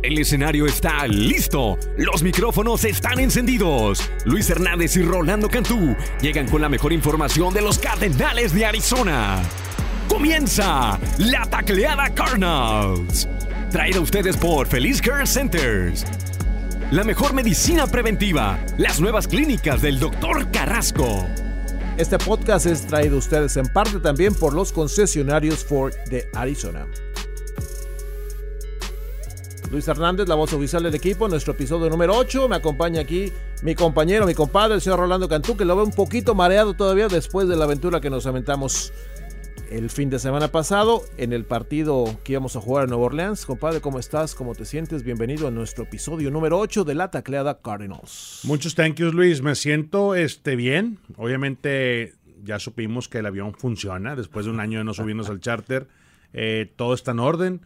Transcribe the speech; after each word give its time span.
El 0.00 0.16
escenario 0.16 0.66
está 0.66 1.08
listo. 1.08 1.76
Los 1.96 2.22
micrófonos 2.22 2.84
están 2.84 3.18
encendidos. 3.18 4.08
Luis 4.24 4.48
Hernández 4.48 4.96
y 4.96 5.02
Rolando 5.02 5.48
Cantú 5.48 5.96
llegan 6.20 6.46
con 6.46 6.60
la 6.60 6.68
mejor 6.68 6.92
información 6.92 7.52
de 7.52 7.62
los 7.62 7.80
Cardenales 7.80 8.54
de 8.54 8.64
Arizona. 8.64 9.42
Comienza 10.08 11.00
la 11.18 11.44
tacleada 11.46 12.14
Cardinals. 12.14 13.28
Traída 13.72 13.98
a 13.98 14.02
ustedes 14.02 14.36
por 14.36 14.68
Feliz 14.68 15.02
Care 15.02 15.26
Centers. 15.26 16.06
La 16.92 17.02
mejor 17.02 17.34
medicina 17.34 17.88
preventiva. 17.88 18.56
Las 18.78 19.00
nuevas 19.00 19.26
clínicas 19.26 19.82
del 19.82 19.98
Dr. 19.98 20.48
Carrasco. 20.52 21.26
Este 21.96 22.18
podcast 22.18 22.66
es 22.66 22.86
traído 22.86 23.16
a 23.16 23.18
ustedes 23.18 23.56
en 23.56 23.66
parte 23.66 23.98
también 23.98 24.32
por 24.32 24.54
los 24.54 24.70
concesionarios 24.70 25.64
Ford 25.64 25.92
de 26.08 26.28
Arizona. 26.34 26.86
Luis 29.70 29.86
Hernández, 29.86 30.28
la 30.28 30.34
voz 30.34 30.52
oficial 30.54 30.82
del 30.82 30.94
equipo, 30.94 31.28
nuestro 31.28 31.52
episodio 31.52 31.90
número 31.90 32.16
8. 32.16 32.48
Me 32.48 32.56
acompaña 32.56 33.02
aquí 33.02 33.30
mi 33.62 33.74
compañero, 33.74 34.26
mi 34.26 34.32
compadre, 34.34 34.76
el 34.76 34.80
señor 34.80 35.00
Rolando 35.00 35.28
Cantú, 35.28 35.56
que 35.58 35.66
lo 35.66 35.76
ve 35.76 35.82
un 35.82 35.92
poquito 35.92 36.34
mareado 36.34 36.72
todavía 36.72 37.08
después 37.08 37.48
de 37.48 37.56
la 37.56 37.64
aventura 37.64 38.00
que 38.00 38.08
nos 38.08 38.26
aventamos 38.26 38.92
el 39.70 39.90
fin 39.90 40.08
de 40.08 40.18
semana 40.18 40.48
pasado 40.48 41.02
en 41.18 41.34
el 41.34 41.44
partido 41.44 42.18
que 42.24 42.32
íbamos 42.32 42.56
a 42.56 42.62
jugar 42.62 42.84
en 42.84 42.90
Nueva 42.90 43.04
Orleans. 43.04 43.44
Compadre, 43.44 43.82
¿cómo 43.82 43.98
estás? 43.98 44.34
¿Cómo 44.34 44.54
te 44.54 44.64
sientes? 44.64 45.02
Bienvenido 45.02 45.48
a 45.48 45.50
nuestro 45.50 45.84
episodio 45.84 46.30
número 46.30 46.58
8 46.58 46.84
de 46.84 46.94
la 46.94 47.10
tacleada 47.10 47.60
Cardinals. 47.60 48.40
Muchos 48.44 48.74
thank 48.74 48.98
Luis. 48.98 49.42
Me 49.42 49.54
siento 49.54 50.14
este, 50.14 50.56
bien. 50.56 50.98
Obviamente 51.16 52.14
ya 52.42 52.58
supimos 52.58 53.08
que 53.08 53.18
el 53.18 53.26
avión 53.26 53.52
funciona 53.52 54.16
después 54.16 54.46
de 54.46 54.52
un 54.52 54.60
año 54.60 54.78
de 54.78 54.84
no 54.84 54.94
subirnos 54.94 55.28
al 55.28 55.40
charter. 55.40 55.88
Eh, 56.32 56.72
todo 56.76 56.94
está 56.94 57.10
en 57.10 57.18
orden. 57.18 57.60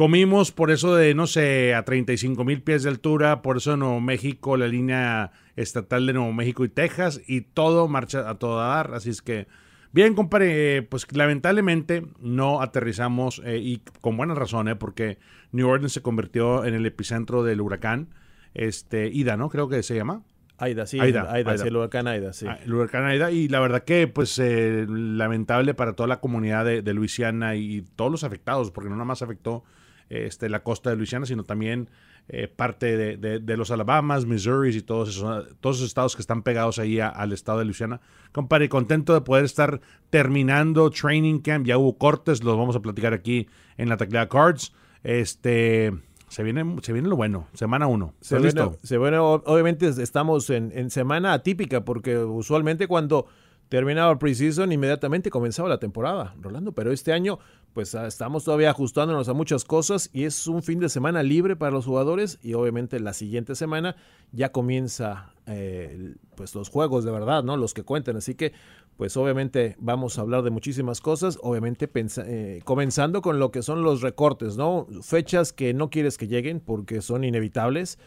Comimos 0.00 0.50
por 0.50 0.70
eso 0.70 0.96
de, 0.96 1.14
no 1.14 1.26
sé, 1.26 1.74
a 1.74 1.84
35 1.84 2.42
mil 2.42 2.62
pies 2.62 2.84
de 2.84 2.88
altura, 2.88 3.42
por 3.42 3.58
eso 3.58 3.72
de 3.72 3.76
Nuevo 3.76 4.00
México, 4.00 4.56
la 4.56 4.66
línea 4.66 5.30
estatal 5.56 6.06
de 6.06 6.14
Nuevo 6.14 6.32
México 6.32 6.64
y 6.64 6.70
Texas, 6.70 7.20
y 7.26 7.42
todo 7.42 7.86
marcha 7.86 8.26
a 8.30 8.38
todo 8.38 8.56
dar. 8.60 8.94
Así 8.94 9.10
es 9.10 9.20
que, 9.20 9.46
bien, 9.92 10.14
compadre, 10.14 10.80
pues 10.80 11.06
lamentablemente 11.14 12.06
no 12.18 12.62
aterrizamos, 12.62 13.42
eh, 13.44 13.58
y 13.58 13.82
con 14.00 14.16
buena 14.16 14.34
razón, 14.34 14.68
eh, 14.68 14.74
porque 14.74 15.18
New 15.52 15.68
Orleans 15.68 15.92
se 15.92 16.00
convirtió 16.00 16.64
en 16.64 16.72
el 16.72 16.86
epicentro 16.86 17.42
del 17.42 17.60
huracán 17.60 18.08
este, 18.54 19.08
Ida, 19.08 19.36
¿no? 19.36 19.50
Creo 19.50 19.68
que 19.68 19.82
se 19.82 19.96
llama. 19.96 20.22
Aida, 20.56 20.86
sí, 20.86 20.98
Aida, 20.98 21.30
Aida, 21.30 21.50
Aida. 21.50 21.58
sí, 21.58 21.68
el 21.68 21.76
huracán 21.76 22.08
Aida, 22.08 22.32
sí. 22.32 22.46
Ah, 22.48 22.58
El 22.64 22.72
huracán 22.72 23.04
Aida. 23.04 23.32
Y 23.32 23.48
la 23.48 23.60
verdad 23.60 23.84
que, 23.84 24.08
pues, 24.08 24.38
eh, 24.38 24.86
lamentable 24.88 25.74
para 25.74 25.92
toda 25.92 26.06
la 26.06 26.20
comunidad 26.20 26.64
de, 26.64 26.80
de 26.80 26.94
Luisiana 26.94 27.54
y 27.56 27.82
todos 27.96 28.10
los 28.10 28.24
afectados, 28.24 28.70
porque 28.70 28.88
no 28.88 28.96
nada 28.96 29.04
más 29.04 29.20
afectó 29.20 29.62
este, 30.10 30.48
la 30.50 30.62
costa 30.62 30.90
de 30.90 30.96
Luisiana, 30.96 31.24
sino 31.24 31.44
también 31.44 31.88
eh, 32.28 32.46
parte 32.46 32.96
de, 32.96 33.16
de- 33.16 33.38
de 33.40 33.56
los 33.56 33.70
Alabamas, 33.70 34.26
Missouri 34.26 34.76
y 34.76 34.82
todos 34.82 35.08
esos, 35.08 35.46
todos 35.60 35.76
esos 35.76 35.88
estados 35.88 36.14
que 36.14 36.22
están 36.22 36.42
pegados 36.42 36.78
ahí 36.78 37.00
a- 37.00 37.08
al 37.08 37.32
estado 37.32 37.58
de 37.60 37.64
Luisiana. 37.64 38.00
Compadre, 38.32 38.68
contento 38.68 39.14
de 39.14 39.22
poder 39.22 39.44
estar 39.44 39.80
terminando 40.10 40.90
training 40.90 41.38
camp. 41.40 41.66
Ya 41.66 41.78
hubo 41.78 41.96
cortes, 41.96 42.44
los 42.44 42.56
vamos 42.56 42.76
a 42.76 42.80
platicar 42.80 43.14
aquí 43.14 43.48
en 43.78 43.88
la 43.88 43.96
teclea 43.96 44.28
Cards. 44.28 44.72
Este. 45.02 45.92
Se 46.28 46.44
viene, 46.44 46.76
se 46.82 46.92
viene 46.92 47.08
lo 47.08 47.16
bueno, 47.16 47.48
semana 47.54 47.88
uno. 47.88 48.14
Se 48.20 48.36
¿Estás 48.36 48.54
viene- 48.54 48.70
listo? 48.70 48.86
se 48.86 48.98
viene- 48.98 49.18
obviamente 49.18 49.88
estamos 49.88 50.48
en, 50.50 50.70
en 50.72 50.90
semana 50.90 51.32
atípica 51.32 51.84
porque 51.84 52.18
usualmente 52.18 52.86
cuando 52.86 53.26
terminaba 53.70 54.10
el 54.10 54.18
preseason 54.18 54.72
inmediatamente 54.72 55.30
comenzaba 55.30 55.68
la 55.68 55.78
temporada, 55.78 56.34
Rolando, 56.40 56.72
pero 56.72 56.90
este 56.90 57.12
año 57.12 57.38
pues 57.72 57.94
ah, 57.94 58.08
estamos 58.08 58.42
todavía 58.42 58.68
ajustándonos 58.70 59.28
a 59.28 59.32
muchas 59.32 59.64
cosas 59.64 60.10
y 60.12 60.24
es 60.24 60.48
un 60.48 60.62
fin 60.64 60.80
de 60.80 60.88
semana 60.88 61.22
libre 61.22 61.54
para 61.54 61.70
los 61.70 61.86
jugadores 61.86 62.40
y 62.42 62.54
obviamente 62.54 62.98
la 62.98 63.12
siguiente 63.12 63.54
semana 63.54 63.94
ya 64.32 64.50
comienza 64.50 65.32
eh, 65.46 66.16
pues 66.34 66.52
los 66.56 66.68
juegos 66.68 67.04
de 67.04 67.12
verdad, 67.12 67.44
¿no? 67.44 67.56
Los 67.56 67.72
que 67.72 67.84
cuentan, 67.84 68.16
así 68.16 68.34
que 68.34 68.52
pues 68.96 69.16
obviamente 69.16 69.76
vamos 69.78 70.18
a 70.18 70.22
hablar 70.22 70.42
de 70.42 70.50
muchísimas 70.50 71.00
cosas, 71.00 71.38
obviamente 71.40 71.88
eh, 71.94 72.60
comenzando 72.64 73.22
con 73.22 73.38
lo 73.38 73.52
que 73.52 73.62
son 73.62 73.84
los 73.84 74.02
recortes, 74.02 74.56
¿no? 74.56 74.88
Fechas 75.00 75.52
que 75.52 75.72
no 75.74 75.90
quieres 75.90 76.18
que 76.18 76.26
lleguen 76.26 76.58
porque 76.58 77.00
son 77.02 77.22
inevitables, 77.22 78.00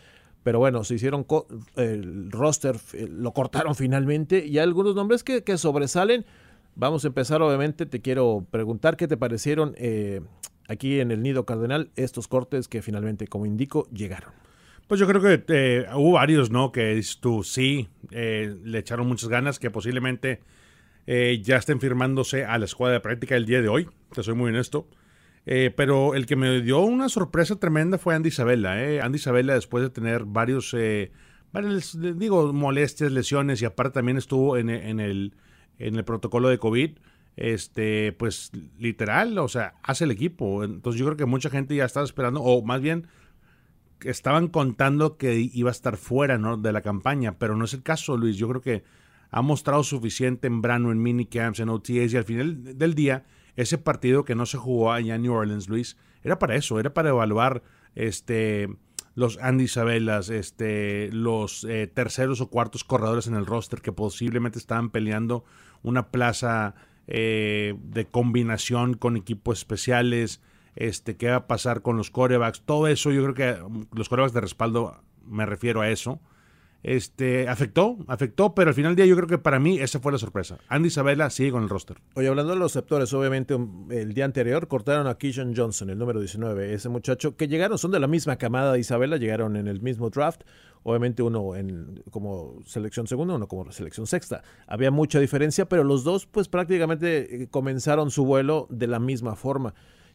pero 0.43 0.59
bueno, 0.59 0.83
se 0.83 0.95
hicieron 0.95 1.25
el 1.75 2.31
roster, 2.31 2.77
eh, 2.93 3.07
lo 3.09 3.31
cortaron 3.33 3.75
finalmente 3.75 4.45
y 4.45 4.57
hay 4.57 4.63
algunos 4.63 4.95
nombres 4.95 5.23
que, 5.23 5.43
que 5.43 5.57
sobresalen. 5.57 6.25
Vamos 6.75 7.03
a 7.05 7.07
empezar, 7.07 7.41
obviamente, 7.41 7.85
te 7.85 8.01
quiero 8.01 8.45
preguntar 8.49 8.97
qué 8.97 9.07
te 9.07 9.15
parecieron 9.15 9.75
eh, 9.77 10.21
aquí 10.67 10.99
en 10.99 11.11
el 11.11 11.21
Nido 11.21 11.45
Cardenal 11.45 11.91
estos 11.95 12.27
cortes 12.27 12.67
que 12.67 12.81
finalmente, 12.81 13.27
como 13.27 13.45
indico, 13.45 13.87
llegaron. 13.91 14.31
Pues 14.87 14.99
yo 14.99 15.07
creo 15.07 15.21
que 15.21 15.43
eh, 15.47 15.85
hubo 15.95 16.13
varios, 16.13 16.51
¿no? 16.51 16.71
Que 16.71 17.01
tú, 17.19 17.43
sí, 17.43 17.87
eh, 18.11 18.55
le 18.63 18.79
echaron 18.79 19.07
muchas 19.07 19.29
ganas, 19.29 19.57
que 19.57 19.71
posiblemente 19.71 20.41
eh, 21.07 21.41
ya 21.41 21.57
estén 21.57 21.79
firmándose 21.79 22.45
a 22.45 22.57
la 22.57 22.65
escuadra 22.65 22.95
de 22.95 22.99
práctica 22.99 23.35
el 23.35 23.45
día 23.45 23.61
de 23.61 23.69
hoy, 23.69 23.89
te 24.13 24.23
soy 24.23 24.35
muy 24.35 24.49
honesto. 24.49 24.87
Eh, 25.45 25.73
pero 25.75 26.15
el 26.15 26.25
que 26.25 26.35
me 26.35 26.61
dio 26.61 26.79
una 26.81 27.09
sorpresa 27.09 27.57
tremenda 27.57 27.97
fue 27.97 28.15
Andy 28.15 28.29
Isabella. 28.29 28.81
¿eh? 28.81 29.01
Andy 29.01 29.17
Isabella, 29.17 29.53
después 29.53 29.83
de 29.83 29.89
tener 29.89 30.25
varios, 30.25 30.73
eh, 30.73 31.11
varias, 31.51 31.95
eh, 31.95 32.13
digo, 32.15 32.53
molestias, 32.53 33.11
lesiones, 33.11 33.61
y 33.61 33.65
aparte 33.65 33.95
también 33.95 34.17
estuvo 34.17 34.57
en, 34.57 34.69
en 34.69 34.99
el, 34.99 35.35
en 35.79 35.95
el 35.95 36.05
protocolo 36.05 36.49
de 36.49 36.59
COVID, 36.59 36.91
este, 37.35 38.13
pues 38.13 38.51
literal, 38.77 39.37
o 39.37 39.47
sea, 39.47 39.75
hace 39.83 40.05
el 40.05 40.11
equipo. 40.11 40.63
Entonces 40.63 40.99
yo 40.99 41.05
creo 41.05 41.17
que 41.17 41.25
mucha 41.25 41.49
gente 41.49 41.75
ya 41.75 41.85
estaba 41.85 42.05
esperando, 42.05 42.41
o 42.41 42.63
más 42.63 42.81
bien 42.81 43.07
estaban 44.01 44.47
contando 44.47 45.17
que 45.17 45.49
iba 45.53 45.69
a 45.69 45.71
estar 45.71 45.97
fuera 45.97 46.37
¿no? 46.37 46.57
de 46.57 46.71
la 46.71 46.81
campaña, 46.81 47.37
pero 47.37 47.55
no 47.55 47.65
es 47.65 47.73
el 47.73 47.83
caso, 47.83 48.17
Luis. 48.17 48.37
Yo 48.37 48.47
creo 48.49 48.61
que 48.61 48.83
ha 49.31 49.41
mostrado 49.41 49.83
suficiente 49.83 50.47
en 50.47 50.61
Brano, 50.61 50.91
en 50.91 51.01
minicamps, 51.01 51.59
en 51.59 51.69
OTAs, 51.69 52.13
y 52.13 52.17
al 52.17 52.23
final 52.23 52.77
del 52.77 52.93
día, 52.93 53.25
ese 53.55 53.77
partido 53.77 54.25
que 54.25 54.35
no 54.35 54.45
se 54.45 54.57
jugó 54.57 54.91
allá 54.91 55.15
en 55.15 55.23
New 55.23 55.33
Orleans, 55.33 55.69
Luis, 55.69 55.97
era 56.23 56.39
para 56.39 56.55
eso, 56.55 56.79
era 56.79 56.93
para 56.93 57.09
evaluar 57.09 57.63
este, 57.95 58.69
los 59.15 59.37
Andy 59.37 59.65
Isabelas, 59.65 60.29
este, 60.29 61.09
los 61.11 61.63
eh, 61.65 61.87
terceros 61.87 62.41
o 62.41 62.49
cuartos 62.49 62.83
corredores 62.83 63.27
en 63.27 63.35
el 63.35 63.45
roster 63.45 63.81
que 63.81 63.91
posiblemente 63.91 64.57
estaban 64.57 64.89
peleando 64.89 65.43
una 65.83 66.09
plaza 66.09 66.75
eh, 67.07 67.75
de 67.83 68.05
combinación 68.05 68.95
con 68.95 69.17
equipos 69.17 69.59
especiales, 69.59 70.41
este, 70.75 71.17
qué 71.17 71.29
va 71.29 71.35
a 71.35 71.47
pasar 71.47 71.81
con 71.81 71.97
los 71.97 72.09
corebacks, 72.09 72.61
todo 72.61 72.87
eso, 72.87 73.11
yo 73.11 73.21
creo 73.23 73.35
que 73.35 73.61
mm, 73.61 73.83
los 73.93 74.09
corebacks 74.09 74.33
de 74.33 74.41
respaldo, 74.41 75.01
me 75.25 75.45
refiero 75.45 75.81
a 75.81 75.89
eso, 75.89 76.19
este, 76.83 77.47
afectó, 77.47 77.97
afectó, 78.07 78.53
pero 78.53 78.69
al 78.69 78.75
final 78.75 78.91
del 78.91 78.97
día 78.97 79.05
yo 79.05 79.15
creo 79.15 79.27
que 79.27 79.37
para 79.37 79.59
mí 79.59 79.79
esa 79.79 79.99
fue 79.99 80.11
la 80.11 80.17
sorpresa. 80.17 80.57
Andy 80.67 80.87
Isabella 80.87 81.29
sigue 81.29 81.51
con 81.51 81.63
el 81.63 81.69
roster. 81.69 81.97
Oye, 82.15 82.27
hablando 82.27 82.53
de 82.53 82.59
los 82.59 82.73
receptores, 82.73 83.11
obviamente 83.13 83.55
um, 83.55 83.89
el 83.91 84.13
día 84.13 84.25
anterior 84.25 84.67
cortaron 84.67 85.07
a 85.07 85.17
Keyshawn 85.17 85.55
Johnson, 85.55 85.89
el 85.89 85.97
número 85.97 86.19
19, 86.19 86.73
ese 86.73 86.89
muchacho 86.89 87.37
que 87.37 87.47
llegaron, 87.47 87.77
son 87.77 87.91
de 87.91 88.01
la 88.01 88.07
misma 88.07 88.35
camada 88.35 88.73
de 88.73 88.79
Isabela, 88.79 89.15
llegaron 89.15 89.55
en 89.55 89.67
el 89.67 89.81
mismo 89.81 90.09
draft, 90.09 90.41
obviamente 90.83 91.23
uno 91.23 91.55
en, 91.55 92.03
como 92.11 92.59
selección 92.65 93.07
segunda, 93.07 93.35
uno 93.35 93.47
como 93.47 93.71
selección 93.71 94.05
sexta. 94.05 94.43
Había 94.67 94.91
mucha 94.91 95.19
diferencia, 95.19 95.69
pero 95.69 95.85
los 95.85 96.03
dos 96.03 96.25
pues 96.25 96.49
prácticamente 96.49 97.43
eh, 97.43 97.47
comenzaron 97.49 98.11
su 98.11 98.25
vuelo 98.25 98.67
de 98.69 98.87
la 98.87 98.99
misma 98.99 99.37
forma. 99.37 99.73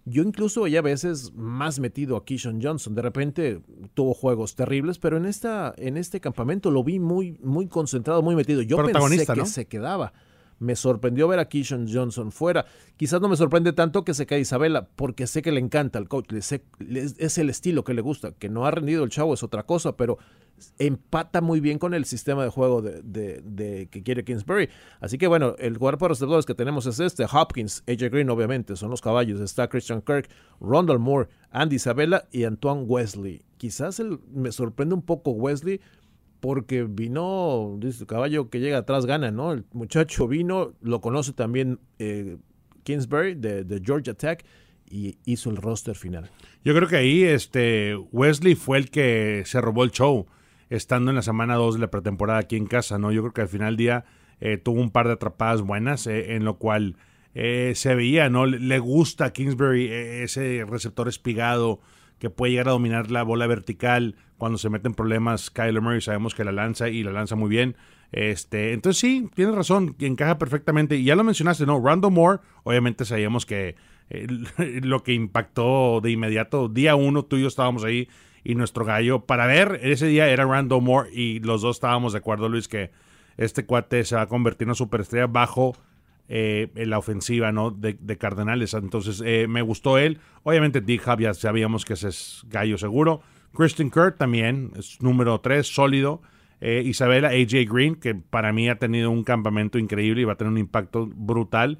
Yo 0.08 0.22
incluso 0.22 0.62
veía 0.62 0.80
a 0.80 0.82
veces 0.82 1.32
más 1.34 1.78
metido 1.78 2.16
a 2.16 2.24
Keyshawn 2.24 2.60
Johnson. 2.62 2.94
De 2.94 3.02
repente 3.02 3.60
tuvo 3.94 4.14
juegos 4.14 4.54
terribles, 4.54 4.98
pero 4.98 5.16
en 5.16 5.26
esta 5.26 5.74
en 5.76 5.96
este 5.96 6.20
campamento 6.20 6.70
lo 6.70 6.82
vi 6.84 6.98
muy 6.98 7.38
muy 7.42 7.66
concentrado, 7.68 8.22
muy 8.22 8.34
metido. 8.34 8.62
Yo 8.62 8.76
pensé 8.84 9.26
que 9.26 9.36
¿no? 9.36 9.46
se 9.46 9.66
quedaba. 9.66 10.12
Me 10.58 10.76
sorprendió 10.76 11.28
ver 11.28 11.38
a 11.38 11.48
Keyshawn 11.48 11.86
Johnson 11.92 12.32
fuera. 12.32 12.66
Quizás 12.96 13.20
no 13.20 13.28
me 13.28 13.36
sorprende 13.36 13.72
tanto 13.72 14.04
que 14.04 14.14
se 14.14 14.26
cae 14.26 14.40
Isabela, 14.40 14.88
porque 14.96 15.26
sé 15.26 15.42
que 15.42 15.52
le 15.52 15.60
encanta 15.60 15.98
al 15.98 16.08
coach, 16.08 16.32
es 16.32 17.38
el 17.38 17.50
estilo 17.50 17.84
que 17.84 17.94
le 17.94 18.02
gusta. 18.02 18.32
Que 18.32 18.48
no 18.48 18.66
ha 18.66 18.70
rendido 18.70 19.04
el 19.04 19.10
chavo 19.10 19.34
es 19.34 19.42
otra 19.42 19.64
cosa, 19.64 19.96
pero 19.96 20.18
empata 20.78 21.40
muy 21.40 21.60
bien 21.60 21.78
con 21.78 21.94
el 21.94 22.04
sistema 22.04 22.42
de 22.42 22.50
juego 22.50 22.82
de, 22.82 23.88
que 23.90 24.02
quiere 24.02 24.24
Kingsbury. 24.24 24.68
Así 25.00 25.18
que 25.18 25.26
bueno, 25.26 25.54
el 25.58 25.78
cuerpo 25.78 26.04
de 26.04 26.10
receptores 26.10 26.46
que 26.46 26.54
tenemos 26.54 26.86
es 26.86 27.00
este, 27.00 27.24
Hopkins, 27.24 27.82
AJ 27.86 28.10
Green 28.10 28.30
obviamente, 28.30 28.76
son 28.76 28.90
los 28.90 29.00
caballos, 29.00 29.40
está 29.40 29.68
Christian 29.68 30.02
Kirk, 30.02 30.28
Rondell 30.60 30.98
Moore, 30.98 31.28
Andy 31.50 31.76
Isabella 31.76 32.28
y 32.30 32.44
Antoine 32.44 32.82
Wesley. 32.82 33.42
Quizás 33.56 34.00
me 34.32 34.52
sorprende 34.52 34.94
un 34.94 35.02
poco 35.02 35.32
Wesley 35.32 35.80
porque 36.40 36.84
vino, 36.84 37.76
dice 37.78 38.06
caballo 38.06 38.50
que 38.50 38.60
llega 38.60 38.78
atrás 38.78 39.06
gana, 39.06 39.30
¿no? 39.30 39.52
El 39.52 39.64
muchacho 39.72 40.28
vino, 40.28 40.74
lo 40.80 41.00
conoce 41.00 41.32
también 41.32 41.80
eh, 41.98 42.38
Kingsbury 42.84 43.34
de, 43.34 43.64
de 43.64 43.82
Georgia 43.84 44.14
Tech 44.14 44.44
y 44.90 45.18
hizo 45.24 45.50
el 45.50 45.56
roster 45.56 45.94
final. 45.94 46.30
Yo 46.64 46.74
creo 46.74 46.88
que 46.88 46.96
ahí 46.96 47.22
este 47.22 47.96
Wesley 48.12 48.54
fue 48.54 48.78
el 48.78 48.90
que 48.90 49.42
se 49.46 49.60
robó 49.60 49.84
el 49.84 49.90
show 49.90 50.26
estando 50.70 51.10
en 51.10 51.16
la 51.16 51.22
semana 51.22 51.56
2 51.56 51.74
de 51.74 51.80
la 51.80 51.90
pretemporada 51.90 52.40
aquí 52.40 52.56
en 52.56 52.66
casa, 52.66 52.98
¿no? 52.98 53.12
Yo 53.12 53.22
creo 53.22 53.32
que 53.32 53.40
al 53.42 53.48
final 53.48 53.68
del 53.68 53.76
día 53.76 54.04
eh, 54.40 54.58
tuvo 54.58 54.80
un 54.80 54.90
par 54.90 55.06
de 55.06 55.14
atrapadas 55.14 55.62
buenas 55.62 56.06
eh, 56.06 56.34
en 56.34 56.44
lo 56.44 56.58
cual 56.58 56.96
eh, 57.34 57.72
se 57.74 57.94
veía, 57.94 58.28
¿no? 58.28 58.46
Le, 58.46 58.78
gusta 58.78 59.26
a 59.26 59.32
Kingsbury 59.32 59.88
ese 59.88 60.64
receptor 60.68 61.08
espigado 61.08 61.80
que 62.18 62.30
puede 62.30 62.52
llegar 62.52 62.68
a 62.68 62.72
dominar 62.72 63.10
la 63.10 63.22
bola 63.22 63.46
vertical 63.46 64.16
cuando 64.36 64.58
se 64.58 64.70
meten 64.70 64.94
problemas. 64.94 65.50
Kyler 65.50 65.80
Murray 65.82 66.00
sabemos 66.00 66.34
que 66.34 66.44
la 66.44 66.52
lanza 66.52 66.88
y 66.88 67.02
la 67.02 67.12
lanza 67.12 67.36
muy 67.36 67.48
bien. 67.48 67.76
Este, 68.12 68.72
entonces 68.72 69.00
sí, 69.00 69.28
tienes 69.34 69.54
razón, 69.54 69.94
encaja 69.98 70.38
perfectamente. 70.38 70.96
Y 70.96 71.04
ya 71.04 71.16
lo 71.16 71.24
mencionaste, 71.24 71.66
¿no? 71.66 71.80
Randall 71.84 72.12
Moore, 72.12 72.40
obviamente 72.64 73.04
sabíamos 73.04 73.46
que 73.46 73.76
eh, 74.10 74.26
lo 74.82 75.02
que 75.02 75.12
impactó 75.12 76.00
de 76.00 76.10
inmediato, 76.10 76.68
día 76.68 76.94
uno 76.96 77.24
tú 77.24 77.36
y 77.36 77.42
yo 77.42 77.48
estábamos 77.48 77.84
ahí 77.84 78.08
y 78.44 78.54
nuestro 78.54 78.84
gallo 78.84 79.26
para 79.26 79.46
ver 79.46 79.80
ese 79.82 80.06
día 80.06 80.28
era 80.28 80.46
Randall 80.46 80.82
Moore 80.82 81.10
y 81.12 81.40
los 81.40 81.62
dos 81.62 81.76
estábamos 81.76 82.12
de 82.12 82.18
acuerdo, 82.18 82.48
Luis, 82.48 82.68
que 82.68 82.90
este 83.36 83.66
cuate 83.66 84.04
se 84.04 84.16
va 84.16 84.22
a 84.22 84.26
convertir 84.26 84.64
en 84.64 84.70
una 84.70 84.74
superestrella 84.74 85.26
bajo 85.26 85.76
eh, 86.30 86.70
en 86.74 86.90
la 86.90 86.98
ofensiva 86.98 87.52
¿no? 87.52 87.70
de, 87.70 88.18
Cardenales. 88.18 88.74
Entonces 88.74 89.22
eh, 89.24 89.46
me 89.48 89.62
gustó 89.62 89.96
él. 89.96 90.20
Obviamente 90.42 90.82
D. 90.82 91.00
Hub 91.06 91.20
ya 91.20 91.32
sabíamos 91.32 91.86
que 91.86 91.94
ese 91.94 92.08
es 92.08 92.42
gallo 92.48 92.76
seguro. 92.76 93.22
Christian 93.54 93.90
Kirk 93.90 94.18
también 94.18 94.72
es 94.76 95.00
número 95.00 95.40
3, 95.40 95.66
sólido. 95.66 96.20
Eh, 96.60 96.82
Isabela 96.84 97.28
AJ 97.28 97.72
Green, 97.72 97.94
que 97.94 98.14
para 98.14 98.52
mí 98.52 98.68
ha 98.68 98.78
tenido 98.78 99.10
un 99.10 99.24
campamento 99.24 99.78
increíble 99.78 100.20
y 100.20 100.24
va 100.24 100.34
a 100.34 100.36
tener 100.36 100.52
un 100.52 100.58
impacto 100.58 101.06
brutal. 101.06 101.78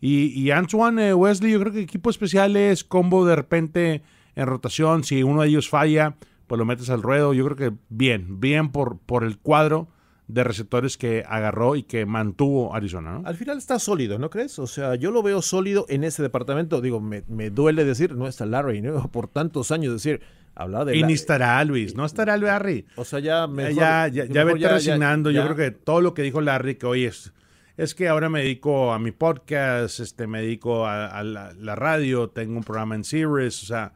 Y, 0.00 0.50
Antoine 0.50 1.12
Wesley, 1.12 1.52
yo 1.52 1.60
creo 1.60 1.74
que 1.74 1.80
equipo 1.80 2.08
especial 2.08 2.56
es 2.56 2.84
combo 2.84 3.26
de 3.26 3.36
repente 3.36 4.02
en 4.34 4.46
rotación. 4.46 5.04
Si 5.04 5.22
uno 5.22 5.42
de 5.42 5.48
ellos 5.48 5.68
falla, 5.68 6.16
pues 6.46 6.58
lo 6.58 6.64
metes 6.64 6.88
al 6.88 7.02
ruedo. 7.02 7.34
Yo 7.34 7.44
creo 7.44 7.56
que 7.56 7.76
bien, 7.90 8.40
bien 8.40 8.70
por, 8.70 8.98
por 9.00 9.24
el 9.24 9.36
cuadro 9.36 9.88
de 10.32 10.44
receptores 10.44 10.96
que 10.96 11.24
agarró 11.26 11.76
y 11.76 11.82
que 11.82 12.06
mantuvo 12.06 12.74
Arizona, 12.74 13.18
¿no? 13.18 13.26
Al 13.26 13.34
final 13.34 13.58
está 13.58 13.78
sólido, 13.78 14.18
¿no 14.18 14.30
crees? 14.30 14.58
O 14.58 14.66
sea, 14.66 14.94
yo 14.94 15.10
lo 15.10 15.22
veo 15.22 15.42
sólido 15.42 15.86
en 15.88 16.04
ese 16.04 16.22
departamento. 16.22 16.80
Digo, 16.80 17.00
me, 17.00 17.50
duele 17.50 17.84
decir, 17.84 18.14
no 18.14 18.26
está 18.26 18.46
Larry, 18.46 18.80
¿no? 18.80 19.08
Por 19.12 19.28
tantos 19.28 19.70
años 19.70 19.92
decir, 19.92 20.20
hablar 20.54 20.84
de... 20.84 20.96
Y 20.96 21.02
ni 21.02 21.14
estará 21.14 21.62
Luis, 21.64 21.94
no 21.94 22.04
estará 22.04 22.36
Larry. 22.36 22.86
O 22.96 23.04
sea, 23.04 23.18
ya 23.18 23.46
mejor, 23.46 23.74
Ya, 23.74 24.08
ya, 24.08 24.24
ya, 24.26 24.44
vete 24.44 24.68
resignando. 24.68 25.30
Yo 25.30 25.42
creo 25.44 25.56
que 25.56 25.70
todo 25.70 26.00
lo 26.00 26.14
que 26.14 26.22
dijo 26.22 26.40
Larry, 26.40 26.76
que 26.76 26.86
hoy 26.86 27.04
es... 27.04 27.32
Es 27.76 27.94
que 27.94 28.08
ahora 28.08 28.28
me 28.28 28.40
dedico 28.40 28.92
a 28.92 28.98
mi 28.98 29.10
podcast, 29.10 30.00
este, 30.00 30.26
me 30.26 30.42
dedico 30.42 30.86
a, 30.86 31.22
la, 31.24 31.74
radio, 31.76 32.28
tengo 32.28 32.58
un 32.58 32.62
programa 32.62 32.94
en 32.94 33.04
Series, 33.04 33.62
o 33.62 33.66
sea, 33.66 33.94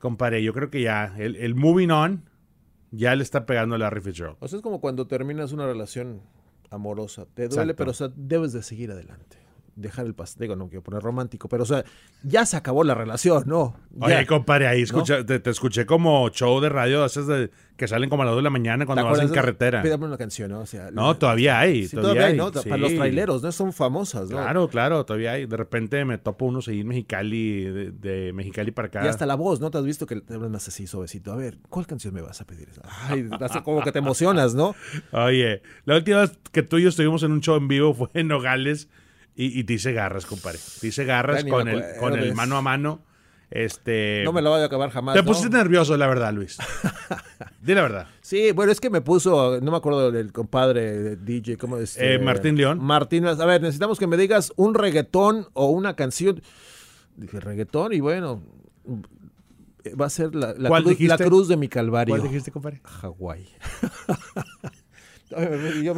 comparé, 0.00 0.42
yo 0.42 0.52
creo 0.52 0.68
que 0.68 0.82
ya, 0.82 1.14
el, 1.16 1.36
el 1.36 1.54
moving 1.54 1.90
on, 1.90 2.24
ya 2.96 3.14
le 3.14 3.22
está 3.22 3.46
pegando 3.46 3.74
a 3.74 3.78
Larry 3.78 4.00
Fitzgerald. 4.00 4.36
O 4.40 4.48
sea, 4.48 4.58
es 4.58 4.62
como 4.62 4.80
cuando 4.80 5.06
terminas 5.06 5.52
una 5.52 5.66
relación 5.66 6.22
amorosa. 6.70 7.26
Te 7.34 7.48
duele, 7.48 7.74
pero 7.74 7.90
o 7.90 7.94
sea, 7.94 8.10
debes 8.14 8.52
de 8.52 8.62
seguir 8.62 8.90
adelante 8.90 9.43
dejar 9.76 10.06
el 10.06 10.14
pastel, 10.14 10.42
digo, 10.42 10.56
no 10.56 10.68
quiero 10.68 10.82
poner 10.82 11.02
romántico, 11.02 11.48
pero 11.48 11.62
o 11.62 11.66
sea, 11.66 11.84
ya 12.22 12.46
se 12.46 12.56
acabó 12.56 12.84
la 12.84 12.94
relación, 12.94 13.44
¿no? 13.46 13.76
Oye, 14.00 14.26
compadre, 14.26 14.66
ahí 14.66 14.82
escucha, 14.82 15.24
te, 15.24 15.50
escuché 15.50 15.86
como 15.86 16.28
show 16.30 16.60
de 16.60 16.68
radio, 16.68 17.04
haces 17.04 17.26
de, 17.26 17.50
que 17.76 17.88
salen 17.88 18.08
como 18.08 18.22
a 18.22 18.26
las 18.26 18.34
2 18.34 18.38
de 18.38 18.42
la 18.44 18.50
mañana 18.50 18.86
cuando 18.86 19.04
vas 19.04 19.20
en 19.20 19.28
carretera. 19.30 19.82
Pídame 19.82 20.06
una 20.06 20.16
canción, 20.16 20.50
¿no? 20.50 20.60
O 20.60 20.66
sea, 20.66 20.90
no, 20.92 21.16
todavía 21.16 21.58
hay. 21.58 21.88
todavía, 21.88 22.26
hay, 22.26 22.36
¿no? 22.36 22.52
Para 22.52 22.76
los 22.76 22.94
traileros, 22.94 23.42
¿no? 23.42 23.50
Son 23.50 23.72
famosas, 23.72 24.30
¿no? 24.30 24.36
Claro, 24.36 24.68
claro, 24.68 25.04
todavía 25.04 25.32
hay. 25.32 25.46
De 25.46 25.56
repente 25.56 26.04
me 26.04 26.18
topo 26.18 26.46
unos 26.46 26.68
ahí 26.68 26.80
en 26.80 26.88
Mexicali, 26.88 27.64
de, 27.64 28.32
Mexicali 28.32 28.70
para 28.70 28.88
acá. 28.88 29.04
Y 29.04 29.08
hasta 29.08 29.26
la 29.26 29.34
voz, 29.34 29.60
¿no? 29.60 29.70
Te 29.70 29.78
has 29.78 29.84
visto 29.84 30.06
que 30.06 30.20
te 30.20 30.34
hablan 30.34 30.54
así 30.54 30.86
suavecito. 30.86 31.32
A 31.32 31.36
ver, 31.36 31.58
¿cuál 31.68 31.86
canción 31.86 32.14
me 32.14 32.22
vas 32.22 32.40
a 32.40 32.46
pedir? 32.46 32.68
Ay, 33.08 33.28
como 33.64 33.82
que 33.82 33.92
te 33.92 33.98
emocionas, 33.98 34.54
¿no? 34.54 34.74
Oye, 35.12 35.62
la 35.84 35.96
última 35.96 36.20
vez 36.20 36.38
que 36.52 36.62
tú 36.62 36.78
y 36.78 36.82
yo 36.82 36.88
estuvimos 36.88 37.22
en 37.22 37.32
un 37.32 37.40
show 37.40 37.56
en 37.56 37.68
vivo 37.68 37.94
fue 37.94 38.08
en 38.14 38.28
Nogales 38.28 38.88
y, 39.36 39.58
y 39.58 39.62
dice 39.64 39.92
garras, 39.92 40.26
compadre. 40.26 40.58
Dice 40.80 41.04
garras 41.04 41.44
con, 41.44 41.68
el, 41.68 41.82
con 41.98 42.18
el 42.18 42.34
mano 42.34 42.56
a 42.56 42.62
mano. 42.62 43.02
Este, 43.50 44.22
no 44.24 44.32
me 44.32 44.42
lo 44.42 44.50
voy 44.50 44.62
a 44.62 44.64
acabar 44.64 44.90
jamás. 44.90 45.14
Te 45.14 45.22
pusiste 45.22 45.56
nervioso, 45.56 45.96
la 45.96 46.06
verdad, 46.06 46.32
Luis. 46.32 46.58
Di 47.62 47.74
la 47.74 47.82
verdad. 47.82 48.06
Sí, 48.20 48.50
bueno, 48.52 48.72
es 48.72 48.80
que 48.80 48.90
me 48.90 49.00
puso, 49.00 49.60
no 49.60 49.70
me 49.70 49.76
acuerdo 49.76 50.10
del 50.10 50.32
compadre 50.32 51.16
DJ, 51.16 51.56
¿cómo 51.56 51.78
es? 51.78 51.96
Eh, 51.98 52.18
Martín 52.18 52.56
León. 52.56 52.78
Martín, 52.82 53.26
a 53.26 53.34
ver, 53.34 53.60
necesitamos 53.62 53.98
que 53.98 54.06
me 54.06 54.16
digas 54.16 54.52
un 54.56 54.74
reggaetón 54.74 55.48
o 55.52 55.66
una 55.70 55.94
canción. 55.94 56.42
Dije, 57.16 57.38
reggaetón, 57.38 57.92
y 57.92 58.00
bueno, 58.00 58.42
va 60.00 60.06
a 60.06 60.10
ser 60.10 60.34
la, 60.34 60.54
la, 60.54 60.68
cruz, 60.82 61.00
la 61.00 61.18
cruz, 61.18 61.48
de 61.48 61.56
mi 61.56 61.68
calvario. 61.68 62.16
¿Cuál 62.16 62.28
dijiste, 62.28 62.50
compadre? 62.50 62.80
Hawái. 62.82 63.46
Yo 65.30 65.94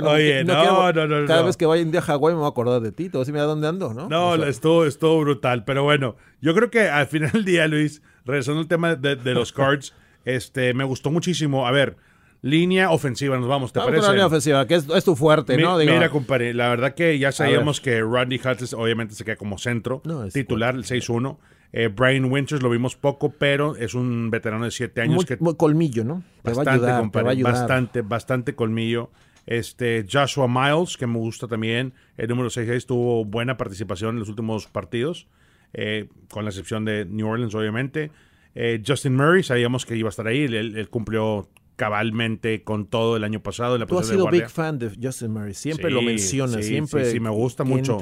no, 0.00 0.10
Oye, 0.10 0.44
no, 0.44 0.92
no, 0.92 1.06
no, 1.06 1.26
Cada 1.26 1.42
vez 1.42 1.56
que 1.56 1.66
vaya 1.66 1.82
un 1.82 1.90
día 1.90 2.00
a 2.00 2.02
Hawái 2.02 2.34
me 2.34 2.38
voy 2.38 2.46
a 2.46 2.50
acordar 2.50 2.80
de 2.80 2.92
ti, 2.92 3.08
todo 3.08 3.22
así 3.22 3.32
mira 3.32 3.44
dónde 3.44 3.68
ando, 3.68 3.94
¿no? 3.94 4.08
No, 4.08 4.34
estuvo, 4.44 4.84
estuvo 4.84 5.20
brutal, 5.20 5.64
pero 5.64 5.84
bueno, 5.84 6.16
yo 6.40 6.54
creo 6.54 6.70
que 6.70 6.88
al 6.88 7.06
final 7.06 7.30
del 7.30 7.44
día, 7.44 7.68
Luis, 7.68 8.02
regresando 8.24 8.60
al 8.60 8.68
tema 8.68 8.96
de, 8.96 9.34
los 9.34 9.52
cards, 9.52 9.94
este, 10.24 10.74
me 10.74 10.84
gustó 10.84 11.10
muchísimo. 11.10 11.66
A 11.66 11.70
ver, 11.70 11.96
línea 12.42 12.90
ofensiva, 12.90 13.38
nos 13.38 13.48
vamos, 13.48 13.72
¿te 13.72 13.78
vamos 13.78 13.94
parece? 13.94 14.10
línea 14.10 14.26
ofensiva, 14.26 14.66
que 14.66 14.74
es, 14.74 15.04
tu 15.04 15.14
fuerte, 15.14 15.56
¿no? 15.56 15.78
mira, 15.78 16.10
compadre, 16.10 16.52
la 16.52 16.68
verdad 16.68 16.94
que 16.94 17.18
ya 17.18 17.32
sabíamos 17.32 17.80
que 17.80 18.00
Rodney 18.00 18.38
Hudson 18.38 18.80
obviamente 18.80 19.14
se 19.14 19.24
queda 19.24 19.36
como 19.36 19.58
centro, 19.58 20.02
titular, 20.32 20.74
el 20.74 20.84
6-1. 20.84 21.38
Eh, 21.72 21.88
Brian 21.88 22.30
Winters 22.30 22.62
lo 22.62 22.68
vimos 22.68 22.96
poco, 22.96 23.30
pero 23.30 23.76
es 23.76 23.94
un 23.94 24.30
veterano 24.30 24.66
de 24.66 24.70
siete 24.70 25.00
años 25.00 25.24
que 25.24 25.38
colmillo, 25.56 26.04
¿no? 26.04 26.22
Bastante, 26.42 27.42
bastante, 27.42 28.02
bastante 28.02 28.54
colmillo. 28.54 29.10
Este 29.46 30.06
Joshua 30.10 30.46
Miles, 30.48 30.96
que 30.96 31.06
me 31.06 31.18
gusta 31.18 31.48
también, 31.48 31.94
el 32.16 32.28
número 32.28 32.50
66 32.50 32.86
tuvo 32.86 33.24
buena 33.24 33.56
participación 33.56 34.16
en 34.16 34.20
los 34.20 34.28
últimos 34.28 34.66
partidos, 34.66 35.26
eh, 35.72 36.08
con 36.30 36.44
la 36.44 36.50
excepción 36.50 36.84
de 36.84 37.06
New 37.06 37.26
Orleans, 37.26 37.54
obviamente. 37.54 38.10
Eh, 38.54 38.82
Justin 38.86 39.16
Murray, 39.16 39.42
sabíamos 39.42 39.86
que 39.86 39.96
iba 39.96 40.08
a 40.08 40.10
estar 40.10 40.26
ahí, 40.26 40.44
él, 40.44 40.88
cumplió 40.90 41.48
cabalmente 41.76 42.62
con 42.64 42.86
todo 42.86 43.16
el 43.16 43.24
año 43.24 43.42
pasado. 43.42 43.78
La 43.78 43.86
Tú 43.86 43.98
has 43.98 44.08
sido 44.08 44.28
big 44.28 44.48
fan 44.48 44.78
de 44.78 44.90
Justin 45.00 45.32
Murray, 45.32 45.54
siempre 45.54 45.90
lo 45.90 46.02
mencionas, 46.02 46.64
siempre. 46.64 47.10
Sí, 47.10 47.20
me 47.20 47.30
gusta 47.30 47.64
mucho. 47.64 47.98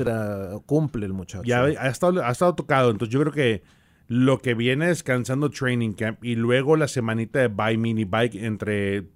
cumple 0.67 1.06
el 1.06 1.12
muchacho. 1.12 1.44
Ya 1.44 1.62
ha 1.62 1.88
estado, 1.88 2.25
ha 2.25 2.31
estado 2.31 2.55
tocado, 2.55 2.90
entonces 2.90 3.12
yo 3.12 3.20
creo 3.20 3.32
que 3.32 3.62
lo 4.08 4.38
que 4.38 4.55
viene 4.55 4.88
descansando 4.88 5.50
Training 5.50 5.93
Camp 5.93 6.25
y 6.25 6.34
luego 6.34 6.76
la 6.76 6.88
semanita 6.88 7.38
de 7.38 7.46
Buy 7.46 7.76
Mini 7.76 8.05
Bike 8.05 8.34
entre 8.34 9.06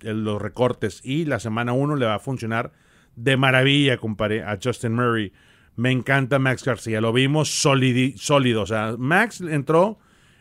los 0.00 0.42
recortes 0.42 1.00
y 1.04 1.24
la 1.24 1.38
semana 1.38 1.72
1 1.72 1.96
le 1.96 2.06
va 2.06 2.16
a 2.16 2.18
funcionar 2.18 2.72
de 3.16 3.36
maravilla, 3.36 3.98
compadre, 3.98 4.42
a 4.42 4.58
Justin 4.62 4.94
Murray. 4.94 5.32
Me 5.76 5.90
encanta 5.92 6.38
Max 6.38 6.64
García, 6.64 7.00
lo 7.00 7.12
vimos 7.12 7.48
sólido. 7.48 8.62
O 8.62 8.66
sea, 8.66 8.96
Max 8.98 9.40
entró 9.40 9.98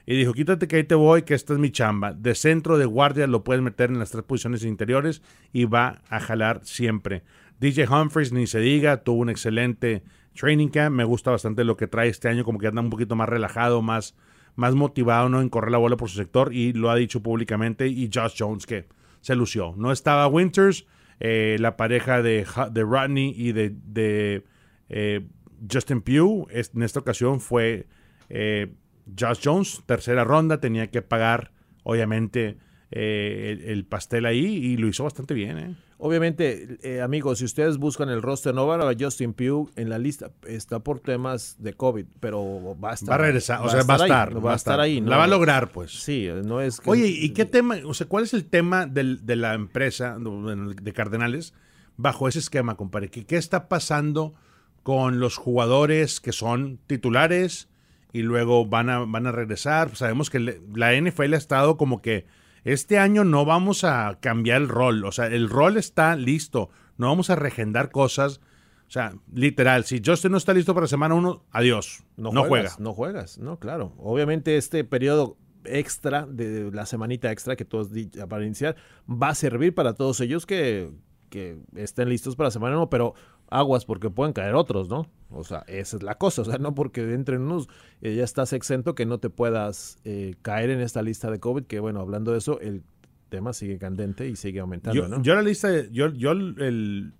y 0.10 0.18
dijo, 0.18 0.34
quítate 0.34 0.68
que 0.68 0.78
ahí 0.78 0.84
te 0.84 0.96
voy, 0.96 1.22
que 1.22 1.36
esta 1.36 1.54
es 1.54 1.60
mi 1.60 1.70
chamba. 1.70 2.14
De 2.14 2.34
centro, 2.34 2.80
de 2.80 2.86
guardia, 2.86 3.28
lo 3.28 3.44
puedes 3.44 3.62
meter 3.62 3.92
en 3.92 4.00
las 4.00 4.10
tres 4.10 4.24
posiciones 4.24 4.64
interiores 4.64 5.22
y 5.54 5.66
va 5.66 6.02
a 6.10 6.20
jalar 6.20 6.62
siempre. 6.64 7.22
DJ 7.60 7.88
Humphries, 7.88 8.34
ni 8.34 8.48
se 8.48 8.60
diga, 8.60 9.04
tuvo 9.04 9.22
un 9.22 9.30
excelente 9.30 10.02
training 10.34 10.70
camp. 10.70 10.96
Me 10.96 11.04
gusta 11.04 11.30
bastante 11.30 11.64
lo 11.64 11.78
que 11.78 11.86
trae 11.86 12.10
este 12.10 12.28
año, 12.28 12.44
como 12.44 12.58
que 12.58 12.66
anda 12.66 12.82
un 12.82 12.90
poquito 12.90 13.16
más 13.16 13.30
relajado, 13.30 13.84
más, 13.84 14.16
más 14.56 14.74
motivado 14.74 15.30
¿no? 15.30 15.42
en 15.42 15.50
correr 15.50 15.70
la 15.70 15.78
bola 15.78 15.96
por 15.96 16.10
su 16.10 16.18
sector 16.18 16.56
y 16.56 16.74
lo 16.74 16.90
ha 16.90 16.96
dicho 16.96 17.22
públicamente. 17.22 17.86
Y 17.88 18.10
Josh 18.12 18.34
Jones, 18.36 18.66
que 18.66 18.88
se 19.22 19.36
lució. 19.36 19.76
No 19.78 19.92
estaba 19.92 20.26
Winters, 20.26 20.88
eh, 21.20 21.58
la 21.60 21.78
pareja 21.78 22.24
de, 22.24 22.48
de 22.72 22.82
Rodney 22.82 23.32
y 23.38 23.52
de, 23.52 24.44
eh, 24.90 25.28
Justin 25.72 26.02
Pugh. 26.02 26.48
en 26.50 26.82
esta 26.82 27.00
ocasión 27.00 27.40
fue 27.40 27.86
eh, 28.30 28.74
Josh 29.18 29.40
Jones, 29.44 29.84
tercera 29.86 30.24
ronda, 30.24 30.60
tenía 30.60 30.88
que 30.92 31.02
pagar, 31.02 31.52
obviamente, 31.84 32.58
eh, 32.92 33.66
el, 33.68 33.86
pastel 33.86 34.26
ahí 34.26 34.46
y 34.46 34.78
lo 34.78 34.88
hizo 34.88 35.04
bastante 35.04 35.36
bien. 35.36 35.60
¿eh? 35.60 35.76
Obviamente, 36.00 36.80
eh, 36.82 37.02
amigos, 37.02 37.38
si 37.38 37.46
ustedes 37.46 37.78
buscan 37.78 38.10
el 38.10 38.24
roster, 38.24 38.56
no 38.56 38.66
van 38.66 38.82
a 38.82 38.92
Justin 39.00 39.34
Pugh 39.34 39.70
en 39.76 39.90
la 39.90 40.00
lista, 40.00 40.32
está 40.48 40.80
por 40.80 41.00
temas 41.00 41.58
de 41.60 41.74
COVID, 41.74 42.06
pero 42.20 42.76
va 42.84 42.92
a 42.92 42.94
estar. 42.96 43.12
Va 43.12 43.16
a 43.16 43.18
regresar, 43.20 43.62
o 43.62 43.70
sea, 43.70 43.84
va 43.84 43.94
a 43.94 43.98
estar. 43.98 44.46
va 44.46 44.54
a 44.54 44.56
estar 44.56 44.80
ahí. 44.80 45.02
La 45.02 45.18
va 45.18 45.26
a 45.26 45.28
lograr, 45.28 45.72
pues. 45.72 45.92
Sí, 45.92 46.28
no 46.46 46.62
es 46.62 46.82
Oye, 46.86 47.08
¿y 47.08 47.30
qué 47.30 47.46
tema, 47.46 47.78
o 47.86 47.94
sea, 47.94 48.08
cuál 48.08 48.24
es 48.24 48.34
el 48.34 48.46
tema 48.46 48.88
de 48.88 49.36
la 49.36 49.54
empresa 49.54 50.18
de 50.18 50.94
Cardenales 50.94 51.54
bajo 51.96 52.28
ese 52.28 52.40
esquema, 52.40 52.76
compadre? 52.76 53.10
¿Qué, 53.10 53.26
¿Qué 53.26 53.38
está 53.38 53.70
pasando 53.70 54.34
con 54.82 55.20
los 55.20 55.38
jugadores 55.38 56.22
que 56.22 56.32
son 56.32 56.80
titulares? 56.88 57.70
Y 58.12 58.22
luego 58.22 58.66
van 58.66 58.90
a, 58.90 59.00
van 59.00 59.28
a 59.28 59.32
regresar. 59.32 59.96
Sabemos 59.96 60.30
que 60.30 60.40
la 60.74 61.00
NFL 61.00 61.34
ha 61.34 61.38
estado 61.38 61.78
como 61.78 62.02
que 62.02 62.26
este 62.64 62.98
año 62.98 63.24
no 63.24 63.46
vamos 63.46 63.84
a 63.84 64.18
cambiar 64.22 64.62
el 64.62 64.70
rol, 64.70 65.06
o 65.06 65.12
sea, 65.12 65.28
el 65.28 65.50
rol 65.50 65.78
está 65.78 66.16
listo, 66.16 66.70
no 66.98 67.08
vamos 67.08 67.30
a 67.30 67.36
regendar 67.36 67.92
cosas. 67.92 68.42
O 68.88 68.92
sea, 68.92 69.14
literal, 69.32 69.86
si 69.86 70.02
Justin 70.04 70.32
no 70.32 70.38
está 70.38 70.52
listo 70.54 70.74
para 70.74 70.88
semana 70.88 71.14
uno, 71.14 71.44
adiós, 71.52 72.04
no, 72.18 72.32
no 72.32 72.46
juega. 72.46 72.72
No 72.80 72.94
juegas, 72.94 73.38
no, 73.38 73.60
claro. 73.60 73.94
Obviamente 74.00 74.58
este 74.58 74.84
periodo 74.84 75.38
extra, 75.64 76.26
de 76.26 76.72
la 76.72 76.88
semanita 76.88 77.32
extra 77.32 77.56
que 77.56 77.66
todos 77.66 77.90
para 78.28 78.46
iniciar, 78.46 78.76
va 79.08 79.30
a 79.30 79.36
servir 79.36 79.76
para 79.76 79.94
todos 79.94 80.20
ellos 80.22 80.46
que, 80.48 80.90
que 81.30 81.58
estén 81.76 82.10
listos 82.10 82.36
para 82.36 82.50
semana 82.50 82.78
1, 82.78 82.90
pero 82.90 83.14
aguas 83.52 83.86
porque 83.86 84.10
pueden 84.10 84.34
caer 84.34 84.56
otros, 84.56 84.90
¿no? 84.90 85.08
O 85.32 85.44
sea, 85.44 85.64
esa 85.68 85.98
es 85.98 86.04
la 86.04 86.16
cosa. 86.16 86.42
O 86.42 86.46
sea, 86.46 86.58
no 86.58 86.74
porque 86.76 87.02
entren 87.14 87.42
unos, 87.42 87.68
eh, 88.02 88.16
ya 88.16 88.24
estás 88.24 88.54
exento 88.54 88.96
que 88.96 89.06
no 89.06 89.20
te 89.20 89.30
puedas 89.30 89.98
eh, 90.04 90.36
caer 90.42 90.70
en 90.70 90.82
esta 90.82 91.02
lista 91.02 91.30
de 91.32 91.40
COVID, 91.40 91.64
que 91.66 91.80
bueno, 91.80 92.00
hablando 92.00 92.32
de 92.32 92.38
eso, 92.40 92.60
el 92.62 92.84
tema 93.30 93.54
sigue 93.54 93.78
candente 93.78 94.28
y 94.28 94.36
sigue 94.36 94.60
aumentando, 94.60 95.00
Yo, 95.02 95.08
¿no? 95.08 95.22
yo 95.22 95.36
la 95.36 95.42
lista, 95.44 95.70
de- 95.70 95.90
yo, 95.92 96.10
yo 96.14 96.32
el, 96.32 97.14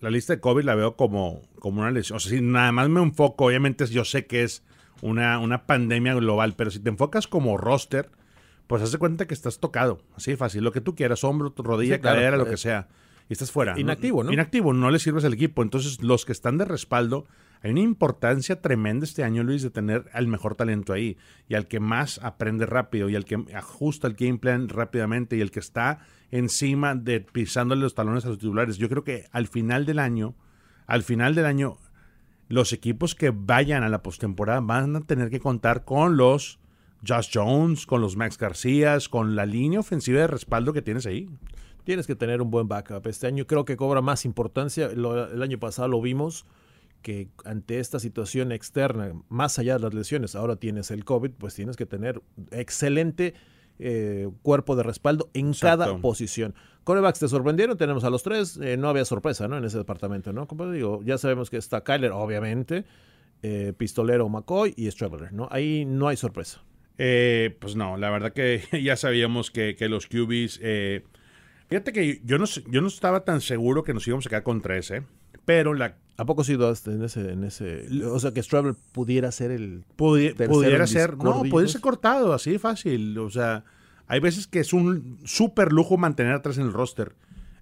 la 0.00 0.10
lista 0.10 0.34
de 0.34 0.40
COVID 0.40 0.62
la 0.64 0.74
veo 0.74 0.96
como, 0.96 1.42
como 1.58 1.80
una 1.80 1.90
lesión. 1.90 2.16
O 2.16 2.20
sea, 2.20 2.30
si 2.30 2.40
nada 2.42 2.70
más 2.72 2.88
me 2.88 3.02
enfoco, 3.02 3.46
obviamente 3.46 3.86
yo 3.86 4.04
sé 4.04 4.26
que 4.26 4.42
es 4.42 4.62
una, 5.00 5.38
una 5.38 5.66
pandemia 5.66 6.14
global, 6.14 6.54
pero 6.56 6.70
si 6.70 6.80
te 6.80 6.90
enfocas 6.90 7.26
como 7.28 7.56
roster, 7.56 8.10
pues 8.66 8.82
haz 8.82 8.92
de 8.92 8.98
cuenta 8.98 9.26
que 9.26 9.32
estás 9.34 9.58
tocado. 9.58 10.00
Así 10.14 10.36
fácil, 10.36 10.62
lo 10.64 10.72
que 10.72 10.80
tú 10.82 10.94
quieras, 10.94 11.24
hombro, 11.24 11.54
rodilla, 11.56 11.94
Sí, 11.96 12.00
claro. 12.02 12.16
cadera, 12.18 12.36
lo 12.36 12.44
que 12.46 12.56
sea. 12.58 12.88
Y 13.28 13.34
estás 13.34 13.50
fuera. 13.50 13.78
inactivo, 13.78 14.24
¿no? 14.24 14.32
Inactivo, 14.32 14.72
no 14.72 14.90
le 14.90 14.98
sirves 14.98 15.24
al 15.24 15.34
equipo. 15.34 15.62
Entonces, 15.62 16.02
los 16.02 16.24
que 16.24 16.32
están 16.32 16.56
de 16.56 16.64
respaldo, 16.64 17.26
hay 17.62 17.72
una 17.72 17.80
importancia 17.80 18.60
tremenda 18.60 19.04
este 19.04 19.24
año, 19.24 19.42
Luis, 19.42 19.62
de 19.62 19.70
tener 19.70 20.06
al 20.12 20.28
mejor 20.28 20.54
talento 20.54 20.92
ahí 20.92 21.18
y 21.48 21.54
al 21.54 21.66
que 21.66 21.80
más 21.80 22.20
aprende 22.22 22.66
rápido 22.66 23.08
y 23.08 23.16
al 23.16 23.24
que 23.24 23.44
ajusta 23.54 24.06
el 24.06 24.14
game 24.14 24.38
plan 24.38 24.68
rápidamente 24.68 25.36
y 25.36 25.40
el 25.40 25.50
que 25.50 25.60
está 25.60 26.00
encima 26.30 26.94
de 26.94 27.20
pisándole 27.20 27.82
los 27.82 27.94
talones 27.94 28.24
a 28.24 28.28
los 28.28 28.38
titulares. 28.38 28.78
Yo 28.78 28.88
creo 28.88 29.04
que 29.04 29.26
al 29.32 29.48
final 29.48 29.86
del 29.86 29.98
año, 29.98 30.34
al 30.86 31.02
final 31.02 31.34
del 31.34 31.46
año, 31.46 31.76
los 32.48 32.72
equipos 32.72 33.14
que 33.14 33.30
vayan 33.30 33.82
a 33.82 33.88
la 33.88 34.02
postemporada 34.02 34.60
van 34.60 34.96
a 34.96 35.00
tener 35.00 35.30
que 35.30 35.40
contar 35.40 35.84
con 35.84 36.16
los 36.16 36.60
Josh 37.06 37.30
Jones, 37.32 37.86
con 37.86 38.00
los 38.00 38.16
Max 38.16 38.38
Garcías, 38.38 39.08
con 39.08 39.36
la 39.36 39.46
línea 39.46 39.80
ofensiva 39.80 40.20
de 40.20 40.26
respaldo 40.26 40.72
que 40.72 40.82
tienes 40.82 41.06
ahí. 41.06 41.28
Tienes 41.88 42.06
que 42.06 42.14
tener 42.14 42.42
un 42.42 42.50
buen 42.50 42.68
backup. 42.68 43.06
Este 43.06 43.26
año 43.26 43.46
creo 43.46 43.64
que 43.64 43.78
cobra 43.78 44.02
más 44.02 44.26
importancia. 44.26 44.90
Lo- 44.94 45.32
el 45.32 45.40
año 45.40 45.58
pasado 45.58 45.88
lo 45.88 46.02
vimos 46.02 46.44
que 47.00 47.30
ante 47.46 47.78
esta 47.78 47.98
situación 47.98 48.52
externa, 48.52 49.14
más 49.30 49.58
allá 49.58 49.76
de 49.78 49.80
las 49.80 49.94
lesiones, 49.94 50.34
ahora 50.34 50.56
tienes 50.56 50.90
el 50.90 51.06
COVID, 51.06 51.30
pues 51.38 51.54
tienes 51.54 51.76
que 51.78 51.86
tener 51.86 52.20
excelente 52.50 53.32
eh, 53.78 54.28
cuerpo 54.42 54.76
de 54.76 54.82
respaldo 54.82 55.30
en 55.32 55.48
Exacto. 55.48 55.78
cada 55.84 55.98
posición. 56.02 56.54
Corebacks 56.84 57.20
te 57.20 57.28
sorprendieron, 57.28 57.78
tenemos 57.78 58.04
a 58.04 58.10
los 58.10 58.22
tres, 58.22 58.58
eh, 58.62 58.76
no 58.76 58.90
había 58.90 59.06
sorpresa 59.06 59.48
¿no? 59.48 59.56
en 59.56 59.64
ese 59.64 59.78
departamento, 59.78 60.30
¿no? 60.34 60.46
Como 60.46 60.70
digo, 60.70 61.00
ya 61.04 61.16
sabemos 61.16 61.48
que 61.48 61.56
está 61.56 61.84
Kyler, 61.84 62.12
obviamente, 62.12 62.84
eh, 63.42 63.72
Pistolero 63.74 64.28
McCoy 64.28 64.74
y 64.76 64.90
Straveler, 64.90 65.32
¿no? 65.32 65.48
Ahí 65.50 65.86
no 65.86 66.08
hay 66.08 66.18
sorpresa. 66.18 66.62
Eh, 66.98 67.56
pues 67.60 67.76
no, 67.76 67.96
la 67.96 68.10
verdad 68.10 68.34
que 68.34 68.60
ya 68.84 68.96
sabíamos 68.96 69.50
que, 69.50 69.74
que 69.74 69.88
los 69.88 70.06
QBs. 70.06 70.60
Fíjate 71.68 71.92
que 71.92 72.20
yo 72.24 72.38
no, 72.38 72.44
yo 72.46 72.80
no 72.80 72.88
estaba 72.88 73.24
tan 73.24 73.40
seguro 73.40 73.84
que 73.84 73.94
nos 73.94 74.06
íbamos 74.06 74.26
a 74.26 74.28
quedar 74.28 74.42
con 74.42 74.60
tres, 74.60 74.90
¿eh? 74.90 75.02
Pero 75.44 75.72
la, 75.74 75.96
¿A 76.18 76.26
poco 76.26 76.42
sí 76.44 76.54
dudaste 76.54 76.90
en 76.90 77.04
ese, 77.04 77.30
en 77.32 77.44
ese, 77.44 77.86
o 78.04 78.18
sea 78.18 78.32
que 78.32 78.42
Straveler 78.42 78.74
pudiera 78.92 79.30
ser 79.32 79.50
el 79.52 79.84
pudi- 79.96 80.34
pudiera 80.48 80.86
ser. 80.86 81.16
No, 81.16 81.42
puede 81.48 81.68
ser 81.68 81.80
cortado, 81.80 82.32
así 82.32 82.58
fácil. 82.58 83.16
O 83.18 83.30
sea, 83.30 83.64
hay 84.08 84.18
veces 84.20 84.46
que 84.46 84.58
es 84.60 84.72
un 84.72 85.18
súper 85.24 85.72
lujo 85.72 85.96
mantener 85.96 86.32
a 86.34 86.42
tres 86.42 86.58
en 86.58 86.64
el 86.64 86.72
roster. 86.72 87.14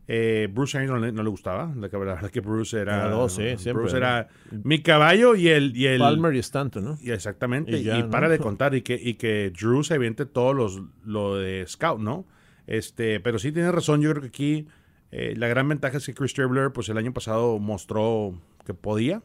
Eh, 0.08 0.48
Bruce 0.52 0.78
Arians 0.78 0.94
no 0.94 0.98
le, 1.00 1.12
no 1.12 1.22
le 1.22 1.28
gustaba. 1.28 1.72
La, 1.76 1.88
la 1.88 1.98
verdad 1.98 2.30
que 2.30 2.40
Bruce 2.40 2.78
era. 2.80 3.08
Dos, 3.08 3.34
sí, 3.34 3.42
siempre, 3.58 3.72
Bruce 3.82 3.96
era 3.96 4.28
mi 4.64 4.80
caballo 4.80 5.34
y 5.36 5.48
el. 5.48 5.76
Y 5.76 5.86
el 5.86 5.98
Palmer 5.98 6.34
y 6.34 6.38
Stanton, 6.38 6.84
¿no? 6.84 6.98
Y 7.02 7.10
exactamente, 7.10 7.72
Y 7.76 7.80
y, 7.80 7.84
ya, 7.84 7.98
¿no? 7.98 8.10
para 8.10 8.28
de 8.28 8.38
contar, 8.38 8.75
y 8.75 8.82
que, 8.82 8.94
y 8.94 9.14
que 9.14 9.50
Drew 9.50 9.82
se 9.84 9.94
aviente 9.94 10.25
todo 10.25 10.54
los, 10.54 10.80
lo 11.04 11.36
de 11.36 11.64
Scout, 11.66 12.00
¿no? 12.00 12.25
Este, 12.66 13.20
pero 13.20 13.38
sí 13.38 13.52
tienes 13.52 13.73
razón, 13.73 14.00
yo 14.00 14.11
creo 14.11 14.23
que 14.23 14.28
aquí 14.28 14.66
eh, 15.12 15.35
la 15.37 15.49
gran 15.49 15.68
ventaja 15.68 15.99
es 15.99 16.06
que 16.06 16.14
Chris 16.14 16.35
Trevler, 16.35 16.73
pues 16.73 16.88
el 16.88 16.99
año 16.99 17.12
pasado 17.12 17.58
mostró 17.58 18.35
que 18.64 18.75
podía, 18.75 19.23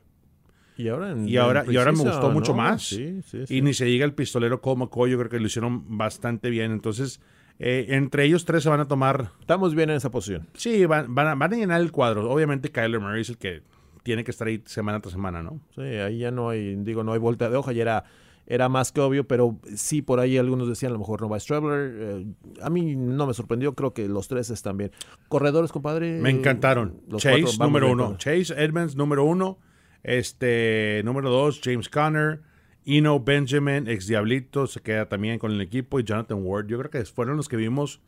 Y 0.78 0.88
ahora, 0.90 1.12
en- 1.12 1.28
y 1.28 1.38
ahora, 1.38 1.64
en 1.66 1.72
y 1.74 1.78
ahora 1.78 1.92
me 1.92 2.00
gustó 2.04 2.30
mucho 2.32 2.54
más. 2.54 2.84
Sí, 2.84 3.22
sí, 3.24 3.46
sí. 3.48 3.58
Y 3.58 3.62
ni 3.62 3.74
se 3.74 3.86
diga 3.86 4.06
el 4.06 4.14
pistolero 4.14 4.62
Cole 4.62 4.80
McCoy, 4.80 5.12
yo 5.12 5.18
creo 5.18 5.30
que 5.30 5.40
lo 5.40 5.46
hicieron 5.48 5.98
bastante 5.98 6.50
bien. 6.50 6.72
Entonces, 6.72 7.20
eh, 7.60 7.88
entre 7.90 8.26
ellos 8.26 8.46
tres 8.46 8.64
se 8.64 8.70
van 8.70 8.80
a 8.80 8.88
tomar, 8.88 9.32
Estamos 9.40 9.76
bien 9.76 9.90
en 9.90 9.98
esa 9.98 10.10
posición. 10.12 10.48
sí, 10.54 10.86
van, 10.86 11.14
van, 11.14 11.28
a, 11.28 11.36
van 11.36 11.54
a 11.54 11.58
llenar 11.58 11.82
el 11.82 11.92
cuadro. 11.92 12.30
Obviamente 12.32 12.70
Kyler 12.72 13.00
Murray 13.00 13.22
es 13.22 13.30
el 13.30 13.38
que 13.38 13.62
tiene 14.04 14.24
que 14.24 14.32
estar 14.32 14.48
ahí 14.48 14.62
semana 14.66 15.00
tras 15.02 15.12
semana, 15.14 15.44
¿no? 15.44 15.60
Sí, 15.76 15.82
ahí 15.82 16.20
ya 16.20 16.32
no 16.32 16.50
hay, 16.50 16.76
digo, 16.78 17.04
no 17.04 17.14
hay 17.14 17.20
vuelta 17.20 17.50
de 17.50 17.56
hoja, 17.58 17.72
ya 17.74 17.82
era, 17.84 18.04
era 18.48 18.70
más 18.70 18.92
que 18.92 19.02
obvio, 19.02 19.28
pero 19.28 19.60
sí 19.76 20.02
por 20.02 20.20
ahí 20.20 20.38
algunos 20.38 20.68
decían 20.68 20.92
a 20.92 20.94
lo 20.94 21.00
mejor 21.00 21.22
no 21.22 21.30
va 21.30 21.40
Straveler. 21.40 21.94
eh, 21.96 22.26
a 22.62 22.70
mí 22.70 22.96
no 22.96 23.28
me 23.28 23.34
sorprendió, 23.34 23.74
creo 23.76 23.94
que 23.94 24.08
los 24.08 24.28
tres 24.28 24.50
están 24.50 24.78
bien. 24.78 24.92
Corredores, 25.30 25.72
compadre. 25.72 26.20
Me 26.20 26.30
encantaron. 26.30 27.02
los 27.08 27.22
Chase, 27.22 27.44
cuatro, 27.44 27.66
número 27.66 27.92
uno. 27.92 28.18
Chase 28.18 28.54
Edmonds, 28.58 28.96
número 28.96 29.24
uno. 29.24 29.60
Este, 30.04 31.02
número 31.06 31.30
dos, 31.30 31.62
James 31.64 31.88
Conner. 31.90 32.42
Eno 32.86 33.20
Benjamin, 33.20 33.88
ex 33.88 34.08
Diablito, 34.08 34.66
se 34.66 34.82
queda 34.82 35.08
también 35.08 35.38
con 35.38 35.52
el 35.52 35.62
equipo. 35.62 36.00
Y 36.00 36.04
Jonathan 36.04 36.40
Ward. 36.42 36.68
Yo 36.68 36.80
creo 36.80 36.90
que 36.90 37.06
fueron 37.06 37.38
los 37.38 37.48
que 37.48 37.56
vimos 37.56 38.02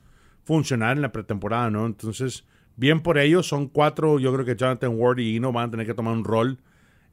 funcionar 0.44 0.96
en 0.96 1.04
la 1.04 1.12
pretemporada, 1.12 1.70
¿no? 1.70 1.86
Entonces, 1.86 2.46
bien 2.76 3.02
por 3.02 3.18
ellos. 3.18 3.48
Son 3.48 3.68
cuatro. 3.68 4.20
Yo 4.20 4.34
creo 4.34 4.46
que 4.46 4.56
Jonathan 4.56 4.94
Ward 4.96 5.20
y 5.20 5.38
Eno 5.38 5.52
van 5.52 5.68
a 5.68 5.72
tener 5.72 5.86
que 5.86 5.94
tomar 5.94 6.14
un 6.14 6.24
rol 6.24 6.58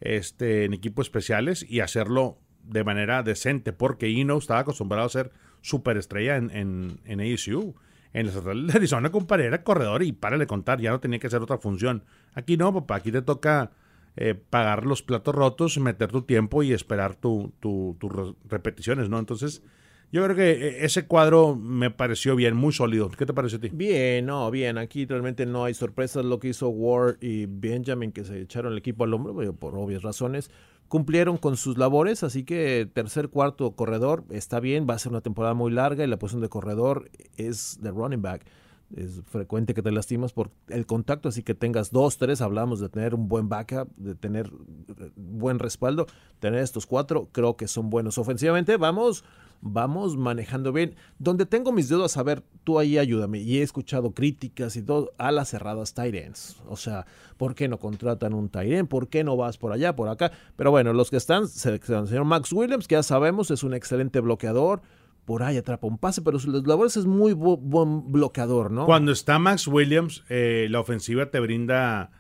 este, 0.01 0.65
en 0.65 0.73
equipos 0.73 1.07
especiales 1.07 1.65
y 1.69 1.81
hacerlo 1.81 2.39
de 2.71 2.85
manera 2.85 3.23
decente, 3.23 3.73
porque 3.73 4.09
Eno 4.09 4.39
estaba 4.39 4.61
acostumbrado 4.61 5.07
a 5.07 5.11
ser 5.11 5.31
superestrella 5.61 6.37
en, 6.37 6.51
en, 6.51 7.01
en 7.05 7.21
ASU. 7.21 7.75
En 8.13 8.27
la 8.27 8.33
Central 8.33 8.67
de 8.67 8.73
Arizona, 8.73 9.11
compadre, 9.13 9.47
era 9.47 9.63
corredor 9.63 10.03
y 10.03 10.11
para 10.11 10.37
de 10.37 10.47
contar, 10.49 10.81
ya 10.81 10.91
no 10.91 10.99
tenía 10.99 11.21
que 11.21 11.29
hacer 11.29 11.43
otra 11.43 11.59
función. 11.59 12.03
Aquí 12.35 12.57
no, 12.57 12.75
papá, 12.75 12.97
aquí 12.97 13.13
te 13.13 13.23
toca 13.23 13.71
eh, 14.17 14.35
pagar 14.35 14.85
los 14.85 15.03
platos 15.03 15.33
rotos, 15.33 15.79
meter 15.79 16.11
tu 16.11 16.23
tiempo 16.23 16.65
y 16.65 16.73
esperar 16.73 17.15
tu, 17.15 17.53
tu- 17.61 17.97
tus 18.01 18.11
re- 18.13 18.35
repeticiones, 18.49 19.09
¿no? 19.09 19.21
Entonces, 19.21 19.63
yo 20.11 20.25
creo 20.25 20.35
que 20.35 20.51
eh, 20.51 20.85
ese 20.85 21.07
cuadro 21.07 21.55
me 21.55 21.93
pareció 21.93 22.35
bien, 22.35 22.57
muy 22.57 22.73
sólido. 22.73 23.09
¿Qué 23.13 23.27
te 23.27 23.33
pareció 23.33 23.59
a 23.59 23.61
ti? 23.61 23.69
Bien, 23.73 24.27
no, 24.27 24.51
bien. 24.51 24.77
Aquí 24.77 25.07
realmente 25.07 25.47
no 25.47 25.63
hay 25.65 25.75
sorpresas. 25.75 26.25
Lo 26.25 26.41
que 26.41 26.49
hizo 26.49 26.69
Ward 26.69 27.19
y 27.21 27.47
Benjamin, 27.47 28.11
que 28.11 28.25
se 28.25 28.41
echaron 28.41 28.73
el 28.73 28.79
equipo 28.79 29.05
al 29.05 29.15
hombro, 29.15 29.35
bueno, 29.35 29.53
por 29.53 29.77
obvias 29.77 30.03
razones, 30.03 30.51
cumplieron 30.91 31.39
con 31.39 31.57
sus 31.57 31.79
labores. 31.79 32.23
Así 32.25 32.45
que 32.45 32.87
tercer, 32.93 33.31
cuarto 33.31 33.71
corredor 33.77 34.25
está 34.29 34.61
bien. 34.61 34.87
Va 34.91 34.95
a 34.95 34.99
ser 34.99 35.13
una 35.13 35.23
temporada 35.23 35.55
muy 35.55 35.71
larga 35.71 36.05
y 36.05 36.09
la 36.09 36.19
posición 36.19 36.43
de 36.43 36.51
corredor 36.51 37.11
es 37.37 37.79
de 37.81 37.93
running 37.93 38.21
back. 38.21 38.45
Es 38.97 39.23
frecuente 39.25 39.75
que 39.75 39.83
te 39.83 39.93
lastimas 39.93 40.33
por 40.33 40.51
el 40.69 40.87
contacto, 40.87 41.29
así 41.29 41.43
que 41.43 41.55
tengas 41.55 41.91
dos, 41.91 42.19
tres. 42.19 42.41
Hablamos 42.41 42.81
de 42.81 42.89
tener 42.89 43.15
un 43.15 43.29
buen 43.29 43.49
backup, 43.49 43.89
de 43.97 44.15
tener 44.15 44.51
eh, 44.89 45.11
buen 45.17 45.59
respaldo. 45.59 46.07
Tener 46.41 46.61
estos 46.61 46.87
cuatro, 46.87 47.29
creo 47.33 47.57
que 47.57 47.69
son 47.69 47.91
buenos. 47.91 48.19
Ofensivamente, 48.19 48.77
vamos 48.77 49.25
vamos 49.61 50.17
manejando 50.17 50.73
bien. 50.73 50.95
Donde 51.19 51.47
tengo 51.47 51.73
mis 51.73 51.89
dudas, 51.89 52.17
a 52.17 52.23
ver, 52.23 52.43
tú 52.65 52.79
ahí 52.79 52.99
ayúdame. 52.99 53.39
Y 53.39 53.59
he 53.59 53.63
escuchado 53.63 54.13
críticas 54.13 54.77
y 54.77 54.83
todo 54.83 55.13
a 55.19 55.31
las 55.31 55.51
cerradas 55.51 55.95
ends. 55.97 56.57
O 56.69 56.77
sea, 56.77 57.07
¿por 57.37 57.55
qué 57.55 57.69
no 57.69 57.79
contratan 57.79 58.35
un 58.35 58.51
end? 58.55 58.89
¿Por 58.89 59.09
qué 59.09 59.25
no 59.25 59.37
vas 59.37 59.59
por 59.59 59.73
allá, 59.73 59.95
por 59.95 60.09
acá? 60.09 60.33
Pero 60.57 60.71
bueno, 60.71 60.93
los 60.93 61.11
que 61.11 61.17
están, 61.17 61.49
se 61.49 61.75
el 61.75 62.09
señor 62.09 62.25
Max 62.25 62.53
Williams, 62.53 62.89
que 62.89 62.95
ya 62.95 63.03
sabemos, 63.03 63.51
es 63.51 63.63
un 63.63 63.75
excelente 63.75 64.21
bloqueador. 64.21 64.83
Por 65.25 65.43
ahí 65.43 65.57
atrapa 65.57 65.87
un 65.87 65.99
pase, 65.99 66.23
pero 66.23 66.39
sus 66.39 66.67
labores 66.67 66.97
es 66.97 67.07
muy 67.07 67.33
bu- 67.33 67.61
buen 67.61 68.11
bloqueador, 68.11 68.71
¿no? 68.73 68.85
Cuando 68.87 69.13
está 69.13 69.39
Max 69.39 69.67
Williams, 69.69 70.25
eh, 70.29 70.67
la 70.71 70.81
ofensiva 70.81 71.31
te 71.31 71.39
brinda 71.39 72.11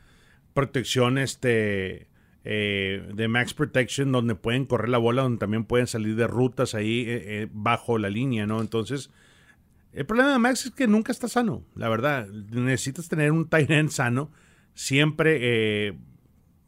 protección 0.54 1.18
este, 1.18 2.08
eh, 2.44 3.08
de 3.14 3.28
Max 3.28 3.54
Protection, 3.54 4.12
donde 4.12 4.34
pueden 4.36 4.64
correr 4.64 4.88
la 4.90 4.98
bola, 4.98 5.22
donde 5.22 5.38
también 5.38 5.64
pueden 5.64 5.86
salir 5.86 6.14
de 6.16 6.26
rutas 6.26 6.74
ahí 6.74 7.04
eh, 7.08 7.48
bajo 7.52 7.98
la 7.98 8.10
línea, 8.10 8.46
¿no? 8.46 8.60
Entonces, 8.60 9.10
el 9.92 10.06
problema 10.06 10.32
de 10.32 10.38
Max 10.38 10.66
es 10.66 10.72
que 10.72 10.86
nunca 10.86 11.10
está 11.10 11.26
sano, 11.26 11.64
la 11.74 11.88
verdad. 11.88 12.28
Necesitas 12.28 13.08
tener 13.08 13.32
un 13.32 13.48
tight 13.48 13.70
end 13.70 13.90
sano, 13.90 14.30
siempre 14.74 15.96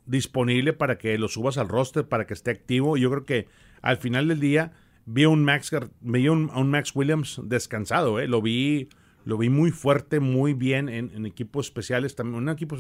disponible 0.07 0.73
para 0.73 0.99
que 0.99 1.17
lo 1.19 1.29
subas 1.29 1.57
al 1.59 1.69
roster, 1.69 2.09
para 2.09 2.27
que 2.27 2.35
esté 2.35 2.51
activo. 2.51 2.97
Yo 2.97 3.11
creo 3.11 3.25
que 3.25 3.47
al 3.81 3.97
final 3.99 4.27
del 4.29 4.41
día 4.41 4.73
vi 5.07 5.25
un 5.25 5.45
Max, 5.45 5.71
vi 6.01 6.29
un, 6.29 6.51
un 6.55 6.71
Max 6.71 6.93
Williams 6.95 7.41
descansado, 7.45 8.21
¿eh? 8.21 8.29
Lo 8.29 8.43
vi, 8.43 8.89
lo 9.25 9.39
vi 9.39 9.49
muy 9.49 9.71
fuerte, 9.71 10.21
muy 10.21 10.55
bien 10.55 10.89
en, 10.89 11.11
en 11.15 11.27
equipos 11.27 11.67
especiales, 11.67 12.15
también 12.15 12.43
un 12.43 12.49
equipo 12.49 12.77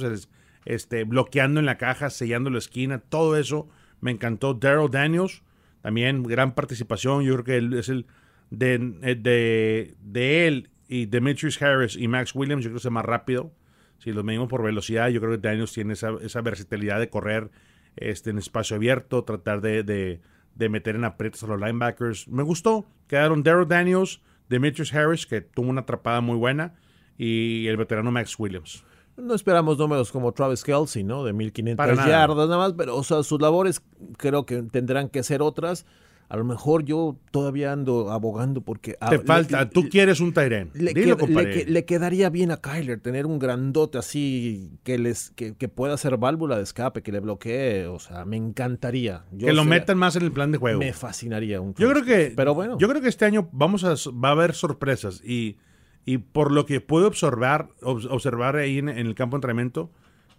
este, 0.65 1.05
bloqueando 1.05 1.61
en 1.61 1.67
la 1.67 1.79
caja, 1.79 2.11
sellando 2.11 2.51
la 2.51 2.59
esquina, 2.59 2.99
todo 2.99 3.37
eso 3.37 3.69
me 4.01 4.11
encantó. 4.11 4.55
Daryl 4.55 4.91
Daniels, 4.91 5.43
también 5.81 6.23
gran 6.23 6.55
participación, 6.55 7.25
yo 7.25 7.35
creo 7.43 7.71
que 7.71 7.79
es 7.79 7.89
el 7.89 8.07
de, 8.51 8.79
de, 8.79 9.95
de 10.03 10.47
él 10.47 10.71
y 10.89 11.07
Demetrius 11.07 11.61
Harris 11.63 11.97
y 11.97 12.07
Max 12.07 12.35
Williams, 12.35 12.65
yo 12.65 12.71
creo 12.71 12.81
que 12.81 12.89
es 12.89 12.93
más 12.93 13.05
rápido. 13.05 13.53
Si 13.99 14.13
los 14.13 14.25
medimos 14.25 14.49
por 14.49 14.63
velocidad, 14.63 15.09
yo 15.11 15.21
creo 15.21 15.33
que 15.33 15.39
Daniels 15.39 15.73
tiene 15.73 15.93
esa, 15.93 16.11
esa 16.23 16.41
versatilidad 16.43 16.99
de 16.99 17.09
correr 17.09 17.51
este, 17.97 18.31
en 18.31 18.39
espacio 18.39 18.77
abierto, 18.77 19.23
tratar 19.23 19.61
de, 19.61 20.21
de 20.55 20.69
meter 20.69 20.97
en 20.97 21.05
aprietos 21.05 21.43
a 21.43 21.47
los 21.47 21.61
linebackers. 21.61 22.29
Me 22.29 22.43
gustó. 22.43 22.87
Quedaron 23.07 23.43
Daryl 23.43 23.67
Daniels, 23.69 24.21
Demetrius 24.49 24.93
Harris, 24.95 25.27
que 25.27 25.41
tuvo 25.41 25.69
una 25.69 25.83
atrapada 25.83 26.21
muy 26.21 26.37
buena, 26.37 26.75
y 27.17 27.67
el 27.67 27.77
veterano 27.77 28.11
Max 28.11 28.39
Williams. 28.39 28.85
No 29.17 29.35
esperamos 29.35 29.77
números 29.79 30.11
como 30.11 30.33
Travis 30.33 30.65
Kelsey, 30.65 31.05
¿no? 31.05 31.23
De 31.25 31.33
1500 31.33 31.77
Para 31.77 31.95
nada. 31.95 32.09
yardas 32.09 32.49
nada 32.49 32.59
más, 32.59 32.73
pero 32.73 32.97
o 32.97 33.05
sea, 33.05 33.23
sus 33.23 33.41
labores 33.41 33.83
creo 34.17 34.47
que 34.47 34.63
tendrán 34.63 35.09
que 35.11 35.23
ser 35.23 35.43
otras. 35.43 35.85
A 36.29 36.37
lo 36.39 36.45
mejor 36.45 36.83
yo 36.85 37.19
todavía 37.31 37.73
ando 37.73 38.11
abogando 38.11 38.63
porque... 38.63 38.97
Te 39.11 39.19
falta, 39.19 39.65
le- 39.65 39.67
tú 39.71 39.89
quieres 39.91 40.19
un 40.21 40.33
Tyren. 40.33 40.71
le, 40.73 40.95
Dilo, 40.95 41.19
qued- 41.19 41.29
le 41.29 41.51
que- 41.51 41.71
le 41.71 41.85
quedaría 41.85 42.31
bien 42.31 42.51
a 42.51 42.57
Kyler 42.57 43.01
tener 43.01 43.27
un 43.27 43.39
grandote 43.39 43.99
así 43.99 44.71
que 44.83 44.97
les 44.99 45.31
que, 45.33 45.55
que 45.55 45.69
pueda 45.69 45.95
ser 45.99 46.17
válvula 46.17 46.57
de 46.57 46.63
escape, 46.63 47.03
que 47.03 47.13
le 47.13 47.21
bloquee, 47.21 47.87
o 47.87 47.99
sea, 47.99 48.25
me 48.25 48.39
encantaría. 48.39 49.25
Yo 49.33 49.49
que 49.49 49.53
lo 49.53 49.65
metan 49.65 49.99
más 49.99 50.17
en 50.17 50.23
el 50.23 50.33
plan 50.33 50.53
de 50.53 50.57
juego. 50.59 50.79
Me 50.79 50.95
fascinaría 50.95 51.61
un 51.61 51.75
Yo 51.75 51.91
creo 51.91 52.03
que. 52.05 52.33
Pero 52.35 52.55
bueno. 52.55 52.79
Yo 52.79 52.89
creo 52.89 53.03
que 53.03 53.09
este 53.09 53.27
año 53.27 53.51
vamos 53.53 53.85
a 53.85 53.95
va 54.13 54.29
a 54.31 54.33
haber 54.33 54.55
sorpresas. 54.55 55.21
Y, 55.23 55.59
y 56.07 56.17
por 56.17 56.51
lo 56.51 56.65
que 56.65 56.81
puedo 56.81 57.09
observar, 57.09 57.69
ob- 57.83 58.09
observar 58.11 58.57
ahí 58.57 58.79
en, 58.79 58.89
en 58.89 59.07
el 59.07 59.15
campo 59.15 59.37
de 59.37 59.39
entrenamiento, 59.41 59.91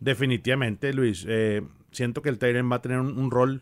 definitivamente, 0.08 0.94
Luis, 0.94 1.25
eh, 1.28 1.62
siento 1.92 2.22
que 2.22 2.30
el 2.30 2.38
Tyren 2.40 2.72
va 2.72 2.78
a 2.78 2.82
tener 2.82 3.00
un, 3.00 3.18
un 3.18 3.32
rol 3.32 3.62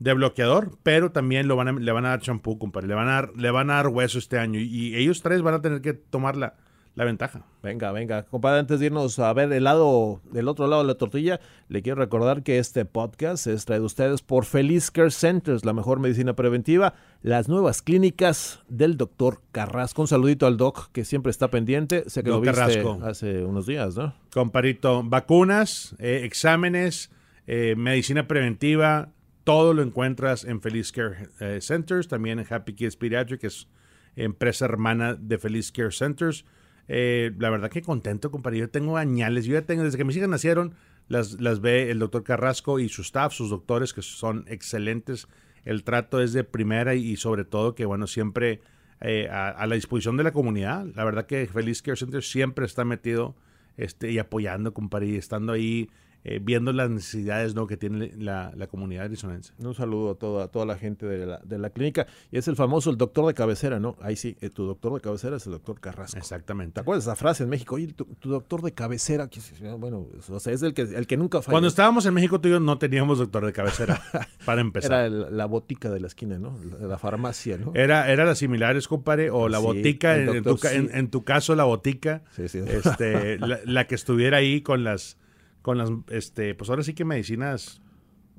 de 0.00 0.14
bloqueador, 0.14 0.76
pero 0.82 1.12
también 1.12 1.46
lo 1.46 1.54
van 1.56 1.68
a- 1.68 1.72
le 1.72 1.92
van 1.92 2.06
a 2.06 2.10
dar 2.10 2.20
champú, 2.20 2.58
compadre. 2.58 2.88
Le 2.88 2.94
van 2.94 3.06
a 3.08 3.12
dar, 3.12 3.30
le 3.36 3.50
van 3.52 3.70
a 3.70 3.74
dar 3.76 3.86
hueso 3.88 4.18
este 4.18 4.38
año. 4.38 4.58
Y, 4.58 4.64
y 4.64 4.96
ellos 4.96 5.22
tres 5.22 5.42
van 5.42 5.54
a 5.54 5.60
tener 5.62 5.80
que 5.82 5.92
tomar 5.92 6.36
la, 6.36 6.54
la 6.94 7.04
ventaja. 7.04 7.44
Venga, 7.62 7.92
venga. 7.92 8.22
Compadre, 8.24 8.60
antes 8.60 8.80
de 8.80 8.86
irnos 8.86 9.18
a 9.18 9.30
ver 9.34 9.52
el 9.52 9.64
lado, 9.64 10.22
del 10.32 10.48
otro 10.48 10.66
lado 10.66 10.80
de 10.82 10.88
la 10.88 10.94
tortilla, 10.94 11.38
le 11.68 11.82
quiero 11.82 12.00
recordar 12.00 12.42
que 12.42 12.58
este 12.58 12.86
podcast 12.86 13.46
es 13.46 13.66
traído 13.66 13.84
a 13.84 13.86
ustedes 13.86 14.22
por 14.22 14.46
Feliz 14.46 14.90
Care 14.90 15.10
Centers, 15.10 15.66
la 15.66 15.74
mejor 15.74 16.00
medicina 16.00 16.32
preventiva, 16.34 16.94
las 17.20 17.50
nuevas 17.50 17.82
clínicas 17.82 18.60
del 18.68 18.96
doctor 18.96 19.42
Carrasco. 19.52 20.00
Un 20.00 20.08
saludito 20.08 20.46
al 20.46 20.56
doc 20.56 20.90
que 20.92 21.04
siempre 21.04 21.28
está 21.30 21.48
pendiente. 21.48 22.04
Sé 22.08 22.22
que 22.24 22.30
lo 22.30 22.40
viste 22.40 22.56
Carrasco. 22.58 22.98
hace 23.04 23.44
unos 23.44 23.66
días, 23.66 23.96
¿no? 23.98 24.14
Comparito, 24.32 25.02
vacunas, 25.04 25.94
eh, 25.98 26.22
exámenes, 26.24 27.10
eh, 27.46 27.74
medicina 27.76 28.26
preventiva, 28.26 29.10
todo 29.50 29.74
lo 29.74 29.82
encuentras 29.82 30.44
en 30.44 30.60
Feliz 30.60 30.92
Care 30.92 31.26
eh, 31.40 31.58
Centers, 31.60 32.06
también 32.06 32.38
en 32.38 32.46
Happy 32.48 32.72
Kids 32.72 32.94
Pediatric, 32.94 33.40
que 33.40 33.48
es 33.48 33.66
empresa 34.14 34.64
hermana 34.64 35.16
de 35.16 35.38
Feliz 35.38 35.72
Care 35.72 35.90
Centers. 35.90 36.44
Eh, 36.86 37.32
la 37.36 37.50
verdad 37.50 37.68
que 37.68 37.82
contento, 37.82 38.30
compadre. 38.30 38.58
Yo 38.58 38.70
tengo 38.70 38.96
añales, 38.96 39.46
yo 39.46 39.54
ya 39.54 39.62
tengo, 39.62 39.82
desde 39.82 39.98
que 39.98 40.04
mis 40.04 40.16
hijas 40.16 40.28
nacieron, 40.28 40.76
las, 41.08 41.40
las 41.40 41.60
ve 41.60 41.90
el 41.90 41.98
doctor 41.98 42.22
Carrasco 42.22 42.78
y 42.78 42.88
su 42.88 43.02
staff, 43.02 43.32
sus 43.32 43.50
doctores, 43.50 43.92
que 43.92 44.02
son 44.02 44.44
excelentes. 44.46 45.26
El 45.64 45.82
trato 45.82 46.20
es 46.20 46.32
de 46.32 46.44
primera 46.44 46.94
y, 46.94 47.16
sobre 47.16 47.44
todo 47.44 47.74
que, 47.74 47.86
bueno, 47.86 48.06
siempre 48.06 48.60
eh, 49.00 49.26
a, 49.32 49.48
a 49.48 49.66
la 49.66 49.74
disposición 49.74 50.16
de 50.16 50.22
la 50.22 50.32
comunidad. 50.32 50.86
La 50.94 51.02
verdad 51.02 51.26
que 51.26 51.44
Feliz 51.48 51.82
Care 51.82 51.96
Center 51.96 52.22
siempre 52.22 52.66
está 52.66 52.84
metido 52.84 53.34
este, 53.76 54.12
y 54.12 54.20
apoyando, 54.20 54.72
compadre, 54.72 55.08
y 55.08 55.16
estando 55.16 55.54
ahí 55.54 55.90
eh, 56.24 56.38
viendo 56.42 56.72
las 56.72 56.90
necesidades 56.90 57.54
¿no? 57.54 57.66
que 57.66 57.76
tiene 57.76 58.12
la, 58.18 58.52
la 58.56 58.66
comunidad 58.66 59.04
arizonense. 59.06 59.52
Un 59.58 59.74
saludo 59.74 60.10
a 60.10 60.14
toda, 60.16 60.44
a 60.44 60.48
toda 60.48 60.66
la 60.66 60.76
gente 60.76 61.06
de 61.06 61.24
la, 61.26 61.38
de 61.44 61.58
la 61.58 61.70
clínica. 61.70 62.06
Y 62.30 62.38
es 62.38 62.46
el 62.48 62.56
famoso, 62.56 62.90
el 62.90 62.96
doctor 62.98 63.26
de 63.26 63.34
cabecera, 63.34 63.80
¿no? 63.80 63.96
Ahí 64.00 64.16
sí, 64.16 64.36
eh, 64.40 64.50
tu 64.50 64.66
doctor 64.66 64.92
de 64.94 65.00
cabecera 65.00 65.36
es 65.36 65.46
el 65.46 65.52
doctor 65.52 65.80
Carrasco. 65.80 66.18
Exactamente. 66.18 66.74
¿Te 66.74 66.80
acuerdas 66.80 67.04
esa 67.04 67.16
frase 67.16 67.44
en 67.44 67.48
México? 67.48 67.74
Oye, 67.76 67.88
tu, 67.94 68.04
tu 68.04 68.28
doctor 68.30 68.62
de 68.62 68.72
cabecera, 68.72 69.28
que- 69.28 69.40
bueno, 69.78 70.06
o 70.28 70.40
sea, 70.40 70.52
es 70.52 70.62
el 70.62 70.74
que, 70.74 70.82
el 70.82 71.06
que 71.06 71.16
nunca 71.16 71.40
falla. 71.42 71.52
Cuando 71.52 71.68
estábamos 71.68 72.04
en 72.06 72.14
México, 72.14 72.40
tú 72.40 72.48
y 72.48 72.52
yo 72.52 72.60
no 72.60 72.78
teníamos 72.78 73.18
doctor 73.18 73.46
de 73.46 73.52
cabecera, 73.52 74.00
para 74.44 74.60
empezar. 74.60 74.92
Era 74.92 75.06
el- 75.06 75.36
la 75.36 75.46
botica 75.46 75.90
de 75.90 76.00
la 76.00 76.06
esquina, 76.06 76.38
¿no? 76.38 76.58
La, 76.80 76.86
la 76.86 76.98
farmacia, 76.98 77.56
¿no? 77.56 77.72
Era, 77.74 78.10
era 78.10 78.24
las 78.24 78.38
similares, 78.38 78.88
compadre, 78.88 79.30
o 79.30 79.48
la 79.48 79.58
Sí, 79.58 79.64
botica, 79.64 80.16
en, 80.18 80.42
tu, 80.42 80.58
en- 80.68 81.08
tu 81.10 81.24
caso 81.24 81.54
la 81.54 81.64
botica, 81.64 82.22
Sí, 82.36 82.48
sí. 82.48 82.58
este, 82.66 83.38
la, 83.40 83.58
la 83.64 83.86
que 83.86 83.94
estuviera 83.94 84.38
ahí 84.38 84.60
con 84.60 84.84
las, 84.84 85.16
con 85.62 85.78
las, 85.78 85.90
este, 86.08 86.54
pues 86.54 86.70
ahora 86.70 86.82
sí 86.82 86.94
que 86.94 87.04
medicinas, 87.04 87.80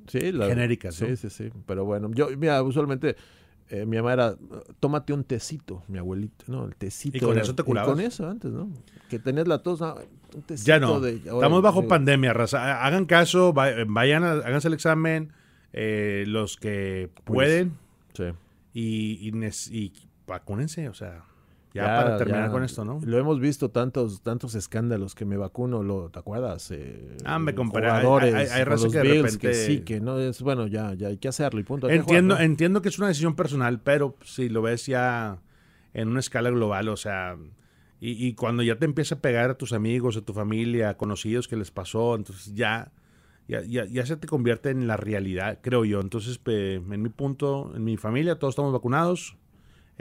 Sí, 0.08 0.32
la- 0.32 0.46
genéricas, 0.48 0.96
Sí, 0.96 1.06
¿no? 1.08 1.16
sí, 1.16 1.30
sí. 1.30 1.50
Pero 1.66 1.84
bueno, 1.84 2.10
yo, 2.12 2.28
mira, 2.36 2.62
usualmente 2.62 3.16
eh, 3.68 3.86
mi 3.86 3.96
mamá 3.96 4.12
era, 4.12 4.36
tómate 4.80 5.12
un 5.14 5.24
tecito, 5.24 5.82
mi 5.88 5.96
abuelito, 5.98 6.44
¿no? 6.48 6.66
El 6.66 6.74
tecito. 6.76 7.16
¿Y 7.16 7.20
con 7.20 7.32
era- 7.32 7.42
eso 7.42 7.54
te 7.54 7.62
curabas? 7.62 7.88
con 7.90 8.00
eso 8.00 8.28
antes, 8.28 8.50
¿no? 8.52 8.68
Que 9.08 9.18
tenías 9.18 9.46
la 9.48 9.62
tos, 9.62 9.80
no, 9.80 9.94
un 10.34 10.42
tecito 10.42 10.66
ya 10.68 10.78
no. 10.80 11.00
de- 11.00 11.20
ahora, 11.30 11.46
Estamos 11.46 11.62
bajo 11.62 11.80
sí. 11.82 11.86
pandemia, 11.86 12.32
raza. 12.34 12.84
Hagan 12.84 13.06
caso, 13.06 13.54
va- 13.54 13.70
vayan, 13.86 14.24
a- 14.24 14.32
háganse 14.32 14.68
el 14.68 14.74
examen, 14.74 15.32
eh, 15.72 16.24
los 16.26 16.56
que 16.56 17.08
pueden, 17.24 17.78
Sí. 18.12 18.24
y, 18.74 19.30
y, 19.30 19.32
y 19.70 19.92
vacúnense, 20.26 20.88
o 20.90 20.94
sea, 20.94 21.24
ya, 21.74 21.82
Ya, 21.86 21.96
para 21.96 22.16
terminar 22.18 22.46
ya. 22.46 22.52
con 22.52 22.62
esto, 22.64 22.84
¿no? 22.84 23.00
Lo 23.04 23.18
hemos 23.18 23.40
visto 23.40 23.70
tantos 23.70 24.22
tantos 24.22 24.54
escándalos 24.54 25.14
que 25.14 25.24
me 25.24 25.36
vacuno, 25.36 25.82
lo, 25.82 26.10
¿te 26.10 26.18
acuerdas? 26.18 26.70
Eh, 26.70 27.16
Ah, 27.24 27.38
me 27.38 27.54
compadre, 27.54 27.86
hay- 27.90 28.00
jugadores 28.02 28.34
hay- 28.52 28.64
raza 28.64 28.88
que 28.88 28.98
de 28.98 29.02
repente- 29.04 29.38
que 29.38 29.54
sí, 29.54 29.80
que 29.80 30.00
no 30.00 30.18
es 30.18 30.42
bueno, 30.42 30.66
ya 30.66 30.94
ya 30.94 31.08
hay 31.08 31.18
que 31.18 31.28
hacerlo 31.28 31.60
y 31.60 31.62
punto. 31.64 31.88
Entiendo, 31.88 32.34
jugar, 32.34 32.40
¿no? 32.40 32.52
entiendo 32.52 32.82
que 32.82 32.88
es 32.88 32.98
una 32.98 33.08
decisión 33.08 33.34
personal, 33.36 33.80
pero 33.80 34.16
si 34.24 34.48
lo 34.48 34.62
ves 34.62 34.86
ya 34.86 35.40
en 35.94 36.08
una 36.08 36.20
escala 36.20 36.50
global, 36.50 36.88
o 36.88 36.96
sea, 36.96 37.36
y, 38.00 38.26
y 38.26 38.34
cuando 38.34 38.62
ya 38.62 38.76
te 38.76 38.84
empieza 38.84 39.14
a 39.14 39.18
pegar 39.20 39.50
a 39.50 39.54
tus 39.54 39.72
amigos, 39.72 40.16
a 40.16 40.22
tu 40.22 40.32
familia, 40.32 40.90
a 40.90 40.96
conocidos 40.96 41.46
que 41.48 41.56
les 41.56 41.70
pasó, 41.70 42.16
entonces 42.16 42.52
ya, 42.54 42.90
ya, 43.48 43.62
ya, 43.62 43.84
ya 43.86 44.04
se 44.06 44.16
te 44.16 44.26
convierte 44.26 44.70
en 44.70 44.86
la 44.86 44.96
realidad, 44.96 45.58
creo 45.62 45.84
yo. 45.84 46.00
Entonces, 46.00 46.40
en 46.46 47.02
mi 47.02 47.08
punto, 47.10 47.72
en 47.76 47.84
mi 47.84 47.96
familia, 47.96 48.38
todos 48.38 48.52
estamos 48.52 48.72
vacunados, 48.72 49.36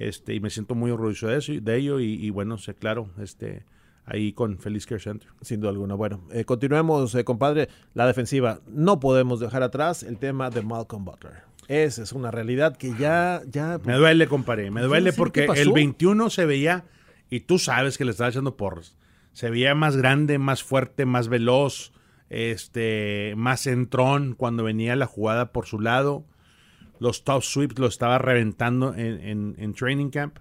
este, 0.07 0.33
y 0.33 0.39
me 0.39 0.49
siento 0.49 0.75
muy 0.75 0.91
orgulloso 0.91 1.27
de 1.27 1.37
eso, 1.37 1.53
de 1.53 1.77
ello, 1.77 1.99
y, 1.99 2.13
y 2.13 2.29
bueno, 2.29 2.57
sé, 2.57 2.75
claro, 2.75 3.09
este, 3.19 3.63
ahí 4.05 4.33
con 4.33 4.57
Feliz 4.57 4.85
Care 4.85 5.01
Center. 5.01 5.29
Sin 5.41 5.59
duda 5.59 5.71
alguna. 5.71 5.95
Bueno, 5.95 6.21
eh, 6.31 6.45
continuemos, 6.45 7.13
eh, 7.15 7.23
compadre. 7.23 7.69
La 7.93 8.07
defensiva. 8.07 8.59
No 8.67 8.99
podemos 8.99 9.39
dejar 9.39 9.63
atrás 9.63 10.03
el 10.03 10.17
tema 10.17 10.49
de 10.49 10.61
Malcolm 10.61 11.05
Butler. 11.05 11.43
Esa 11.67 12.03
es 12.03 12.11
una 12.11 12.31
realidad 12.31 12.75
que 12.75 12.93
ya, 12.97 13.41
ya. 13.49 13.79
Me 13.85 13.93
duele, 13.93 14.27
compadre. 14.27 14.71
Me 14.71 14.81
duele 14.81 15.13
porque 15.13 15.45
el 15.55 15.71
21 15.71 16.29
se 16.29 16.45
veía, 16.45 16.85
y 17.29 17.41
tú 17.41 17.59
sabes 17.59 17.97
que 17.97 18.05
le 18.05 18.11
estaba 18.11 18.29
echando 18.29 18.57
porros, 18.57 18.97
se 19.31 19.49
veía 19.49 19.73
más 19.73 19.95
grande, 19.95 20.37
más 20.37 20.63
fuerte, 20.63 21.05
más 21.05 21.29
veloz, 21.29 21.93
este, 22.29 23.33
más 23.37 23.61
centrón 23.61 24.35
cuando 24.35 24.63
venía 24.63 24.95
la 24.97 25.05
jugada 25.05 25.53
por 25.53 25.65
su 25.65 25.79
lado. 25.79 26.25
Los 27.01 27.23
top 27.23 27.41
sweeps 27.41 27.79
lo 27.79 27.87
estaba 27.87 28.19
reventando 28.19 28.93
en, 28.93 29.19
en- 29.21 29.55
en 29.57 29.73
training 29.73 30.09
camp. 30.11 30.37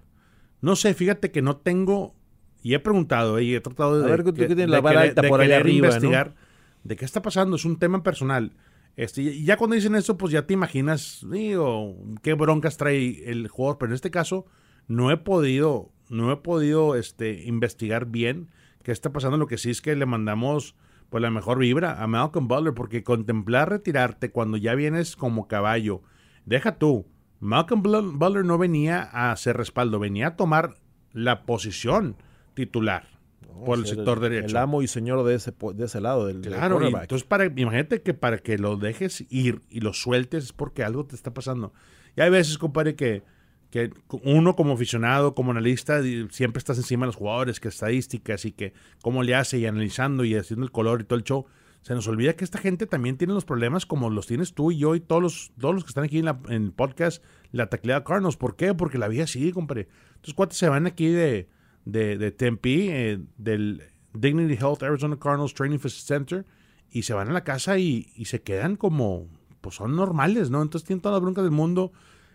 No 0.61 0.75
sé, 0.75 0.93
fíjate 0.93 1.31
que 1.31 1.41
no 1.41 1.57
tengo, 1.57 2.13
y 2.61 2.75
he 2.75 2.79
preguntado, 2.79 3.39
eh, 3.39 3.43
y 3.45 3.55
he 3.55 3.61
tratado 3.61 3.99
de, 3.99 4.05
A 4.05 4.09
ver, 4.15 4.23
tú 4.23 4.31
que 4.33 4.45
tienes 4.45 4.69
la 4.69 4.79
vara 4.79 4.99
querer- 5.01 5.09
alta 5.09 5.21
de 5.23 5.27
por 5.27 5.41
ahí 5.41 5.51
arriba, 5.51 5.87
¿no? 5.87 5.93
investigar 5.95 6.35
de 6.83 6.95
qué 6.95 7.03
está 7.05 7.23
pasando. 7.23 7.55
Es 7.55 7.65
un 7.65 7.79
tema 7.79 8.03
personal. 8.03 8.53
Este, 8.95 9.23
y 9.23 9.43
ya 9.43 9.57
cuando 9.57 9.75
dicen 9.75 9.95
eso, 9.95 10.17
pues 10.19 10.31
ya 10.31 10.45
te 10.45 10.53
imaginas, 10.53 11.25
digo, 11.31 11.95
qué 12.21 12.35
broncas 12.35 12.77
trae 12.77 13.23
el 13.31 13.47
jugador. 13.47 13.79
Pero 13.79 13.89
en 13.89 13.95
este 13.95 14.11
caso, 14.11 14.45
no 14.87 15.09
he 15.09 15.17
podido, 15.17 15.91
no 16.09 16.31
he 16.31 16.37
podido 16.37 16.95
este, 16.95 17.41
investigar 17.45 18.05
bien 18.05 18.49
qué 18.83 18.91
está 18.91 19.11
pasando. 19.11 19.37
Lo 19.37 19.47
que 19.47 19.57
sí 19.57 19.71
es 19.71 19.81
que 19.81 19.95
le 19.95 20.05
mandamos 20.05 20.75
pues 21.09 21.21
la 21.23 21.31
mejor 21.31 21.57
vibra 21.57 22.01
a 22.03 22.07
Malcolm 22.07 22.47
Butler, 22.47 22.73
porque 22.75 23.03
contemplar 23.03 23.69
retirarte 23.69 24.29
cuando 24.31 24.57
ya 24.57 24.75
vienes 24.75 25.15
como 25.17 25.47
caballo, 25.47 26.03
deja 26.45 26.77
tú. 26.77 27.05
Malcolm 27.39 27.81
Butler 27.81 28.45
no 28.45 28.57
venía 28.57 29.09
a 29.11 29.31
hacer 29.31 29.57
respaldo, 29.57 29.99
venía 29.99 30.27
a 30.27 30.35
tomar 30.35 30.75
la 31.13 31.43
posición 31.43 32.15
titular 32.53 33.07
por 33.65 33.79
el 33.79 33.85
sector 33.85 34.19
derecho. 34.19 34.47
El 34.47 34.57
amo 34.57 34.81
y 34.81 34.87
señor 34.87 35.23
de 35.23 35.35
ese, 35.35 35.53
de 35.73 35.85
ese 35.85 36.01
lado 36.01 36.27
del, 36.27 36.41
Claro, 36.41 36.81
entonces 36.85 37.27
para, 37.27 37.45
imagínate 37.45 38.01
que 38.01 38.13
para 38.13 38.39
que 38.39 38.57
lo 38.57 38.77
dejes 38.77 39.25
ir 39.29 39.61
y 39.69 39.81
lo 39.81 39.93
sueltes 39.93 40.45
es 40.45 40.53
porque 40.53 40.83
algo 40.83 41.05
te 41.05 41.15
está 41.15 41.33
pasando. 41.33 41.73
Y 42.15 42.21
hay 42.21 42.29
veces, 42.29 42.57
compadre, 42.57 42.95
que, 42.95 43.23
que 43.69 43.91
uno 44.23 44.55
como 44.55 44.73
aficionado, 44.73 45.33
como 45.33 45.51
analista, 45.51 46.01
siempre 46.29 46.59
estás 46.59 46.77
encima 46.77 47.05
de 47.05 47.07
los 47.07 47.15
jugadores, 47.15 47.59
que 47.59 47.69
estadísticas 47.69 48.45
y 48.45 48.51
que 48.51 48.73
cómo 49.01 49.23
le 49.23 49.35
hace 49.35 49.59
y 49.59 49.65
analizando 49.65 50.25
y 50.25 50.35
haciendo 50.35 50.65
el 50.65 50.71
color 50.71 51.01
y 51.01 51.03
todo 51.05 51.17
el 51.17 51.23
show. 51.23 51.45
Se 51.81 51.95
nos 51.95 52.07
olvida 52.07 52.33
que 52.35 52.43
esta 52.43 52.59
gente 52.59 52.85
también 52.85 53.17
tiene 53.17 53.33
los 53.33 53.43
problemas 53.45 53.85
como 53.87 54.09
los 54.09 54.27
tienes 54.27 54.53
tú 54.53 54.71
y 54.71 54.77
yo 54.77 54.93
y 54.95 54.99
todos 54.99 55.21
los, 55.21 55.51
todos 55.59 55.73
los 55.73 55.83
que 55.83 55.89
están 55.89 56.03
aquí 56.03 56.19
en, 56.19 56.25
la- 56.25 56.39
el 56.49 56.71
podcast, 56.71 57.23
la 57.51 57.67
tacleada 57.67 58.03
Cardinals. 58.03 58.37
¿Por 58.37 58.55
qué? 58.55 58.73
Porque 58.75 58.97
la 58.99 59.07
vida 59.07 59.25
sigue, 59.25 59.51
compadre. 59.51 59.87
Entonces, 60.09 60.33
cuates 60.35 60.57
se 60.57 60.69
van 60.69 60.85
aquí 60.85 61.07
de, 61.07 61.49
de, 61.85 62.17
de 62.19 62.31
Tempe, 62.31 63.11
eh, 63.13 63.19
del 63.37 63.81
Dignity 64.13 64.53
Health 64.63 64.83
Arizona 64.83 65.17
Cardinals 65.17 65.53
Training 65.55 65.79
Center, 65.79 66.45
y 66.91 67.03
se 67.03 67.13
van 67.13 67.29
a 67.29 67.33
la 67.33 67.43
casa 67.43 67.79
y, 67.79 68.11
y 68.15 68.25
se 68.25 68.41
quedan 68.43 68.75
como, 68.75 69.27
pues 69.61 69.75
son 69.75 69.95
normales, 69.95 70.51
¿no? 70.51 70.61
Entonces 70.61 70.85
tienen 70.85 71.01
toda 71.01 71.13
la 71.15 71.19
bronca 71.19 71.41
del 71.41 71.51
mundo. 71.51 71.91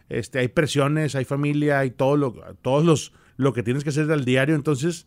Este, 0.09 0.39
hay 0.41 0.49
presiones, 0.49 1.15
hay 1.15 1.25
familia, 1.25 1.79
hay 1.81 1.91
todo 1.91 2.17
lo, 2.17 2.33
todos 2.63 2.85
los, 2.85 3.13
lo 3.37 3.53
que 3.53 3.63
tienes 3.63 3.85
que 3.85 3.91
hacer 3.91 4.11
al 4.11 4.25
diario. 4.25 4.55
Entonces, 4.55 5.07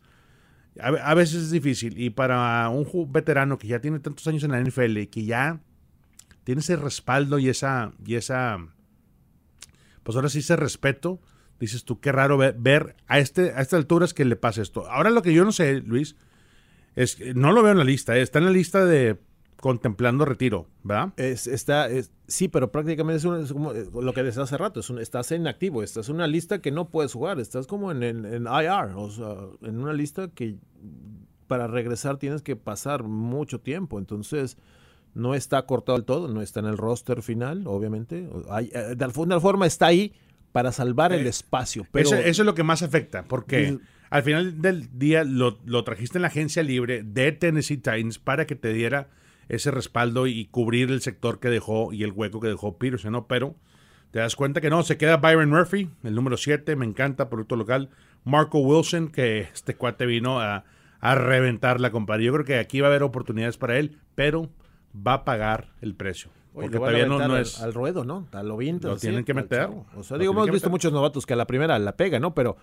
a, 0.82 0.92
ve- 0.92 1.02
a 1.02 1.14
veces 1.14 1.44
es 1.44 1.52
difícil. 1.52 1.98
Y 2.00 2.10
para 2.12 2.70
un 2.70 2.86
veterano 3.12 3.58
que 3.58 3.68
ya 3.68 3.80
tiene 3.80 4.00
tantos 4.00 4.26
años 4.28 4.44
en 4.44 4.52
la 4.52 4.62
NFL 4.62 4.98
y 4.98 5.08
que 5.08 5.26
ya 5.26 5.62
tiene 6.44 6.62
ese 6.62 6.76
respaldo 6.76 7.40
y 7.40 7.50
esa, 7.50 7.92
y 8.06 8.16
esa, 8.16 8.58
pues 10.04 10.16
ahora 10.16 10.30
sí 10.30 10.40
ese 10.40 10.56
respeto, 10.56 11.20
dices 11.60 11.84
tú, 11.86 12.00
qué 12.00 12.12
raro 12.12 12.38
ver, 12.38 12.96
a, 13.08 13.20
este, 13.20 13.52
a 13.52 13.62
estas 13.62 13.78
alturas 13.78 14.14
que 14.14 14.26
le 14.26 14.36
pasa 14.36 14.62
esto. 14.62 14.90
Ahora 14.90 15.10
lo 15.10 15.22
que 15.22 15.34
yo 15.34 15.44
no 15.46 15.52
sé, 15.52 15.82
Luis, 15.82 16.16
Es, 16.96 17.18
no 17.36 17.52
lo 17.52 17.62
veo 17.62 17.72
en 17.74 17.78
la 17.78 17.84
lista, 17.84 18.18
eh, 18.18 18.22
está 18.22 18.40
en 18.40 18.46
la 18.46 18.52
lista 18.52 18.86
de 18.86 19.18
contemplando 19.62 20.26
retiro, 20.26 20.68
¿verdad? 20.84 21.14
Es, 21.18 21.46
está, 21.48 21.90
es, 21.90 22.12
sí, 22.28 22.48
pero 22.48 22.72
prácticamente 22.72 23.18
es, 23.44 23.52
como 23.54 23.74
lo 23.74 24.14
que 24.14 24.24
decía 24.24 24.44
hace 24.44 24.58
rato, 24.58 24.80
es 24.80 24.90
un- 24.90 25.00
estás 25.00 25.32
inactivo, 25.32 25.84
estás 25.84 26.08
en 26.10 26.16
una 26.16 26.28
lista 26.28 26.60
que 26.62 26.72
no 26.72 26.90
puedes 26.90 27.14
jugar, 27.14 27.40
estás 27.40 27.68
como 27.68 27.92
en, 27.92 28.04
en, 28.04 28.26
en 28.26 28.44
IR, 28.44 28.94
o 28.96 29.10
sea, 29.12 29.36
en 29.62 29.80
una 29.80 29.94
lista 29.94 30.30
que 30.30 30.56
para 31.48 31.68
regresar 31.68 32.18
tienes 32.18 32.42
que 32.42 32.56
pasar 32.56 33.04
mucho 33.04 33.60
tiempo, 33.60 34.00
entonces 34.00 34.58
no 35.14 35.34
está 35.36 35.64
cortado 35.66 35.98
del 35.98 36.06
todo, 36.06 36.28
no 36.28 36.42
está 36.42 36.60
en 36.62 36.68
el 36.68 36.78
roster 36.78 37.22
final, 37.22 37.64
obviamente, 37.66 38.30
Hay- 38.50 38.70
eh, 38.74 38.96
de 38.96 39.04
alguna 39.06 39.40
forma 39.40 39.66
está 39.66 39.88
ahí 39.88 40.14
para 40.52 40.72
salvar 40.72 41.12
el 41.12 41.26
Eh, 41.26 41.30
espacio, 41.30 41.86
pero 41.92 42.10
eso, 42.10 42.16
eso 42.18 42.42
es 42.44 42.46
lo 42.46 42.56
que 42.56 42.64
más 42.64 42.82
afecta, 42.82 43.24
porque 43.28 43.78
al 44.10 44.24
final 44.24 44.62
del 44.62 44.98
día 44.98 45.24
lo, 45.24 45.60
lo 45.66 45.84
trajiste 45.84 46.18
en 46.18 46.22
la 46.24 46.30
agencia 46.30 46.64
libre 46.64 47.04
de 47.04 47.32
Tennessee 47.32 47.78
Titans 47.78 48.20
para 48.20 48.46
que 48.48 48.56
te 48.56 48.72
diera 48.74 49.10
ese 49.50 49.72
respaldo 49.72 50.28
y 50.28 50.46
cubrir 50.46 50.92
el 50.92 51.02
sector 51.02 51.40
que 51.40 51.50
dejó 51.50 51.92
y 51.92 52.04
el 52.04 52.12
hueco 52.12 52.40
que 52.40 52.48
dejó 52.48 52.78
Peterson, 52.78 53.12
¿no? 53.12 53.28
Pero 53.28 53.56
te 54.12 54.20
das 54.20 54.36
cuenta 54.36 54.62
que 54.62 54.70
no, 54.70 54.84
se 54.84 54.98
queda 54.98 55.18
Byron 55.18 55.50
Murphy, 55.50 55.90
el 56.04 56.16
número 56.16 56.38
7, 56.38 56.76
me 56.76 56.86
encanta, 56.86 57.30
producto 57.30 57.56
local. 57.56 57.90
Marco 58.24 58.60
Wilson, 58.60 59.10
que 59.10 59.42
este 59.42 59.76
cuate 59.76 60.06
vino 60.06 60.40
a, 60.40 60.66
a 61.00 61.16
reventar 61.16 61.80
la 61.80 61.92
compadre. 61.92 62.26
Yo 62.26 62.34
creo 62.34 62.46
que 62.46 62.60
aquí 62.60 62.80
va 62.80 62.88
a 62.88 62.90
haber 62.92 63.04
oportunidades 63.04 63.58
para 63.58 63.78
él, 63.78 63.98
pero 64.16 64.50
va 64.96 65.14
a 65.14 65.26
pagar 65.26 65.70
el 65.82 65.96
precio. 65.96 66.30
Oye, 66.54 66.66
Porque 66.66 66.78
todavía 66.78 67.06
no, 67.06 67.38
es... 67.38 67.62
al, 67.62 67.74
ruedo, 67.74 68.04
¿no? 68.04 68.28
A 68.32 68.44
lo. 68.44 68.60
Lo 68.60 68.92
así, 68.94 69.02
tienen 69.02 69.24
que 69.24 69.34
meter. 69.34 69.62
chavo. 69.62 69.86
O 69.96 70.04
sea, 70.04 70.18
digo, 70.18 70.32
hemos 70.32 70.46
visto 70.48 70.68
meter. 70.68 70.72
muchos 70.72 70.94
novatos 70.94 71.26
que 71.26 71.34
a 71.34 71.36
la 71.36 71.46
primera 71.46 71.78
la 71.78 71.96
pega, 71.96 72.20
¿no? 72.20 72.34
Pero, 72.34 72.58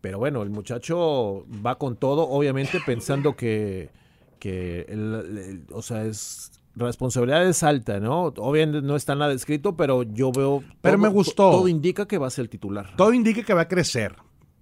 pero 0.00 0.18
bueno, 0.18 0.42
el 0.42 0.50
muchacho 0.50 1.46
va 1.64 1.78
con 1.78 1.96
todo, 1.96 2.28
obviamente 2.28 2.80
pensando 2.84 3.36
que, 3.36 3.90
que 4.38 4.82
el- 4.88 5.14
el- 5.38 5.66
o 5.72 5.82
sea, 5.82 6.04
es 6.04 6.52
responsabilidad 6.74 7.46
es 7.48 7.62
alta, 7.62 7.98
¿no? 8.00 8.26
Obviamente 8.36 8.82
no 8.86 8.94
está 8.96 9.14
nada 9.14 9.32
escrito, 9.32 9.76
pero 9.76 10.04
yo 10.04 10.30
veo. 10.32 10.62
Pero 10.80 10.96
todo- 10.96 11.02
me 11.02 11.08
gustó. 11.08 11.50
Todo 11.50 11.68
indica 11.68 12.06
que 12.06 12.18
va 12.18 12.28
a 12.28 12.30
ser 12.30 12.44
el 12.44 12.48
titular. 12.48 12.94
Todo 12.96 13.12
indica 13.12 13.42
que 13.42 13.54
va 13.54 13.62
a 13.62 13.68
crecer 13.68 14.14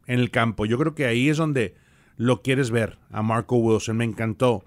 en 0.07 0.21
el 0.21 0.31
campo. 0.31 0.65
Yo 0.67 0.79
creo 0.79 0.95
que 0.95 1.05
ahí 1.07 1.29
es 1.29 1.37
donde 1.37 1.75
lo 2.17 2.41
quieres 2.43 2.71
ver 2.71 2.99
a 3.11 3.23
Marco 3.23 3.57
Wilson. 3.57 3.99
Me 3.99 4.05
encantó. 4.05 4.65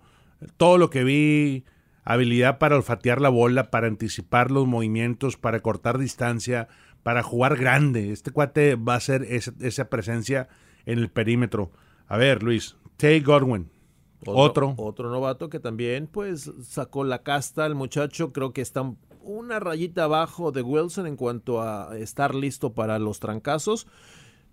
Todo 0.58 0.78
lo 0.78 0.90
que 0.92 1.04
vi, 1.04 1.66
habilidad 2.04 2.60
para 2.60 2.76
olfatear 2.76 3.20
la 3.20 3.30
bola, 3.30 3.72
para 3.72 3.88
anticipar 3.88 4.52
los 4.52 4.68
movimientos, 4.68 5.36
para 5.38 5.60
cortar 5.62 5.98
distancia, 5.98 6.68
para 7.04 7.24
jugar 7.24 7.58
grande. 7.58 8.12
Este 8.12 8.30
cuate 8.32 8.76
va 8.76 8.96
a 8.96 9.00
ser 9.00 9.24
esa, 9.24 9.54
esa 9.62 9.90
presencia 9.90 10.50
en 10.86 11.00
el 11.00 11.10
perímetro. 11.10 11.72
A 12.08 12.18
ver, 12.18 12.44
Luis, 12.44 12.76
Tay 12.98 13.22
Godwin. 13.22 13.70
Otro. 14.26 14.74
Otro 14.78 15.10
novato 15.10 15.50
que 15.50 15.60
también, 15.60 16.08
pues, 16.08 16.52
sacó 16.64 17.04
la 17.04 17.24
casta. 17.24 17.66
El 17.66 17.76
muchacho 17.76 18.34
creo 18.34 18.54
que 18.54 18.62
está 18.62 18.94
una 19.22 19.60
rayita 19.60 20.06
abajo 20.06 20.52
de 20.52 20.62
Wilson 20.62 21.08
en 21.08 21.16
cuanto 21.16 21.62
a 21.62 21.98
estar 21.98 22.36
listo 22.36 22.74
para 22.74 23.00
los 23.00 23.20
trancazos. 23.20 23.88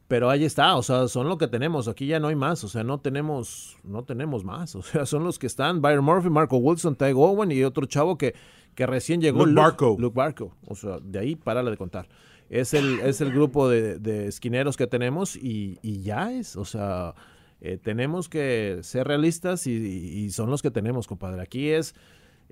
Pero 0.08 0.30
ahí 0.30 0.44
está, 0.44 0.76
o 0.76 0.82
sea, 0.84 1.08
son 1.08 1.28
lo 1.28 1.36
que 1.36 1.48
tenemos. 1.48 1.88
Aquí 1.88 2.06
ya 2.06 2.20
no 2.20 2.28
hay 2.28 2.36
más, 2.36 2.62
o 2.62 2.68
sea, 2.68 2.84
no 2.84 3.00
tenemos, 3.00 3.76
no 3.82 4.04
tenemos 4.04 4.44
más. 4.44 4.74
O 4.76 4.82
sea, 4.82 5.04
son 5.04 5.24
los 5.24 5.38
que 5.38 5.48
están: 5.48 5.82
Byron 5.82 6.04
Murphy, 6.04 6.30
Marco 6.30 6.58
Wilson, 6.58 6.94
Ty 6.94 7.12
Owen 7.14 7.50
y 7.50 7.64
otro 7.64 7.86
chavo 7.86 8.16
que, 8.16 8.34
que 8.74 8.86
recién 8.86 9.20
llegó. 9.20 9.44
Luke 9.44 9.60
Barco. 9.60 9.96
Luke 9.98 10.16
Barco. 10.16 10.54
O 10.66 10.76
sea, 10.76 10.98
de 11.02 11.18
ahí 11.18 11.34
párale 11.34 11.70
de 11.72 11.76
contar. 11.76 12.08
Es 12.48 12.74
el, 12.74 13.00
es 13.00 13.20
el 13.20 13.32
grupo 13.32 13.68
de, 13.68 13.98
de 13.98 14.28
esquineros 14.28 14.76
que 14.76 14.86
tenemos 14.86 15.34
y, 15.34 15.80
y 15.82 16.02
ya 16.02 16.30
es, 16.30 16.54
o 16.54 16.64
sea, 16.64 17.16
eh, 17.60 17.78
tenemos 17.82 18.28
que 18.28 18.78
ser 18.82 19.06
realistas 19.06 19.66
y, 19.66 19.72
y 19.72 20.30
son 20.30 20.50
los 20.50 20.62
que 20.62 20.70
tenemos, 20.70 21.06
compadre. 21.06 21.42
Aquí 21.42 21.70
es. 21.70 21.94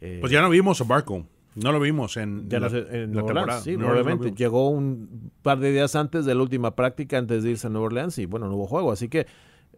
eh, 0.01 0.19
Pues 0.21 0.33
ya 0.33 0.43
no 0.43 0.51
vimos 0.51 0.81
a 0.81 0.85
Barco. 0.85 1.27
No 1.57 1.71
lo 1.71 1.79
vimos 1.79 2.17
en, 2.17 2.49
ya 2.49 2.59
la, 2.59 2.69
no 2.69 2.77
en 2.79 2.85
la 2.85 2.88
Nueva 3.07 3.14
temporada. 3.14 3.43
Orleans, 3.43 3.62
sí, 3.64 3.77
Nueva 3.77 3.95
no 3.95 4.01
obviamente. 4.01 4.33
Llegó 4.37 4.71
un 4.71 5.31
par 5.43 5.61
de 5.61 5.71
días 5.71 5.95
antes 5.95 6.25
de 6.25 6.35
la 6.35 6.43
última 6.43 6.75
práctica, 6.75 7.17
antes 7.17 7.45
de 7.45 7.51
irse 7.53 7.69
a 7.69 7.71
Nueva 7.71 7.87
Orleans, 7.87 8.19
y 8.19 8.27
bueno, 8.27 8.49
no 8.49 8.57
hubo 8.57 8.67
juego. 8.67 8.90
Así 8.90 9.09
que 9.09 9.27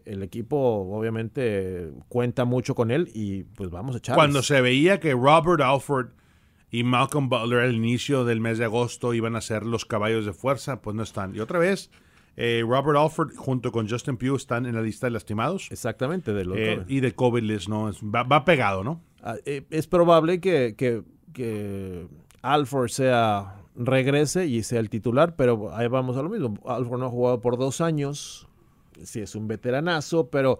el 0.03 0.23
equipo, 0.23 0.57
obviamente, 0.57 1.91
cuenta 2.07 2.45
mucho 2.45 2.73
con 2.73 2.89
él 2.89 3.09
y 3.13 3.43
pues 3.43 3.69
vamos 3.69 3.93
a 3.93 3.99
echar. 3.99 4.15
Cuando 4.15 4.41
se 4.41 4.59
veía 4.61 4.99
que 4.99 5.11
Robert 5.13 5.61
Alford 5.61 6.07
y 6.71 6.83
Malcolm 6.83 7.29
Butler 7.29 7.59
al 7.59 7.75
inicio 7.75 8.25
del 8.25 8.41
mes 8.41 8.57
de 8.57 8.65
agosto 8.65 9.13
iban 9.13 9.35
a 9.35 9.41
ser 9.41 9.63
los 9.63 9.85
caballos 9.85 10.25
de 10.25 10.33
fuerza, 10.33 10.81
pues 10.81 10.95
no 10.95 11.03
están. 11.03 11.35
Y 11.35 11.41
otra 11.41 11.59
vez, 11.59 11.91
eh, 12.37 12.63
Robert 12.65 12.97
Alford 12.97 13.35
junto 13.35 13.71
con 13.71 13.89
Justin 13.89 14.15
Pugh 14.15 14.35
están 14.37 14.65
en 14.65 14.75
la 14.75 14.81
lista 14.81 15.07
de 15.07 15.11
lastimados. 15.11 15.67
Exactamente, 15.71 16.33
de 16.33 16.45
los 16.45 16.57
Eh, 16.57 16.83
y 16.87 16.99
de 17.01 17.13
COVID 17.13 17.41
list, 17.43 17.67
¿no? 17.67 17.89
Es- 17.89 18.01
va, 18.01 18.23
va 18.23 18.45
pegado, 18.45 18.83
¿no? 18.83 19.01
Ah, 19.23 19.35
eh, 19.45 19.65
es 19.71 19.87
probable 19.87 20.39
que, 20.39 20.75
que, 20.77 21.01
que 21.33 22.07
Alford 22.43 22.89
sea 22.89 23.55
regrese 23.75 24.45
y 24.47 24.63
sea 24.63 24.79
el 24.79 24.89
titular, 24.89 25.35
pero 25.35 25.75
ahí 25.75 25.87
vamos 25.87 26.15
a 26.17 26.21
lo 26.23 26.29
mismo. 26.29 26.53
Alford 26.65 26.99
no 26.99 27.05
ha 27.07 27.09
jugado 27.09 27.41
por 27.41 27.57
dos 27.57 27.81
años, 27.81 28.47
sí 29.03 29.19
es 29.19 29.35
un 29.35 29.47
veteranazo, 29.47 30.29
pero 30.29 30.59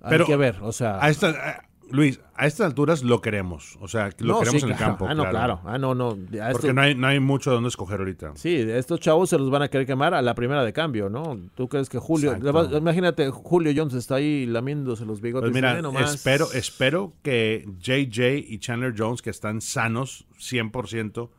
hay 0.00 0.22
que 0.24 0.36
ver, 0.36 0.58
o 0.62 0.72
sea... 0.72 1.02
A 1.02 1.08
esta, 1.10 1.30
a- 1.30 1.64
Luis, 1.94 2.20
a 2.34 2.46
estas 2.46 2.66
alturas 2.66 3.02
lo 3.02 3.20
queremos. 3.20 3.78
O 3.80 3.88
sea, 3.88 4.10
lo 4.18 4.34
no, 4.34 4.38
queremos 4.40 4.60
sí, 4.62 4.66
en 4.66 4.72
el 4.72 4.78
campo. 4.78 5.06
Ah, 5.08 5.14
no, 5.14 5.28
claro. 5.30 5.60
Ah, 5.64 5.78
no, 5.78 5.94
no. 5.94 6.10
Porque 6.10 6.38
esto- 6.50 6.72
no 6.72 6.80
hay, 6.80 6.94
no 6.94 7.06
hay 7.06 7.20
mucho 7.20 7.50
de 7.50 7.54
dónde 7.54 7.68
escoger 7.68 8.00
ahorita. 8.00 8.32
Sí, 8.36 8.54
estos 8.54 9.00
chavos 9.00 9.30
se 9.30 9.38
los 9.38 9.50
van 9.50 9.62
a 9.62 9.68
querer 9.68 9.86
quemar 9.86 10.12
a 10.14 10.20
la 10.22 10.34
primera 10.34 10.64
de 10.64 10.72
cambio, 10.72 11.08
¿no? 11.08 11.38
¿Tú 11.54 11.68
crees 11.68 11.88
que 11.88 11.98
Julio... 11.98 12.36
Imagínate, 12.76 13.30
Julio 13.30 13.72
Jones 13.76 13.94
está 13.94 14.16
ahí 14.16 14.46
lamiéndose 14.46 15.04
los 15.06 15.20
bigotes. 15.20 15.50
Pues 15.50 15.54
mira, 15.54 15.74
"Ve 15.74 15.82
nomás". 15.82 16.14
espero, 16.14 16.52
espero 16.52 17.12
que 17.22 17.66
JJ 17.80 18.38
y 18.48 18.58
Chandler 18.58 18.94
Jones, 18.96 19.22
que 19.22 19.30
están 19.30 19.60
sanos 19.60 20.26
100%, 20.38 21.30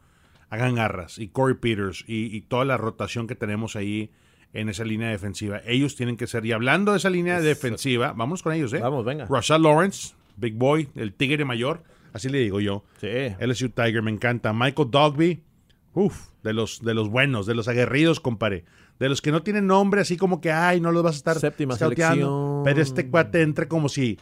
hagan 0.49 0.75
garras. 0.75 1.19
Y 1.19 1.27
Corey 1.29 1.55
Peters 1.55 2.03
y, 2.07 2.35
y 2.35 2.41
toda 2.41 2.65
la 2.65 2.77
rotación 2.77 3.27
que 3.27 3.35
tenemos 3.35 3.75
ahí 3.75 4.11
en 4.53 4.69
esa 4.69 4.85
línea 4.85 5.09
defensiva. 5.09 5.59
Ellos 5.65 5.95
tienen 5.97 6.15
que 6.15 6.27
ser. 6.27 6.45
Y 6.45 6.53
hablando 6.53 6.91
de 6.93 6.97
esa 6.99 7.09
línea 7.09 7.41
defensiva, 7.41 8.13
vamos 8.15 8.41
con 8.41 8.53
ellos, 8.53 8.71
¿eh? 8.73 8.79
Vamos, 8.79 9.03
venga. 9.03 9.25
Rashad 9.25 9.59
Lawrence, 9.59 10.13
Big 10.37 10.55
Boy, 10.55 10.89
el 10.95 11.13
tigre 11.13 11.45
mayor, 11.45 11.83
así 12.13 12.29
le 12.29 12.39
digo 12.39 12.59
yo. 12.59 12.83
Sí. 12.99 13.07
LSU 13.39 13.69
Tiger, 13.69 14.01
me 14.01 14.11
encanta. 14.11 14.53
Michael 14.53 14.89
Dogby, 14.91 15.41
uff, 15.93 16.27
de 16.43 16.53
los, 16.53 16.81
de 16.83 16.93
los 16.93 17.09
buenos, 17.09 17.45
de 17.45 17.55
los 17.55 17.67
aguerridos, 17.67 18.19
compadre. 18.19 18.65
De 18.99 19.09
los 19.09 19.21
que 19.21 19.31
no 19.31 19.43
tienen 19.43 19.67
nombre, 19.67 20.01
así 20.01 20.15
como 20.15 20.39
que, 20.39 20.51
ay, 20.51 20.79
no 20.79 20.91
los 20.91 21.03
vas 21.03 21.15
a 21.15 21.17
estar 21.17 21.39
Séptima 21.39 21.75
scouteando. 21.75 22.15
selección. 22.15 22.63
Pero 22.63 22.81
este 22.81 23.09
cuate 23.09 23.41
entra 23.41 23.67
como 23.67 23.89
si 23.89 24.17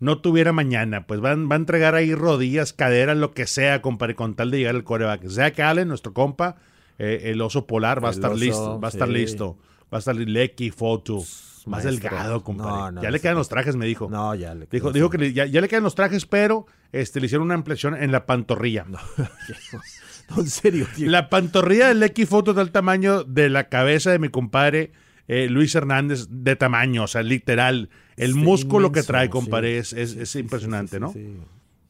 no 0.00 0.18
tuviera 0.18 0.52
mañana. 0.52 1.06
Pues 1.06 1.20
van, 1.20 1.48
va 1.48 1.54
a 1.54 1.58
entregar 1.58 1.94
ahí 1.94 2.14
rodillas, 2.14 2.72
caderas, 2.72 3.16
lo 3.16 3.32
que 3.32 3.46
sea, 3.46 3.82
compadre, 3.82 4.14
con 4.14 4.34
tal 4.34 4.50
de 4.50 4.58
llegar 4.58 4.74
al 4.74 4.84
coreback. 4.84 5.28
Zach 5.28 5.58
Allen, 5.60 5.88
nuestro 5.88 6.12
compa, 6.12 6.56
eh, 6.98 7.22
el 7.24 7.40
oso 7.40 7.66
polar, 7.66 8.02
va 8.02 8.08
a 8.08 8.12
estar 8.12 8.32
oso, 8.32 8.40
listo. 8.40 8.80
Va 8.80 8.88
a 8.88 8.90
estar 8.90 9.08
sí. 9.08 9.14
listo. 9.14 9.58
Va 9.92 9.98
a 9.98 10.00
estar 10.00 10.16
Lecky, 10.16 10.70
Foto. 10.70 11.22
Más 11.66 11.84
delgado, 11.84 12.42
compadre. 12.44 12.70
No, 12.70 12.90
no, 12.92 13.02
ya 13.02 13.10
le 13.10 13.20
quedan 13.20 13.34
los 13.36 13.48
trajes, 13.48 13.76
me 13.76 13.86
dijo. 13.86 14.08
No, 14.10 14.34
ya 14.34 14.54
le 14.54 14.66
Dijo, 14.70 14.92
dijo 14.92 15.10
que 15.10 15.18
le- 15.18 15.32
ya, 15.32 15.46
ya 15.46 15.60
le 15.60 15.68
quedan 15.68 15.82
los 15.82 15.94
trajes, 15.94 16.24
pero 16.26 16.66
este, 16.92 17.20
le 17.20 17.26
hicieron 17.26 17.44
una 17.46 17.54
ampliación 17.54 17.94
en 17.96 18.12
la 18.12 18.24
pantorrilla. 18.24 18.84
No, 18.88 18.98
en 20.36 20.46
serio, 20.48 20.86
tío. 20.94 21.10
La 21.10 21.28
pantorrilla 21.28 21.88
del 21.88 22.02
X 22.02 22.28
Foto 22.28 22.54
del 22.54 22.70
tamaño 22.70 23.24
de 23.24 23.48
la 23.50 23.68
cabeza 23.68 24.10
de 24.12 24.18
mi 24.18 24.28
compadre 24.28 24.92
eh, 25.28 25.48
Luis 25.48 25.74
Hernández, 25.74 26.28
de 26.30 26.54
tamaño, 26.56 27.04
o 27.04 27.06
sea, 27.08 27.22
literal. 27.22 27.90
El 28.16 28.32
Sí, 28.34 28.38
músculo 28.38 28.92
que 28.92 29.02
trae, 29.02 29.26
sí. 29.26 29.30
compadre, 29.30 29.78
es, 29.78 29.92
es- 29.92 30.30
sí, 30.30 30.38
impresionante, 30.38 31.00
¿no? 31.00 31.12
Sí, 31.12 31.36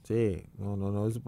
Sí. 0.05 0.43
no, 0.59 0.77
no, 0.77 0.91
no. 0.91 1.07
es- 1.09 1.21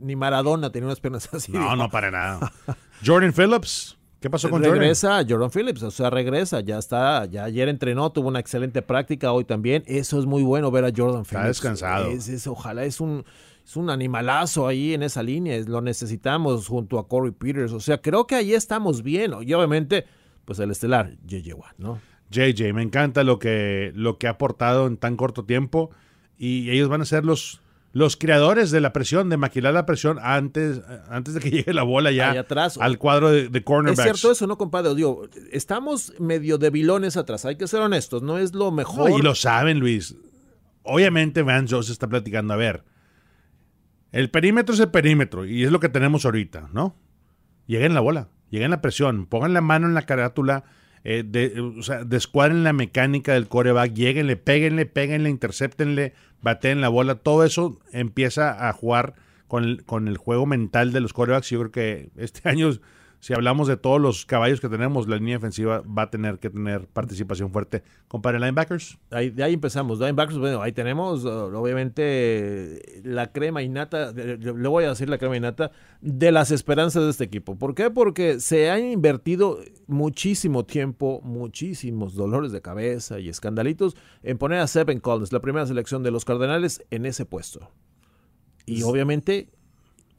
ni 0.00 0.16
Maradona 0.16 0.70
tenía 0.72 0.86
unas 0.86 1.00
piernas 1.00 1.28
así. 1.34 1.52
No, 1.52 1.76
no, 1.76 1.90
para 1.90 2.10
nada. 2.10 2.50
Jordan 3.04 3.32
Phillips, 3.34 3.98
¿qué 4.20 4.30
pasó 4.30 4.48
con 4.50 4.62
Jordan? 4.62 4.78
regresa 4.78 5.24
Jordan 5.28 5.50
Phillips, 5.50 5.82
o 5.82 5.90
sea, 5.90 6.10
regresa, 6.10 6.60
ya 6.60 6.78
está, 6.78 7.24
ya 7.26 7.44
ayer 7.44 7.68
entrenó, 7.68 8.10
tuvo 8.12 8.28
una 8.28 8.38
excelente 8.40 8.82
práctica, 8.82 9.32
hoy 9.32 9.44
también. 9.44 9.82
Eso 9.86 10.18
es 10.18 10.26
muy 10.26 10.42
bueno 10.42 10.70
ver 10.70 10.84
a 10.84 10.92
Jordan 10.94 11.24
Phillips. 11.24 11.46
descansado. 11.48 12.06
Es, 12.10 12.28
es- 12.28 12.46
ojalá 12.46 12.84
es 12.84 13.00
un, 13.00 13.24
es 13.64 13.76
un 13.76 13.90
animalazo 13.90 14.66
ahí 14.68 14.94
en 14.94 15.02
esa 15.02 15.22
línea, 15.22 15.56
es- 15.56 15.68
lo 15.68 15.80
necesitamos 15.80 16.68
junto 16.68 16.98
a 16.98 17.08
Corey 17.08 17.32
Peters. 17.32 17.72
O 17.72 17.80
sea, 17.80 18.00
creo 18.00 18.26
que 18.26 18.34
ahí 18.36 18.52
estamos 18.54 19.02
bien. 19.02 19.32
Y 19.42 19.52
obviamente, 19.54 20.04
pues 20.44 20.58
el 20.58 20.70
estelar, 20.70 21.16
J.J. 21.28 21.54
Watt, 21.56 21.78
¿no? 21.78 21.98
JJ, 22.30 22.72
me 22.72 22.82
encanta 22.82 23.24
lo 23.24 23.38
que, 23.40 23.90
lo 23.96 24.16
que 24.18 24.28
ha 24.28 24.30
aportado 24.30 24.86
en 24.86 24.96
tan 24.96 25.16
corto 25.16 25.44
tiempo. 25.44 25.90
Y 26.38 26.70
ellos 26.70 26.88
van 26.88 27.00
a 27.02 27.04
ser 27.04 27.24
los, 27.24 27.60
los 27.92 28.16
creadores 28.16 28.70
de 28.70 28.80
la 28.80 28.92
presión, 28.92 29.28
de 29.30 29.36
maquilar 29.36 29.74
la 29.74 29.84
presión 29.84 30.18
antes, 30.22 30.80
antes 31.08 31.34
de 31.34 31.40
que 31.40 31.50
llegue 31.50 31.72
la 31.74 31.82
bola 31.82 32.12
ya 32.12 32.30
atrás. 32.38 32.78
al 32.80 32.98
cuadro 32.98 33.30
de, 33.30 33.48
de 33.48 33.58
Es 33.58 33.64
cornerbacks. 33.64 34.02
cierto 34.02 34.30
eso, 34.32 34.46
¿no, 34.46 34.56
compadre? 34.58 34.94
Digo, 34.94 35.22
estamos 35.50 36.12
medio 36.20 36.56
debilones 36.58 37.16
atrás, 37.16 37.44
hay 37.44 37.56
que 37.56 37.66
ser 37.66 37.80
honestos, 37.80 38.22
no 38.22 38.38
es 38.38 38.54
lo 38.54 38.66
No, 38.66 38.70
mejor. 38.72 39.10
y 39.18 39.22
lo 39.22 39.34
saben, 39.34 39.80
Luis. 39.80 40.14
Obviamente 40.82 41.42
Vance 41.42 41.74
Joseph 41.74 41.92
está 41.92 42.06
platicando. 42.08 42.54
A 42.54 42.56
ver, 42.56 42.84
el 44.12 44.30
perímetro 44.30 44.74
es 44.74 44.80
el 44.80 44.90
perímetro 44.90 45.44
y 45.44 45.64
es 45.64 45.70
lo 45.72 45.80
que 45.80 45.88
tenemos 45.88 46.24
ahorita, 46.24 46.68
¿no? 46.72 46.96
Lleguen 47.66 47.94
la 47.94 48.00
bola, 48.00 48.28
lleguen 48.50 48.70
la 48.70 48.80
presión, 48.80 49.26
pongan 49.26 49.52
la 49.52 49.60
mano 49.60 49.86
en 49.86 49.94
la 49.94 50.02
carátula, 50.02 50.64
eh, 51.04 51.22
de, 51.26 51.60
o 51.60 51.82
sea, 51.82 52.04
descuadren 52.04 52.64
la 52.64 52.72
mecánica 52.72 53.34
del 53.34 53.48
coreback, 53.48 53.92
lleguenle, 53.94 54.36
péguenle, 54.36 54.86
péguenle, 54.86 55.30
interceptenle, 55.30 56.14
baten 56.42 56.80
la 56.80 56.88
bola, 56.88 57.16
todo 57.16 57.44
eso 57.44 57.78
empieza 57.92 58.68
a 58.68 58.72
jugar 58.72 59.14
con 59.48 59.64
el, 59.64 59.84
con 59.84 60.08
el 60.08 60.16
juego 60.16 60.46
mental 60.46 60.92
de 60.92 61.00
los 61.00 61.12
corebacks. 61.12 61.50
Yo 61.50 61.58
creo 61.60 61.72
que 61.72 62.10
este 62.16 62.48
año 62.48 62.70
si 63.20 63.34
hablamos 63.34 63.68
de 63.68 63.76
todos 63.76 64.00
los 64.00 64.24
caballos 64.24 64.62
que 64.62 64.68
tenemos, 64.70 65.06
la 65.06 65.16
línea 65.16 65.36
defensiva 65.36 65.82
va 65.82 66.02
a 66.02 66.10
tener 66.10 66.38
que 66.38 66.48
tener 66.48 66.86
participación 66.86 67.52
fuerte. 67.52 67.82
Compare 68.08 68.40
linebackers. 68.40 68.98
Ahí, 69.10 69.28
de 69.28 69.44
ahí 69.44 69.52
empezamos. 69.52 69.98
Linebackers, 69.98 70.38
bueno, 70.38 70.62
ahí 70.62 70.72
tenemos 70.72 71.26
uh, 71.26 71.54
obviamente 71.54 73.02
la 73.04 73.30
crema 73.30 73.62
innata, 73.62 74.12
le 74.12 74.68
voy 74.68 74.84
a 74.84 74.88
decir 74.88 75.10
la 75.10 75.18
crema 75.18 75.36
innata, 75.36 75.70
de 76.00 76.32
las 76.32 76.50
esperanzas 76.50 77.04
de 77.04 77.10
este 77.10 77.24
equipo. 77.24 77.58
¿Por 77.58 77.74
qué? 77.74 77.90
Porque 77.90 78.40
se 78.40 78.70
han 78.70 78.86
invertido 78.86 79.58
muchísimo 79.86 80.64
tiempo, 80.64 81.20
muchísimos 81.22 82.14
dolores 82.14 82.52
de 82.52 82.62
cabeza 82.62 83.20
y 83.20 83.28
escandalitos 83.28 83.96
en 84.22 84.38
poner 84.38 84.60
a 84.60 84.66
Seven 84.66 84.98
Collins, 84.98 85.30
la 85.30 85.40
primera 85.40 85.66
selección 85.66 86.02
de 86.02 86.10
los 86.10 86.24
Cardenales, 86.24 86.82
en 86.90 87.04
ese 87.04 87.26
puesto. 87.26 87.70
Y 88.64 88.82
obviamente 88.82 89.50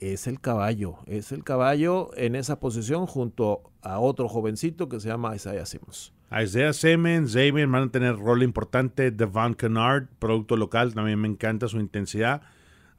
es 0.01 0.25
el 0.27 0.41
caballo, 0.41 0.97
es 1.05 1.31
el 1.31 1.43
caballo 1.43 2.09
en 2.17 2.35
esa 2.35 2.59
posición 2.59 3.05
junto 3.05 3.71
a 3.83 3.99
otro 3.99 4.27
jovencito 4.27 4.89
que 4.89 4.99
se 4.99 5.07
llama 5.07 5.35
Isaiah 5.35 5.65
Simmons. 5.65 6.11
Isaiah 6.31 6.73
Simmons, 6.73 7.33
Xavier 7.33 7.67
van 7.67 7.83
a 7.83 7.91
tener 7.91 8.17
rol 8.17 8.41
importante. 8.41 9.11
Devon 9.11 9.53
Kennard, 9.53 10.07
producto 10.17 10.57
local, 10.57 10.93
también 10.93 11.19
me 11.19 11.27
encanta 11.27 11.67
su 11.67 11.79
intensidad. 11.79 12.41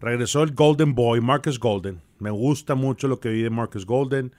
Regresó 0.01 0.43
el 0.43 0.55
Golden 0.55 0.95
Boy, 0.95 1.21
Marcus 1.21 1.59
Golden. 1.59 2.01
Me 2.19 2.31
gusta 2.31 2.75
mucho 2.77 3.09
lo 3.09 3.19
que 3.19 3.31
vi 3.31 3.43
de 3.43 3.51
Marcus 3.51 3.85
Golden. 3.85 4.33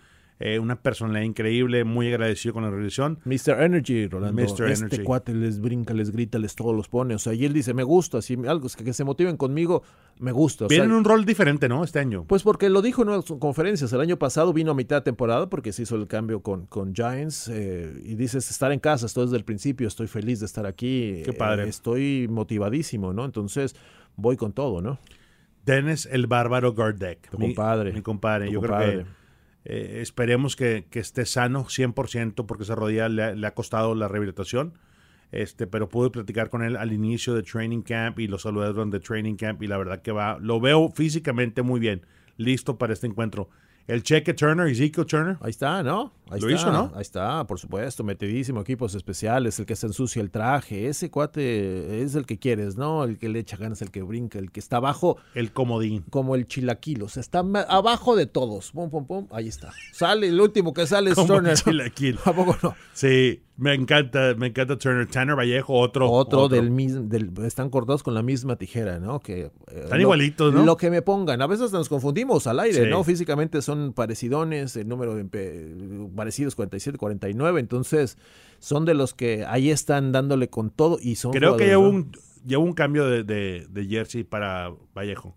Eh, 0.45 0.59
una 0.59 0.75
personalidad 0.75 1.23
increíble, 1.23 1.85
muy 1.85 2.09
agradecido 2.09 2.53
con 2.53 2.63
la 2.63 2.69
relación. 2.69 3.17
Mr. 3.23 3.61
Energy, 3.61 4.07
Rolando. 4.07 4.41
Mr. 4.41 4.71
este 4.71 5.01
cuate 5.01 5.33
les 5.33 5.61
brinca, 5.61 5.93
les 5.93 6.11
grita, 6.11 6.37
les 6.37 6.53
todo 6.53 6.73
los 6.73 6.89
pone. 6.89 7.15
O 7.15 7.17
sea, 7.17 7.33
y 7.33 7.45
él 7.45 7.53
dice, 7.53 7.73
me 7.73 7.83
gusta, 7.83 8.21
si 8.21 8.33
algo 8.45 8.67
es 8.67 8.75
que, 8.75 8.91
se 8.91 9.05
motiven 9.05 9.37
conmigo, 9.37 9.83
me 10.19 10.33
gusta. 10.33 10.67
Viene 10.67 10.93
un 10.93 11.05
rol 11.05 11.23
diferente, 11.23 11.69
¿no? 11.69 11.81
Este 11.81 11.99
año. 11.99 12.25
Pues 12.25 12.43
porque 12.43 12.67
lo 12.67 12.81
dijo 12.81 13.03
en 13.03 13.23
sus 13.23 13.39
conferencias. 13.39 13.93
El 13.93 14.01
año 14.01 14.19
pasado 14.19 14.51
vino 14.51 14.71
a 14.71 14.75
mitad 14.75 14.97
de 14.97 15.03
temporada 15.03 15.47
porque 15.49 15.71
se 15.71 15.83
hizo 15.83 15.95
el 15.95 16.07
cambio 16.07 16.41
con, 16.41 16.65
con 16.65 16.93
Giants. 16.93 17.47
Eh, 17.47 18.01
y 18.03 18.15
dices, 18.15 18.51
estar 18.51 18.73
en 18.73 18.81
casa, 18.81 19.05
estoy 19.05 19.27
desde 19.27 19.37
el 19.37 19.45
principio, 19.45 19.87
estoy 19.87 20.07
feliz 20.07 20.41
de 20.41 20.47
estar 20.47 20.65
aquí. 20.65 21.21
Qué 21.23 21.31
padre. 21.31 21.63
Eh, 21.63 21.69
estoy 21.69 22.27
motivadísimo, 22.29 23.13
¿no? 23.13 23.23
Entonces, 23.23 23.77
voy 24.17 24.35
con 24.35 24.51
todo, 24.51 24.81
¿no? 24.81 24.99
Dennis 25.65 26.05
el 26.11 26.27
Bárbaro 26.27 26.73
Gardek. 26.73 27.31
Mi 27.37 27.45
compadre. 27.45 27.93
Mi 27.93 28.01
compadre. 28.01 28.51
Yo 28.51 28.59
creo 28.59 28.77
que 28.77 29.22
eh, 29.65 29.99
esperemos 30.01 30.55
que, 30.55 30.85
esté 30.91 31.25
sano 31.25 31.65
100% 31.65 32.45
porque 32.45 32.63
esa 32.63 32.75
rodilla 32.75 33.09
le, 33.09 33.47
ha 33.47 33.53
costado 33.53 33.95
la 33.95 34.07
rehabilitación. 34.07 34.73
Este, 35.31 35.65
pero 35.65 35.89
pude 35.89 36.11
platicar 36.11 36.51
con 36.51 36.61
él 36.61 36.77
al 36.77 36.93
inicio 36.93 37.33
de 37.33 37.41
training 37.41 37.81
camp 37.81 38.19
y 38.19 38.27
lo 38.27 38.37
saludé 38.37 38.67
durante 38.67 38.99
training 38.99 39.35
camp 39.35 39.63
y 39.63 39.67
la 39.67 39.77
verdad 39.77 40.03
que 40.03 40.11
va, 40.11 40.37
lo 40.39 40.59
veo 40.59 40.89
físicamente 40.89 41.63
muy 41.63 41.79
bien, 41.79 42.05
listo 42.37 42.77
para 42.77 42.93
este 42.93 43.07
encuentro. 43.07 43.49
El 43.87 44.01
cheque 44.01 44.33
Turner, 44.33 44.67
Ezekiel 44.67 45.05
Turner. 45.05 45.37
Ahí 45.41 45.49
está, 45.49 45.83
¿no? 45.83 46.13
Ahí 46.29 46.39
Lo 46.39 46.49
está, 46.49 46.61
hizo, 46.61 46.71
¿no? 46.71 46.91
Ahí 46.95 47.01
está, 47.01 47.45
por 47.45 47.59
supuesto, 47.59 48.03
metidísimo, 48.03 48.61
equipos 48.61 48.95
especiales, 48.95 49.59
el 49.59 49.65
que 49.65 49.75
se 49.75 49.87
ensucia 49.87 50.21
el 50.21 50.31
traje, 50.31 50.87
ese 50.87 51.11
cuate 51.11 52.01
es 52.01 52.15
el 52.15 52.25
que 52.25 52.39
quieres, 52.39 52.77
¿no? 52.77 53.03
El 53.03 53.17
que 53.17 53.27
le 53.27 53.39
echa 53.39 53.57
ganas, 53.57 53.81
el 53.81 53.91
que 53.91 54.01
brinca, 54.01 54.39
el 54.39 54.51
que 54.51 54.61
está 54.61 54.77
abajo. 54.77 55.17
El 55.35 55.51
comodín. 55.51 56.05
Como 56.09 56.35
el 56.35 56.47
chilaquilo, 56.47 57.05
o 57.05 57.09
sea, 57.09 57.21
está 57.21 57.39
abajo 57.67 58.15
de 58.15 58.25
todos. 58.25 58.71
Pum, 58.71 58.89
pum, 58.89 59.05
pum, 59.05 59.27
ahí 59.31 59.49
está. 59.49 59.71
Sale, 59.91 60.29
el 60.29 60.39
último 60.39 60.73
que 60.73 60.87
sale 60.87 61.11
es 61.11 61.15
Turner. 61.15 61.57
chilaquilo. 61.57 62.19
¿A 62.25 62.33
poco 62.33 62.57
no? 62.63 62.75
Sí, 62.93 63.43
me 63.57 63.73
encanta, 63.73 64.33
me 64.37 64.47
encanta 64.47 64.77
Turner. 64.77 65.07
Tanner 65.07 65.35
Vallejo, 65.35 65.73
otro. 65.73 66.09
Otro, 66.09 66.47
del 66.47 66.71
mismo, 66.71 67.11
están 67.43 67.69
cortados 67.69 68.01
con 68.01 68.13
la 68.13 68.23
misma 68.23 68.55
tijera, 68.55 68.99
¿no? 68.99 69.19
Que, 69.19 69.41
eh, 69.41 69.51
están 69.83 69.99
igualitos, 69.99 70.53
¿no? 70.53 70.63
Lo 70.63 70.77
que 70.77 70.89
me 70.89 71.01
pongan, 71.01 71.41
a 71.41 71.47
veces 71.47 71.71
nos 71.73 71.89
confundimos 71.89 72.47
al 72.47 72.59
aire, 72.61 72.89
¿no? 72.89 73.03
Físicamente 73.03 73.61
son 73.61 73.72
parecidones, 73.93 74.75
el 74.75 74.87
número 74.87 75.15
de 75.15 75.25
parecidos 76.15 76.55
47, 76.55 76.97
49, 76.97 77.59
entonces 77.59 78.17
son 78.59 78.85
de 78.85 78.93
los 78.93 79.13
que 79.13 79.45
ahí 79.45 79.69
están 79.69 80.11
dándole 80.11 80.49
con 80.49 80.69
todo 80.69 80.97
y 81.01 81.15
son... 81.15 81.31
Creo 81.31 81.57
que 81.57 81.65
llevo 81.65 81.89
un, 81.89 82.11
un 82.57 82.73
cambio 82.73 83.05
de, 83.05 83.23
de 83.23 83.85
jersey 83.87 84.23
para 84.23 84.71
Vallejo. 84.95 85.35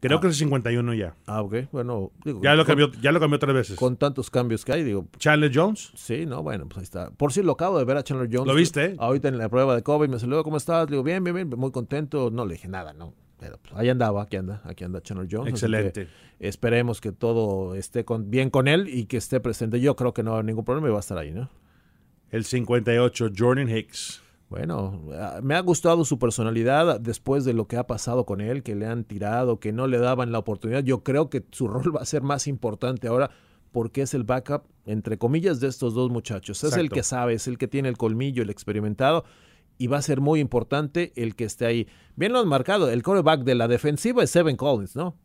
Creo 0.00 0.18
ah. 0.18 0.20
que 0.20 0.28
es 0.28 0.34
el 0.34 0.38
51 0.38 0.94
ya. 0.94 1.14
Ah, 1.26 1.42
ok. 1.42 1.54
Bueno, 1.72 2.12
ya, 2.42 2.54
lo 2.54 2.64
cambió, 2.64 2.90
ya 3.00 3.10
lo 3.10 3.18
cambió 3.18 3.38
tres 3.38 3.54
veces. 3.54 3.76
Con 3.76 3.96
tantos 3.96 4.30
cambios 4.30 4.64
que 4.64 4.72
hay, 4.72 4.84
digo. 4.84 5.06
¿Chandler 5.18 5.50
Jones? 5.52 5.90
Sí, 5.96 6.24
no, 6.24 6.42
bueno, 6.42 6.66
pues 6.66 6.78
ahí 6.78 6.82
está. 6.84 7.10
Por 7.10 7.32
si 7.32 7.42
lo 7.42 7.52
acabo 7.52 7.78
de 7.78 7.84
ver 7.84 7.96
a 7.96 8.04
Chandler 8.04 8.28
Jones. 8.30 8.46
¿Lo 8.46 8.54
viste? 8.54 8.94
Ahorita 8.98 9.28
en 9.28 9.38
la 9.38 9.48
prueba 9.48 9.74
de 9.74 9.82
COVID 9.82 10.08
me 10.08 10.18
saludó, 10.18 10.44
¿cómo 10.44 10.56
estás? 10.56 10.88
Le 10.88 10.92
digo, 10.92 11.02
bien, 11.02 11.24
bien, 11.24 11.34
bien, 11.34 11.48
muy 11.48 11.72
contento. 11.72 12.30
No 12.30 12.46
le 12.46 12.54
dije 12.54 12.68
nada, 12.68 12.92
no. 12.92 13.12
Pero 13.38 13.58
pues, 13.58 13.74
ahí 13.76 13.88
andaba, 13.88 14.22
aquí 14.22 14.36
anda, 14.36 14.60
aquí 14.64 14.84
anda 14.84 15.00
Chandler 15.00 15.28
Jones. 15.30 15.50
Excelente. 15.50 16.08
esperemos 16.40 17.00
que 17.00 17.12
todo 17.12 17.74
esté 17.74 18.04
con, 18.04 18.30
bien 18.30 18.50
con 18.50 18.68
él 18.68 18.88
y 18.88 19.06
que 19.06 19.16
esté 19.16 19.40
presente. 19.40 19.80
Yo 19.80 19.96
creo 19.96 20.12
que 20.12 20.22
no 20.22 20.30
va 20.30 20.36
a 20.36 20.38
haber 20.38 20.46
ningún 20.46 20.64
problema 20.64 20.88
y 20.88 20.90
va 20.90 20.98
a 20.98 21.00
estar 21.00 21.18
ahí, 21.18 21.30
¿no? 21.30 21.48
El 22.30 22.44
58, 22.44 23.30
Jordan 23.36 23.68
Hicks. 23.68 24.22
Bueno, 24.50 25.02
ah, 25.14 25.40
me 25.42 25.54
ha 25.54 25.60
gustado 25.60 26.04
su 26.04 26.18
personalidad 26.18 27.00
después 27.00 27.44
de 27.44 27.52
lo 27.52 27.66
que 27.68 27.76
ha 27.76 27.86
pasado 27.86 28.24
con 28.24 28.40
él, 28.40 28.62
que 28.62 28.74
le 28.74 28.86
han 28.86 29.04
tirado, 29.04 29.60
que 29.60 29.72
no 29.72 29.86
le 29.86 29.98
daban 29.98 30.32
la 30.32 30.38
oportunidad. 30.38 30.82
Yo 30.82 31.02
creo 31.04 31.28
que 31.28 31.44
su 31.52 31.68
rol 31.68 31.94
va 31.94 32.00
a 32.00 32.06
ser 32.06 32.22
más 32.22 32.46
importante 32.46 33.08
ahora 33.08 33.30
porque 33.72 34.02
es 34.02 34.14
el 34.14 34.24
backup, 34.24 34.62
entre 34.86 35.18
comillas, 35.18 35.60
de 35.60 35.68
estos 35.68 35.94
dos 35.94 36.10
muchachos. 36.10 36.64
Es 36.64 36.76
el 36.76 36.88
que 36.88 37.02
sabe, 37.02 37.34
es 37.34 37.46
el 37.46 37.58
que 37.58 37.68
tiene 37.68 37.90
el 37.90 37.98
colmillo, 37.98 38.42
el 38.42 38.48
experimentado, 38.48 39.24
y 39.78 39.86
va 39.86 39.98
a 39.98 40.02
ser 40.02 40.20
muy 40.20 40.40
importante 40.40 41.12
el 41.16 41.34
que 41.36 41.44
esté 41.44 41.66
ahí. 41.66 41.88
Bien 42.16 42.32
lo 42.32 42.40
han 42.40 42.48
marcado, 42.48 42.90
el 42.90 43.02
coreback 43.02 43.42
de 43.44 43.54
la 43.54 43.68
defensiva 43.68 44.22
es 44.22 44.30
Seven 44.30 44.56
Collins, 44.56 44.96
¿no? 44.96 45.16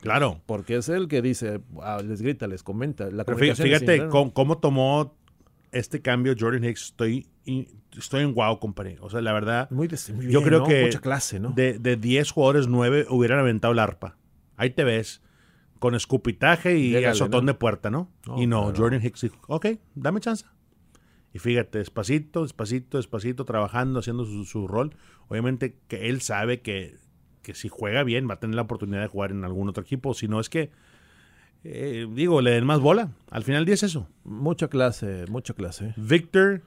Claro. 0.00 0.40
Porque 0.46 0.76
es 0.76 0.88
el 0.88 1.08
que 1.08 1.22
dice, 1.22 1.60
ah, 1.82 2.00
les 2.04 2.22
grita, 2.22 2.46
les 2.46 2.62
comenta. 2.62 3.10
La 3.10 3.24
fíjate 3.24 4.08
cómo, 4.08 4.58
tomó 4.58 5.16
este 5.72 6.00
cambio 6.00 6.34
Jordan 6.38 6.64
Hicks. 6.64 6.84
Estoy 6.84 7.28
estoy 7.96 8.22
en 8.22 8.34
wow, 8.34 8.58
compadre. 8.58 8.98
O 9.00 9.10
sea, 9.10 9.20
la 9.20 9.32
verdad. 9.32 9.70
Muy, 9.70 9.88
yo 9.88 10.42
creo 10.42 10.64
que. 10.64 10.84
Mucha 10.84 11.00
clase, 11.00 11.40
¿no? 11.40 11.50
De, 11.50 11.78
de 11.78 11.96
10 11.96 12.30
jugadores, 12.30 12.68
9 12.68 13.06
hubieran 13.10 13.38
aventado 13.38 13.72
el 13.72 13.78
arpa. 13.78 14.16
Ahí 14.56 14.70
te 14.70 14.84
ves. 14.84 15.22
Con 15.78 15.94
escupitaje 15.94 16.78
y 16.78 17.04
azotón 17.04 17.44
de 17.44 17.52
puerta, 17.52 17.90
¿no? 17.90 18.10
y 18.38 18.46
no, 18.46 18.72
Jordan 18.74 19.04
Hicks 19.04 19.20
dijo, 19.20 19.36
ok, 19.46 19.66
dame 19.94 20.20
chance. 20.20 20.46
Y 21.36 21.38
fíjate, 21.38 21.76
despacito, 21.76 22.44
despacito, 22.44 22.96
despacito, 22.96 23.44
trabajando, 23.44 23.98
haciendo 23.98 24.24
su, 24.24 24.66
rol. 24.66 24.96
Obviamente 25.28 25.76
que 25.86 26.08
él 26.08 26.22
sabe 26.22 26.62
que, 26.62 26.96
que, 27.42 27.52
si 27.52 27.68
juega 27.68 28.04
bien 28.04 28.26
va 28.26 28.34
a 28.34 28.40
tener 28.40 28.56
la 28.56 28.62
oportunidad 28.62 29.02
de 29.02 29.08
jugar 29.08 29.32
en 29.32 29.44
algún 29.44 29.68
otro 29.68 29.82
equipo. 29.82 30.14
Si 30.14 30.28
no 30.28 30.40
es 30.40 30.48
que, 30.48 30.70
eh, 31.62 32.06
digo, 32.10 32.40
le 32.40 32.52
den 32.52 32.64
más 32.64 32.80
bola. 32.80 33.12
Al 33.30 33.42
final 33.42 33.60
del 33.60 33.66
día 33.66 33.74
es 33.74 33.82
eso. 33.82 34.08
Mucha 34.24 34.68
clase, 34.68 35.26
mucha 35.28 35.52
clase. 35.52 35.92
Victor 35.98 36.62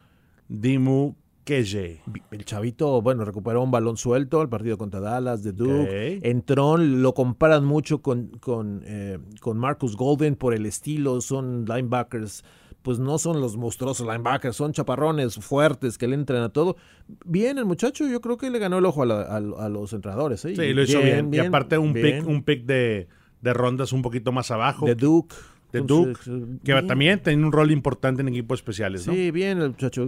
Dimu 0.49 1.15
Keje. 1.45 2.03
El 2.29 2.45
chavito, 2.45 3.01
bueno, 3.01 3.25
recuperó 3.25 3.63
un 3.63 3.71
balón 3.71 3.97
suelto 3.97 4.39
al 4.39 4.49
partido 4.49 4.77
contra 4.77 4.99
Dallas 4.99 5.41
de 5.41 5.51
Duke. 5.51 6.19
Entró, 6.21 6.77
lo 6.77 7.15
comparan 7.15 7.65
mucho 7.65 8.03
con, 8.03 8.27
con, 8.39 8.83
eh, 8.85 9.17
con 9.41 9.57
Marcus 9.57 9.97
Golden 9.97 10.35
por 10.35 10.53
el 10.53 10.67
estilo. 10.67 11.21
Son 11.21 11.65
linebackers 11.65 12.43
pues 12.81 12.99
no 12.99 13.17
son 13.17 13.41
los 13.41 13.57
monstruosos 13.57 14.07
linebackers, 14.07 14.55
son 14.55 14.73
chaparrones 14.73 15.35
fuertes 15.35 15.97
que 15.97 16.07
le 16.07 16.15
entran 16.15 16.43
a 16.43 16.49
todo. 16.49 16.77
Bien, 17.25 17.57
el 17.57 17.65
muchacho 17.65 18.07
yo 18.07 18.21
creo 18.21 18.37
que 18.37 18.49
le 18.49 18.59
ganó 18.59 18.77
el 18.77 18.85
ojo 18.85 19.03
a, 19.03 19.39
los 19.69 19.93
entrenadores. 19.93 20.43
¿eh? 20.45 20.55
Sí, 20.55 20.73
lo 20.73 20.83
hizo 20.83 21.01
bien. 21.01 21.33
y 21.33 21.39
aparte 21.39 21.77
un 21.77 21.93
pick, 21.93 22.25
un 22.25 22.43
pick 22.43 22.65
de, 22.65 23.07
de, 23.41 23.53
rondas 23.53 23.93
un 23.93 24.01
poquito 24.01 24.31
más 24.31 24.51
abajo. 24.51 24.85
De 24.85 24.95
Duke 24.95 25.35
de 25.71 25.81
Duke, 25.81 26.19
que 26.63 26.81
también 26.83 27.21
tiene 27.21 27.45
un 27.45 27.51
rol 27.51 27.71
importante 27.71 28.21
en 28.21 28.29
equipos 28.29 28.59
especiales, 28.59 29.05
¿no? 29.05 29.13
Sí, 29.13 29.31
bien, 29.31 29.61
el 29.61 29.69
muchacho. 29.69 30.05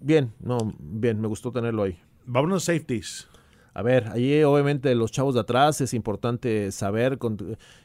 Bien, 0.00 0.32
no, 0.40 0.74
bien, 0.78 1.20
me 1.20 1.28
gustó 1.28 1.52
tenerlo 1.52 1.84
ahí. 1.84 1.98
Vámonos 2.24 2.68
a 2.68 2.72
safeties. 2.72 3.28
A 3.72 3.82
ver, 3.82 4.08
allí 4.08 4.42
obviamente 4.42 4.94
los 4.94 5.12
chavos 5.12 5.34
de 5.34 5.40
atrás 5.40 5.80
es 5.80 5.92
importante 5.92 6.72
saber, 6.72 7.18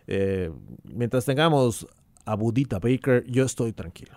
eh, 0.08 0.50
mientras 0.84 1.26
tengamos 1.26 1.86
a 2.32 2.36
Budita 2.36 2.80
Baker, 2.80 3.26
yo 3.28 3.44
estoy 3.44 3.74
tranquilo. 3.74 4.14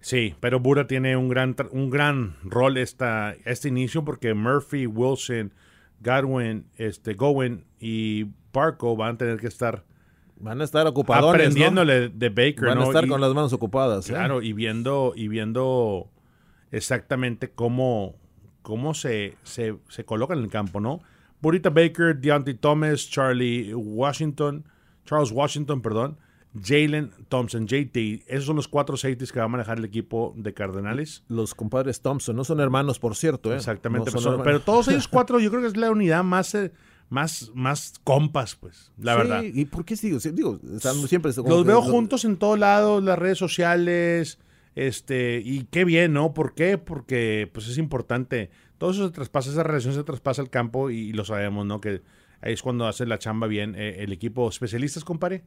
Sí, 0.00 0.34
pero 0.40 0.60
Buda 0.60 0.86
tiene 0.86 1.16
un 1.16 1.28
gran, 1.28 1.56
un 1.70 1.88
gran 1.88 2.36
rol 2.42 2.76
esta, 2.76 3.34
este 3.44 3.68
inicio 3.68 4.04
porque 4.04 4.34
Murphy, 4.34 4.86
Wilson, 4.86 5.52
Godwin, 6.00 6.66
este, 6.76 7.14
Gowen 7.14 7.64
y 7.78 8.26
Barco 8.52 8.96
van 8.96 9.14
a 9.14 9.18
tener 9.18 9.38
que 9.38 9.46
estar 9.46 9.84
Van 10.42 10.60
a 10.60 10.64
estar 10.64 10.88
ocupados. 10.88 11.32
Aprendiéndole 11.32 12.08
de 12.08 12.28
Baker. 12.28 12.66
Van 12.66 12.78
a 12.78 12.84
estar 12.84 13.06
con 13.06 13.20
las 13.20 13.32
manos 13.32 13.52
ocupadas. 13.52 14.08
¿eh? 14.08 14.12
Claro, 14.12 14.42
y 14.42 14.52
viendo, 14.52 15.12
y 15.14 15.28
viendo 15.28 16.10
exactamente 16.72 17.52
cómo, 17.52 18.16
cómo 18.62 18.92
se, 18.92 19.36
se, 19.44 19.76
se 19.88 20.04
colocan 20.04 20.38
en 20.38 20.44
el 20.44 20.50
campo, 20.50 20.80
¿no? 20.80 21.00
Burita 21.40 21.70
Baker, 21.70 22.18
Deontay 22.18 22.54
Thomas, 22.54 23.08
Charlie 23.08 23.72
Washington, 23.72 24.64
Charles 25.04 25.30
Washington, 25.30 25.80
perdón, 25.80 26.18
Jalen 26.60 27.10
Thompson, 27.28 27.66
JT. 27.66 28.24
Esos 28.26 28.44
son 28.44 28.56
los 28.56 28.68
cuatro 28.68 28.96
safeties 28.96 29.32
que 29.32 29.38
va 29.38 29.46
a 29.46 29.48
manejar 29.48 29.78
el 29.78 29.84
equipo 29.84 30.34
de 30.36 30.52
Cardenales. 30.52 31.24
Los 31.28 31.54
compadres 31.54 32.02
Thompson 32.02 32.36
no 32.36 32.44
son 32.44 32.60
hermanos, 32.60 32.98
por 32.98 33.16
cierto. 33.16 33.52
¿eh? 33.52 33.56
Exactamente. 33.56 34.10
No 34.12 34.20
son 34.20 34.42
pero, 34.42 34.60
todos 34.60 34.88
ellos 34.88 35.08
cuatro 35.10 35.40
yo 35.40 35.50
creo 35.50 35.62
que 35.62 35.68
es 35.68 35.76
la 35.76 35.90
unidad 35.90 36.22
más, 36.24 36.54
eh, 36.54 36.72
más, 37.08 37.50
más 37.54 37.94
compas, 38.04 38.56
pues, 38.56 38.92
la 38.98 39.12
Sí, 39.12 39.18
verdad. 39.18 39.42
¿Y 39.42 39.64
por 39.64 39.84
qué 39.84 39.96
digo? 39.96 40.18
Digo 40.18 40.60
están 40.74 40.96
siempre. 41.08 41.32
Los 41.34 41.64
veo 41.64 41.80
juntos 41.80 42.24
en 42.24 42.36
todos 42.36 42.58
lados, 42.58 43.02
las 43.02 43.18
redes 43.18 43.38
sociales, 43.38 44.38
este, 44.74 45.40
y 45.44 45.64
qué 45.64 45.84
bien, 45.84 46.12
¿no? 46.12 46.34
¿Por 46.34 46.54
qué? 46.54 46.76
Porque 46.76 47.50
pues 47.52 47.68
es 47.68 47.78
importante. 47.78 48.50
Todo 48.76 48.90
eso 48.90 49.06
se 49.06 49.12
traspasa, 49.12 49.50
esa 49.50 49.62
relación 49.62 49.94
se 49.94 50.04
traspasa 50.04 50.42
al 50.42 50.50
campo 50.50 50.90
y, 50.90 51.12
lo 51.12 51.24
sabemos, 51.24 51.64
¿no? 51.64 51.80
Que 51.80 52.02
ahí 52.40 52.52
es 52.52 52.62
cuando 52.62 52.86
hace 52.86 53.06
la 53.06 53.18
chamba 53.18 53.46
bien 53.46 53.74
eh, 53.74 53.96
el 54.00 54.12
equipo. 54.12 54.48
¿Especialistas, 54.48 55.04
compadre? 55.04 55.44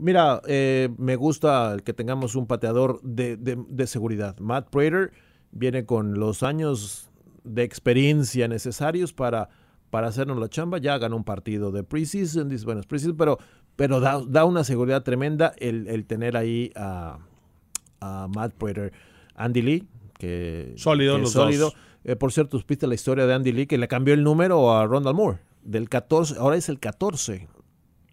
Mira, 0.00 0.40
eh, 0.46 0.88
me 0.98 1.16
gusta 1.16 1.76
que 1.84 1.92
tengamos 1.92 2.34
un 2.34 2.46
pateador 2.46 3.00
de, 3.02 3.36
de- 3.36 3.62
de 3.68 3.86
seguridad. 3.86 4.38
Matt 4.38 4.70
Prater 4.70 5.12
viene 5.52 5.84
con 5.84 6.18
los 6.18 6.42
años 6.42 7.10
de 7.44 7.62
experiencia 7.64 8.48
necesarios 8.48 9.12
para, 9.12 9.48
para 9.90 10.08
hacernos 10.08 10.38
la 10.38 10.48
chamba. 10.48 10.78
Ya 10.78 10.96
ganó 10.98 11.16
un 11.16 11.24
partido 11.24 11.70
de 11.70 11.82
preseason, 11.84 12.48
dice, 12.48 12.64
bueno, 12.64 12.80
es 12.80 12.86
preseason, 12.86 13.16
pero, 13.16 13.38
pero 13.76 14.00
da, 14.00 14.22
da 14.26 14.44
una 14.44 14.64
seguridad 14.64 15.02
tremenda 15.02 15.52
el, 15.58 15.86
el 15.88 16.06
tener 16.06 16.36
ahí 16.36 16.72
a, 16.76 17.18
a 18.00 18.28
Matt 18.34 18.54
Prater. 18.54 18.92
Andy 19.34 19.62
Lee, 19.62 19.88
que, 20.18 20.72
Sólido 20.76 21.16
que 21.16 21.22
los 21.22 21.32
sólido. 21.32 21.66
dos. 21.66 21.74
Eh, 22.04 22.16
por 22.16 22.32
cierto, 22.32 22.58
supiste 22.58 22.86
la 22.86 22.94
historia 22.94 23.26
de 23.26 23.34
Andy 23.34 23.52
Lee 23.52 23.66
que 23.66 23.76
le 23.78 23.86
cambió 23.88 24.14
el 24.14 24.22
número 24.24 24.72
a 24.74 24.86
Rondal 24.86 25.14
Moore. 25.14 25.38
Del 25.62 25.88
14, 25.90 26.36
ahora 26.38 26.56
es 26.56 26.68
el 26.70 26.78
14. 26.78 27.48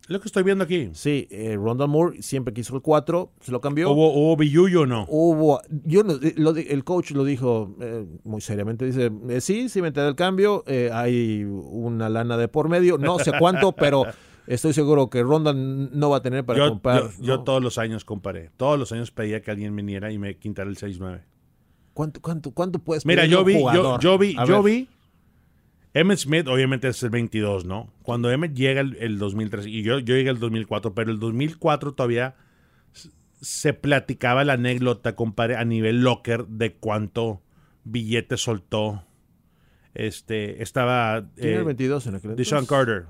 Lo 0.08 0.20
que 0.22 0.28
estoy 0.28 0.44
viendo 0.44 0.64
aquí. 0.64 0.90
Sí, 0.94 1.28
eh, 1.32 1.58
Moore 1.58 2.22
siempre 2.22 2.54
quiso 2.54 2.76
el 2.76 2.82
4, 2.82 3.32
se 3.42 3.52
lo 3.52 3.60
cambió. 3.62 3.92
¿Hubo, 3.92 4.14
hubo 4.14 4.38
billuyo 4.38 4.82
o 4.82 4.86
no? 4.86 5.06
Hubo- 5.10 5.62
yo 5.84 6.04
no- 6.04 6.14
eh, 6.22 6.34
lo 6.38 6.56
el 6.56 6.84
coach 6.84 7.12
lo 7.12 7.24
dijo 7.26 7.76
eh, 7.82 8.06
muy 8.24 8.40
seriamente, 8.42 8.86
dice, 8.86 9.12
eh, 9.30 9.42
sí, 9.42 9.68
sí 9.70 9.82
me 9.82 9.90
enteré 9.90 10.06
del 10.06 10.16
cambio, 10.16 10.64
hay 10.94 11.44
una 11.44 12.08
lana 12.10 12.38
de 12.38 12.48
por 12.48 12.70
medio, 12.70 12.98
no 12.98 13.20
sé 13.20 13.32
cuánto, 13.38 13.72
pero 13.76 14.06
estoy 14.48 14.72
seguro 14.74 15.10
que 15.10 15.22
Rondal 15.24 15.90
no 16.00 16.10
va 16.10 16.18
a 16.18 16.22
tener 16.22 16.46
para 16.46 16.60
yo, 16.60 16.70
comprar. 16.70 17.02
yo- 17.04 17.10
yo 17.20 17.36
¿no? 17.38 17.44
todos 17.44 17.62
los 17.62 17.78
años 17.78 18.06
comparé. 18.06 18.50
Todos 18.56 18.80
los 18.80 18.92
años 18.94 19.12
pedía 19.12 19.42
que 19.42 19.52
alguien 19.52 19.76
viniera 19.76 20.12
y 20.12 20.18
me 20.18 20.38
quitara 20.38 20.70
el 20.70 20.78
6-9. 20.78 21.22
¿Cuánto, 21.94 22.22
cuánto, 22.22 22.52
cuánto 22.52 22.80
puedes 22.80 23.06
Mira, 23.06 23.26
yo 23.26 23.44
vi, 23.44 23.56
yo, 23.56 24.00
yo 24.00 24.18
vi, 24.18 24.36
yo 24.48 24.64
vi. 24.64 24.88
Emmett 25.98 26.20
Smith, 26.20 26.48
obviamente 26.48 26.88
es 26.88 27.02
el 27.02 27.10
22, 27.10 27.66
¿no? 27.66 27.92
Cuando 28.04 28.32
Emmett 28.32 28.54
llega 28.54 28.82
el, 28.82 28.96
el 29.00 29.18
2003, 29.18 29.66
y 29.66 29.82
yo, 29.82 29.98
yo 30.00 30.16
llegué 30.16 30.30
el 30.30 30.40
2004, 30.40 30.94
pero 30.94 31.12
el 31.12 31.20
2004 31.20 31.94
todavía 31.94 32.36
se 33.42 33.74
platicaba 33.74 34.44
la 34.44 34.54
anécdota, 34.54 35.16
compadre, 35.16 35.56
a 35.56 35.66
nivel 35.66 36.02
locker 36.02 36.46
de 36.48 36.74
cuánto 36.74 37.42
billete 37.84 38.38
soltó. 38.38 39.04
Este, 39.94 40.62
estaba 40.62 41.26
Tiene 41.36 41.56
el 41.56 41.62
eh, 41.62 41.64
22 41.64 42.08
en 42.08 42.16
aquel 42.16 42.36
Deshaun. 42.36 42.68
Carter, 42.68 43.06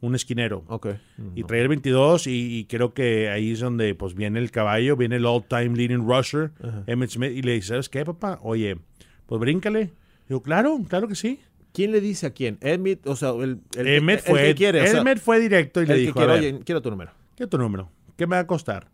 un 0.00 0.14
esquinero. 0.14 0.64
Ok. 0.68 0.88
Y 1.34 1.44
traía 1.44 1.62
el 1.64 1.68
22 1.68 2.26
y, 2.28 2.58
y 2.58 2.64
creo 2.64 2.94
que 2.94 3.28
ahí 3.28 3.52
es 3.52 3.60
donde 3.60 3.94
pues 3.94 4.14
viene 4.14 4.38
el 4.38 4.50
caballo, 4.50 4.96
viene 4.96 5.16
el 5.16 5.26
all-time 5.26 5.76
leading 5.76 6.06
rusher, 6.08 6.52
Emmett 6.86 7.10
Smith, 7.10 7.32
y 7.32 7.42
le 7.42 7.52
dice, 7.52 7.68
¿sabes 7.68 7.90
qué, 7.90 8.04
papá? 8.06 8.38
Oye, 8.42 8.78
pues 9.26 9.38
bríncale. 9.38 9.92
Digo, 10.28 10.42
claro, 10.42 10.80
claro 10.88 11.08
que 11.08 11.14
sí. 11.14 11.40
¿Quién 11.72 11.92
le 11.92 12.00
dice 12.00 12.26
a 12.26 12.30
quién? 12.30 12.58
Emmett, 12.60 13.06
o 13.06 13.16
sea, 13.16 13.30
el, 13.30 13.60
el, 13.76 13.86
el 13.86 14.18
fue, 14.20 14.42
que 14.42 14.54
quiere, 14.54 14.82
o 14.82 14.86
sea, 14.86 15.00
Emmett 15.00 15.18
fue 15.18 15.40
directo 15.40 15.82
y 15.82 15.86
le 15.86 15.94
dijo, 15.96 16.14
quiere, 16.14 16.32
a 16.32 16.34
ver, 16.36 16.54
oye, 16.54 16.64
quiero 16.64 16.82
tu 16.82 16.90
número. 16.90 17.12
¿qué 17.36 17.44
es 17.44 17.48
tu 17.50 17.56
número? 17.58 17.90
¿Qué 18.16 18.26
me 18.26 18.36
va 18.36 18.40
a 18.40 18.46
costar? 18.46 18.90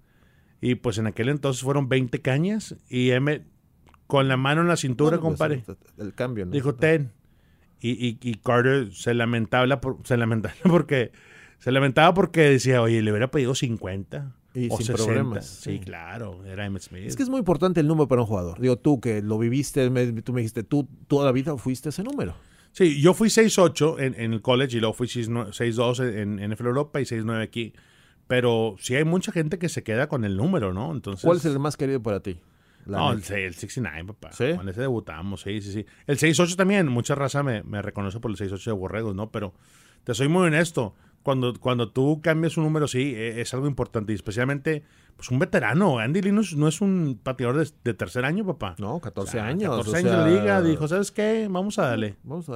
Y 0.61 0.77
pues 0.77 0.99
en 0.99 1.07
aquel 1.07 1.29
entonces 1.29 1.63
fueron 1.63 1.89
20 1.89 2.21
cañas 2.23 2.77
y 2.89 3.11
Emmett 3.11 3.45
con 4.07 4.29
la 4.29 4.37
mano 4.37 4.61
en 4.63 4.69
la 4.69 4.77
cintura, 4.77 5.19
Bueno, 5.19 5.37
pues, 5.37 5.59
compadre, 5.59 5.65
el 5.99 6.15
cambio, 6.15 6.47
¿no? 6.47 6.53
dijo, 6.53 6.75
ten. 6.75 7.11
Y, 7.81 7.91
y, 7.91 8.19
y 8.23 8.35
Carter 8.37 8.93
se 8.93 9.13
lamentaba, 9.15 9.81
por, 9.81 9.99
se 10.05 10.17
lamentaba 10.17 10.55
porque 10.65 11.13
se 11.59 11.71
lamentaba 11.73 12.15
porque 12.15 12.41
decía, 12.43 12.81
oye, 12.83 13.03
le 13.03 13.11
hubiera 13.11 13.31
pedido 13.31 13.55
50 13.55 14.35
Y 14.55 14.69
o 14.71 14.77
sin 14.77 14.87
60. 14.87 15.05
problemas, 15.05 15.47
Sí, 15.47 15.73
sí. 15.75 15.79
claro, 15.81 16.45
era 16.45 16.65
Emmett 16.67 16.83
Smith. 16.83 17.05
Es 17.07 17.17
que 17.17 17.23
es 17.23 17.29
muy 17.29 17.39
importante 17.41 17.81
el 17.81 17.87
número 17.87 18.09
para 18.09 18.23
un 18.23 18.27
jugador. 18.29 18.61
Digo, 18.61 18.77
tú 18.79 19.01
que 19.01 19.21
lo 19.23 19.39
viviste, 19.39 19.91
me- 19.91 20.11
tú 20.23 20.33
me 20.33 20.41
dijiste, 20.41 20.63
tú 20.63 20.89
toda 21.07 21.25
la 21.27 21.33
vida 21.33 21.57
fuiste 21.57 21.89
ese 21.91 22.03
número. 22.03 22.35
Sí, 22.79 23.01
yo 23.01 23.13
fui 23.13 23.29
6'8 23.29 23.99
en, 23.99 24.15
en 24.21 24.33
el 24.33 24.41
college 24.41 24.77
y 24.77 24.81
luego 24.81 24.93
fui 24.93 25.09
6'9 25.09 25.49
6'2 25.49 26.15
en, 26.15 26.39
en 26.39 26.53
NFL 26.53 26.67
Europa 26.67 27.01
y 27.01 27.05
6'9 27.05 27.43
aquí. 27.43 27.73
Pero 28.29 28.77
sí 28.79 28.95
hay 28.95 29.03
mucha 29.03 29.33
gente 29.33 29.59
que 29.59 29.69
se 29.69 29.83
queda 29.83 30.09
con 30.09 30.25
el 30.25 30.37
número, 30.37 30.73
¿no? 30.73 30.93
Entonces, 30.93 31.25
¿Cuál 31.25 31.39
es 31.39 31.45
el 31.45 31.59
más 31.59 31.77
querido 31.77 32.01
para 32.01 32.21
ti? 32.21 32.39
La 32.87 32.99
No, 32.99 33.11
el, 33.11 33.19
el 33.33 33.55
69, 33.55 34.13
papá. 34.15 34.31
¿Sí? 34.33 34.55
Con 34.55 34.69
ese 34.69 34.83
debutamos, 34.83 35.41
sí, 35.41 35.61
sí, 35.61 35.73
sí. 35.73 35.87
El 36.07 36.19
6'8 36.19 36.55
también, 36.55 36.87
mucha 36.87 37.17
raza 37.17 37.43
me, 37.43 37.65
me 37.65 37.83
reconoce 37.83 38.21
por 38.21 38.31
el 38.31 38.37
6'8 38.37 38.67
de 38.67 38.73
Borregos, 38.73 39.13
¿no? 39.13 39.33
Pero 39.33 39.55
te 40.05 40.15
soy 40.15 40.29
muy 40.29 40.47
honesto. 40.47 40.95
Cuando, 41.29 41.53
cuando 41.61 41.93
tú 41.93 42.23
cambias 42.23 42.57
un 42.57 42.65
número, 42.65 42.89
sí, 42.89 43.15
e- 43.15 43.43
es 43.43 43.53
algo 43.53 43.67
importante. 43.67 44.13
Y 44.13 44.15
especialmente, 44.15 44.83
pues 45.15 45.31
un 45.31 45.39
veterano. 45.39 45.99
Andy 45.99 46.23
Lee 46.23 46.33
no 46.33 46.41
es, 46.41 46.55
es 46.69 46.81
un 46.81 47.21
pateador 47.23 47.59
de, 47.59 47.71
de 47.85 47.93
tercer 47.93 48.25
año, 48.25 48.47
papá. 48.47 48.77
No, 48.79 48.99
14 48.99 49.29
O 49.29 49.31
sea, 49.31 49.45
años. 49.45 49.69
14 49.77 49.91
o 49.91 49.95
años 49.97 50.11
sea, 50.11 50.25
de 50.25 50.31
liga. 50.41 50.63
Dijo, 50.63 50.89
¿sabes 50.89 51.13
qué? 51.13 51.47
Vamos 51.51 51.79
a 51.79 51.89
darle. 51.89 52.17
Vamos 52.23 52.49
a 52.49 52.53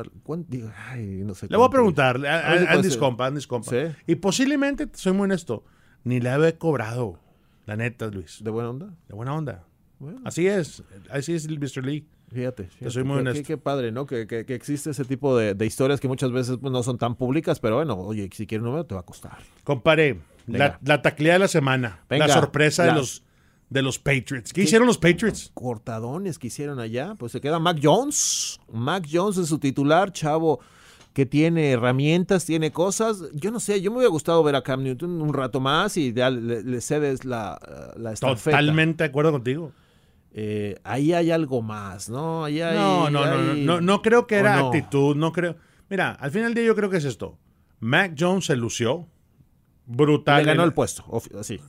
sé. 1.35 1.49
Le 1.51 1.57
voy 1.59 1.67
a 1.67 1.69
preguntar. 1.71 2.25
a- 2.25 2.39
A 2.71 2.73
Andy's 2.73 2.97
compa, 2.97 3.27
Andy's 3.27 3.47
compa. 3.47 3.69
Sí. 3.71 3.95
Y 4.07 4.15
posiblemente, 4.15 4.87
te 4.87 4.97
soy 4.97 5.13
muy 5.13 5.25
honesto, 5.25 5.67
ni 6.05 6.19
le 6.19 6.31
había 6.31 6.57
cobrado. 6.59 7.19
La 7.67 7.77
neta, 7.77 8.07
Luis. 8.07 8.43
¿De 8.43 8.51
buena 8.51 8.71
onda? 8.71 8.95
De 9.07 9.15
buena 9.15 9.35
onda. 9.35 9.67
Bueno, 9.99 10.23
Así 10.25 10.47
es. 10.47 10.83
Así 11.11 11.35
es 11.35 11.45
el 11.45 11.59
Mr. 11.61 11.85
Lee. 11.85 12.09
Fíjate. 12.33 12.65
fíjate. 12.65 12.91
soy 12.91 13.05
muy 13.05 13.17
Qué- 13.17 13.21
honesto. 13.21 13.39
Qué, 13.43 13.47
qué 13.47 13.57
padre, 13.59 13.93
¿no? 13.93 14.07
Que, 14.07 14.27
que- 14.27 14.45
que 14.45 14.55
existe 14.55 14.91
ese 14.91 15.05
tipo 15.05 15.37
de, 15.37 15.55
de 15.55 15.67
historias 15.67 16.01
que 16.01 16.09
muchas 16.09 16.33
veces 16.33 16.59
pues, 16.61 16.73
no 16.73 16.83
son 16.83 16.99
tan 16.99 17.15
públicas, 17.15 17.61
pero 17.61 17.77
bueno, 17.77 17.99
oye, 17.99 18.29
si 18.33 18.47
quieres 18.47 18.63
un 18.63 18.67
número 18.71 18.85
te 18.87 18.95
va 18.95 19.01
a 19.03 19.05
costar. 19.05 19.39
Compare, 19.65 20.21
la, 20.47 20.79
la 20.85 21.03
taclea 21.03 21.35
de 21.35 21.39
la 21.41 21.49
semana. 21.49 22.01
Venga, 22.09 22.27
la 22.27 22.35
sorpresa 22.35 22.83
de 22.85 22.89
la- 22.91 22.97
los, 22.97 23.23
de 23.71 23.83
los 23.83 23.99
Patriots. 23.99 24.53
¿Qué, 24.53 24.63
hicieron 24.63 24.87
los 24.87 24.99
Patriots? 24.99 25.51
cortadones 25.55 26.39
que 26.39 26.49
hicieron 26.49 26.79
allá, 26.81 27.15
pues 27.19 27.33
se 27.33 27.41
queda 27.41 27.59
Mac 27.59 27.79
Jones. 27.83 28.61
Mac 28.73 29.07
Jones 29.11 29.39
es 29.39 29.49
su 29.49 29.59
titular, 29.59 30.13
chavo, 30.13 30.61
que 31.15 31.27
tiene 31.27 31.71
herramientas, 31.73 32.45
tiene 32.47 32.73
cosas. 32.73 33.23
Yo 33.35 33.51
no 33.51 33.61
sé, 33.61 33.81
yo 33.83 33.91
me 33.91 33.99
hubiera 33.99 34.11
gustado 34.11 34.43
ver 34.43 34.57
a 34.57 34.63
Cam 34.63 34.83
Newton 34.83 35.21
un 35.23 35.33
rato 35.35 35.61
más 35.61 35.97
y 35.97 36.13
ya 36.13 36.31
le, 36.31 36.63
le 36.63 36.81
cedes 36.81 37.25
la, 37.25 37.59
la 37.97 38.13
estafeta. 38.13 38.57
Totalmente 38.59 39.05
de 39.05 39.09
acuerdo 39.11 39.31
contigo. 39.33 39.73
Eh, 40.35 40.77
ahí 40.85 41.13
hay 41.13 41.31
algo 41.31 41.61
más, 41.63 42.09
¿no? 42.09 42.45
Ahí 42.45 42.61
hay- 42.61 42.77
No, 42.77 43.11
no, 43.11 43.27
no, 43.27 43.37
no, 43.43 43.55
no, 43.55 43.81
no 43.81 44.03
creo 44.03 44.27
que 44.27 44.37
¿o 44.37 44.39
era 44.39 44.57
no? 44.57 44.67
actitud, 44.69 45.15
no 45.17 45.33
creo. 45.33 45.57
Mira, 45.91 46.13
al 46.13 46.31
final 46.31 46.49
del 46.55 46.55
día 46.55 46.65
yo 46.65 46.75
creo 46.75 46.89
que 46.89 46.97
es 46.97 47.05
esto. 47.05 47.39
Mac 47.81 48.15
Jones 48.19 48.47
se 48.47 48.57
lució. 48.57 49.07
Brutal. 49.85 50.39
Le 50.39 50.45
ganó 50.45 50.65
el 50.65 50.73
puesto, 50.73 51.05
así. 51.39 51.61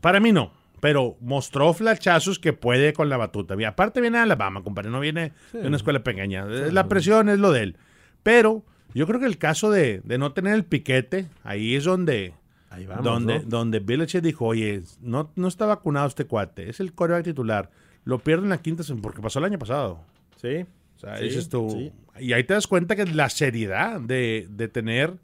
Para 0.00 0.20
mí 0.20 0.32
no. 0.32 0.52
Pero 0.80 1.16
mostró 1.20 1.74
flachazos 1.74 2.38
que 2.38 2.52
puede 2.52 2.92
con 2.92 3.08
la 3.08 3.16
batuta. 3.16 3.54
Y 3.58 3.64
aparte 3.64 4.00
viene 4.00 4.18
de 4.18 4.22
Alabama, 4.22 4.62
compadre. 4.62 4.90
No 4.90 5.00
viene 5.00 5.32
de 5.52 5.66
una 5.66 5.76
escuela 5.76 6.02
pequeña. 6.04 6.44
La 6.46 6.86
presión 6.88 7.28
es 7.28 7.38
lo 7.40 7.50
de 7.50 7.62
él. 7.64 7.76
Pero 8.22 8.64
yo 8.94 9.06
creo 9.06 9.18
que 9.18 9.26
el 9.26 9.38
caso 9.38 9.70
de, 9.70 10.00
de 10.04 10.18
no 10.18 10.32
tener 10.32 10.54
el 10.54 10.64
piquete, 10.64 11.26
ahí 11.42 11.74
es 11.74 11.84
donde, 11.84 12.32
Ahí 12.70 12.86
vamos, 12.86 13.04
donde, 13.04 13.38
¿no? 13.40 13.44
donde 13.46 13.80
Belichick 13.80 14.22
dijo, 14.22 14.46
oye, 14.46 14.82
no, 15.00 15.30
no 15.36 15.48
está 15.48 15.66
vacunado 15.66 16.06
este 16.06 16.26
cuate. 16.26 16.68
Es 16.68 16.80
el 16.80 16.92
coreback 16.92 17.24
titular. 17.24 17.70
Lo 18.04 18.18
pierde 18.18 18.44
en 18.44 18.50
la 18.50 18.58
quinta 18.58 18.82
porque 19.02 19.20
pasó 19.22 19.38
el 19.38 19.46
año 19.46 19.58
pasado. 19.58 20.00
Sí. 20.36 20.66
O 20.96 20.98
sea, 21.00 21.16
Sí, 21.18 21.24
dices 21.24 21.48
tú. 21.48 21.70
sí. 21.70 21.92
Y 22.20 22.32
ahí 22.32 22.44
te 22.44 22.54
das 22.54 22.66
cuenta 22.66 22.96
que 22.96 23.06
la 23.06 23.28
seriedad 23.30 24.00
de, 24.00 24.46
de 24.50 24.68
tener 24.68 25.14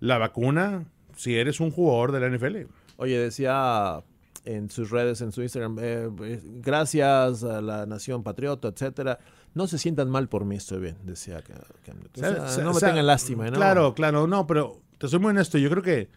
la 0.00 0.18
vacuna 0.18 0.86
si 1.16 1.36
eres 1.36 1.60
un 1.60 1.70
jugador 1.70 2.12
de 2.12 2.20
la 2.20 2.28
NFL. 2.36 2.70
Oye, 2.96 3.18
decía 3.18 4.02
en 4.44 4.70
sus 4.70 4.90
redes, 4.90 5.20
en 5.20 5.30
su 5.32 5.42
Instagram, 5.42 5.78
eh, 5.80 6.08
eh, 6.22 6.40
gracias 6.62 7.44
a 7.44 7.60
la 7.60 7.84
nación 7.86 8.22
patriota, 8.22 8.68
etcétera. 8.68 9.18
No 9.54 9.66
se 9.66 9.78
sientan 9.78 10.08
mal 10.08 10.28
por 10.28 10.44
mí, 10.44 10.56
estoy 10.56 10.80
bien, 10.80 10.96
decía 11.04 11.42
Cam 11.42 11.98
Newton. 11.98 12.24
O 12.24 12.28
sea, 12.34 12.42
O 12.44 12.48
sea, 12.48 12.64
no 12.64 12.72
me 12.72 12.80
tengan 12.80 13.06
lástima, 13.06 13.44
¿no? 13.50 13.52
Claro, 13.56 13.94
claro, 13.94 14.26
no, 14.26 14.46
pero 14.46 14.80
te 14.98 15.08
soy 15.08 15.18
muy 15.18 15.30
honesto. 15.30 15.58
Yo 15.58 15.68
creo 15.70 15.82
que 15.82 16.08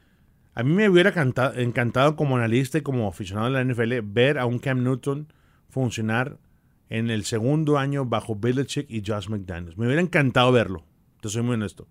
a 0.54 0.64
mí 0.64 0.74
me 0.74 0.90
hubiera 0.90 1.12
canta- 1.12 1.54
encantado 1.56 2.16
como 2.16 2.38
analista 2.38 2.78
y 2.78 2.82
como 2.82 3.08
aficionado 3.08 3.48
de 3.48 3.54
la 3.54 3.62
NFL 3.62 4.02
ver 4.04 4.38
a 4.38 4.46
un 4.46 4.60
Cam 4.60 4.84
Newton 4.84 5.32
funcionar 5.70 6.38
en 6.90 7.10
el 7.10 7.24
segundo 7.24 7.78
año 7.78 8.06
bajo 8.06 8.36
Belichick 8.36 8.90
y 8.90 9.02
Josh 9.06 9.30
McDaniels. 9.30 9.78
Me 9.78 9.86
hubiera 9.86 10.02
encantado 10.02 10.52
verlo, 10.52 10.84
te 11.22 11.30
soy 11.30 11.42
muy 11.42 11.54
honesto. 11.54 11.88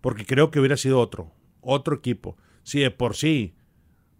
Porque 0.00 0.24
creo 0.24 0.50
que 0.50 0.58
hubiera 0.58 0.76
sido 0.76 0.98
otro, 0.98 1.30
otro 1.60 1.94
equipo. 1.94 2.36
Si 2.64 2.80
de 2.80 2.90
por 2.90 3.14
sí 3.14 3.54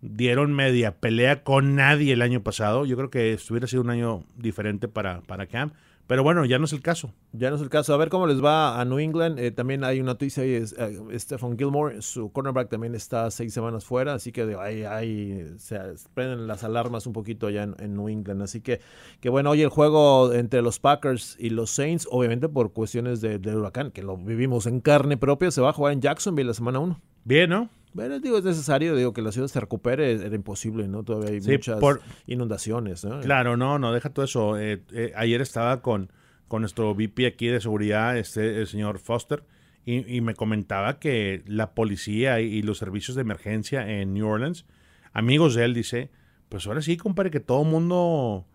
dieron 0.00 0.52
media 0.54 0.98
pelea 0.98 1.42
con 1.42 1.74
nadie 1.74 2.12
el 2.12 2.22
año 2.22 2.42
pasado. 2.42 2.86
Yo 2.86 2.96
creo 2.96 3.10
que 3.10 3.32
estuviera 3.32 3.66
sido 3.66 3.82
un 3.82 3.90
año 3.90 4.24
diferente 4.36 4.88
para, 4.88 5.20
para 5.22 5.46
Cam. 5.46 5.72
Pero 6.10 6.24
bueno, 6.24 6.44
ya 6.44 6.58
no 6.58 6.64
es 6.64 6.72
el 6.72 6.82
caso. 6.82 7.14
Ya 7.30 7.50
no 7.50 7.54
es 7.54 7.62
el 7.62 7.68
caso. 7.68 7.94
A 7.94 7.96
ver 7.96 8.08
cómo 8.08 8.26
les 8.26 8.42
va 8.42 8.80
a 8.80 8.84
New 8.84 8.98
England. 8.98 9.38
Eh, 9.38 9.52
también 9.52 9.84
hay 9.84 10.00
una 10.00 10.10
noticia 10.14 10.42
ahí. 10.42 10.54
Es, 10.54 10.74
eh, 10.76 10.98
Stephen 11.20 11.56
Gilmore, 11.56 12.02
su 12.02 12.32
cornerback, 12.32 12.68
también 12.68 12.96
está 12.96 13.30
seis 13.30 13.54
semanas 13.54 13.84
fuera. 13.84 14.14
Así 14.14 14.32
que 14.32 14.56
ahí, 14.58 14.82
ahí 14.82 15.46
se 15.58 15.78
prenden 16.12 16.48
las 16.48 16.64
alarmas 16.64 17.06
un 17.06 17.12
poquito 17.12 17.46
allá 17.46 17.62
en, 17.62 17.76
en, 17.78 17.94
New 17.94 18.08
England. 18.08 18.42
Así 18.42 18.60
que, 18.60 18.80
que 19.20 19.28
bueno, 19.28 19.50
hoy 19.50 19.62
el 19.62 19.68
juego 19.68 20.32
entre 20.32 20.62
los 20.62 20.80
Packers 20.80 21.36
y 21.38 21.50
los 21.50 21.70
Saints, 21.70 22.08
obviamente 22.10 22.48
por 22.48 22.72
cuestiones 22.72 23.20
de, 23.20 23.38
del 23.38 23.58
huracán, 23.58 23.92
que 23.92 24.02
lo 24.02 24.16
vivimos 24.16 24.66
en 24.66 24.80
carne 24.80 25.16
propia, 25.16 25.52
se 25.52 25.60
va 25.60 25.70
a 25.70 25.72
jugar 25.72 25.92
en 25.92 26.00
Jacksonville 26.00 26.48
la 26.48 26.54
semana 26.54 26.80
1. 26.80 27.00
Bien, 27.22 27.50
¿no? 27.50 27.70
Pero 27.96 28.20
digo, 28.20 28.38
es 28.38 28.44
necesario, 28.44 28.94
digo, 28.94 29.12
que 29.12 29.20
la 29.22 29.32
ciudad 29.32 29.48
se 29.48 29.58
recupere, 29.60 30.12
era 30.12 30.34
imposible, 30.34 30.86
¿no? 30.86 31.02
Todavía 31.02 31.30
hay 31.30 31.40
Sí, 31.40 31.52
muchas 31.52 31.80
por- 31.80 32.00
inundaciones, 32.26 33.04
¿no? 33.04 33.20
Claro, 33.20 33.56
no, 33.56 33.78
no, 33.78 33.92
deja 33.92 34.10
todo 34.10 34.24
eso. 34.24 34.58
Eh, 34.58 34.82
eh, 34.92 35.12
ayer 35.16 35.40
estaba 35.40 35.82
con, 35.82 36.10
con 36.48 36.62
nuestro 36.62 36.94
VP 36.94 37.26
aquí 37.26 37.48
de 37.48 37.60
seguridad, 37.60 38.16
este, 38.16 38.60
el 38.60 38.66
señor 38.68 38.98
Foster, 38.98 39.42
y, 39.84 40.16
y 40.16 40.20
me 40.20 40.34
comentaba 40.34 40.98
que 40.98 41.42
la 41.46 41.74
policía 41.74 42.40
y, 42.40 42.46
y 42.46 42.62
los 42.62 42.78
servicios 42.78 43.16
de 43.16 43.22
emergencia 43.22 43.88
en 43.90 44.14
New 44.14 44.26
Orleans, 44.28 44.66
amigos 45.12 45.54
de 45.54 45.64
él, 45.64 45.74
dice, 45.74 46.10
pues 46.48 46.66
ahora 46.66 46.82
sí, 46.82 46.96
compadre, 46.96 47.30
que 47.30 47.40
todo 47.40 47.64
mundo 47.64 48.46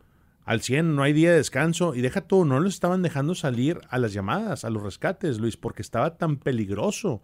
al 0.46 0.62
100, 0.62 0.96
no 0.96 1.02
hay 1.04 1.12
día 1.12 1.32
de 1.32 1.38
descanso, 1.38 1.96
y 1.96 2.02
deja 2.02 2.22
todo, 2.22 2.46
no 2.46 2.60
los 2.60 2.74
estaban 2.76 3.02
dejando 3.02 3.34
salir 3.36 3.80
a 3.90 3.98
las 3.98 4.14
llamadas, 4.14 4.64
a 4.64 4.70
los 4.70 4.84
rescates, 4.84 5.40
Luis, 5.40 5.58
porque 5.58 5.82
estaba 5.82 6.16
tan 6.18 6.38
peligroso. 6.38 7.22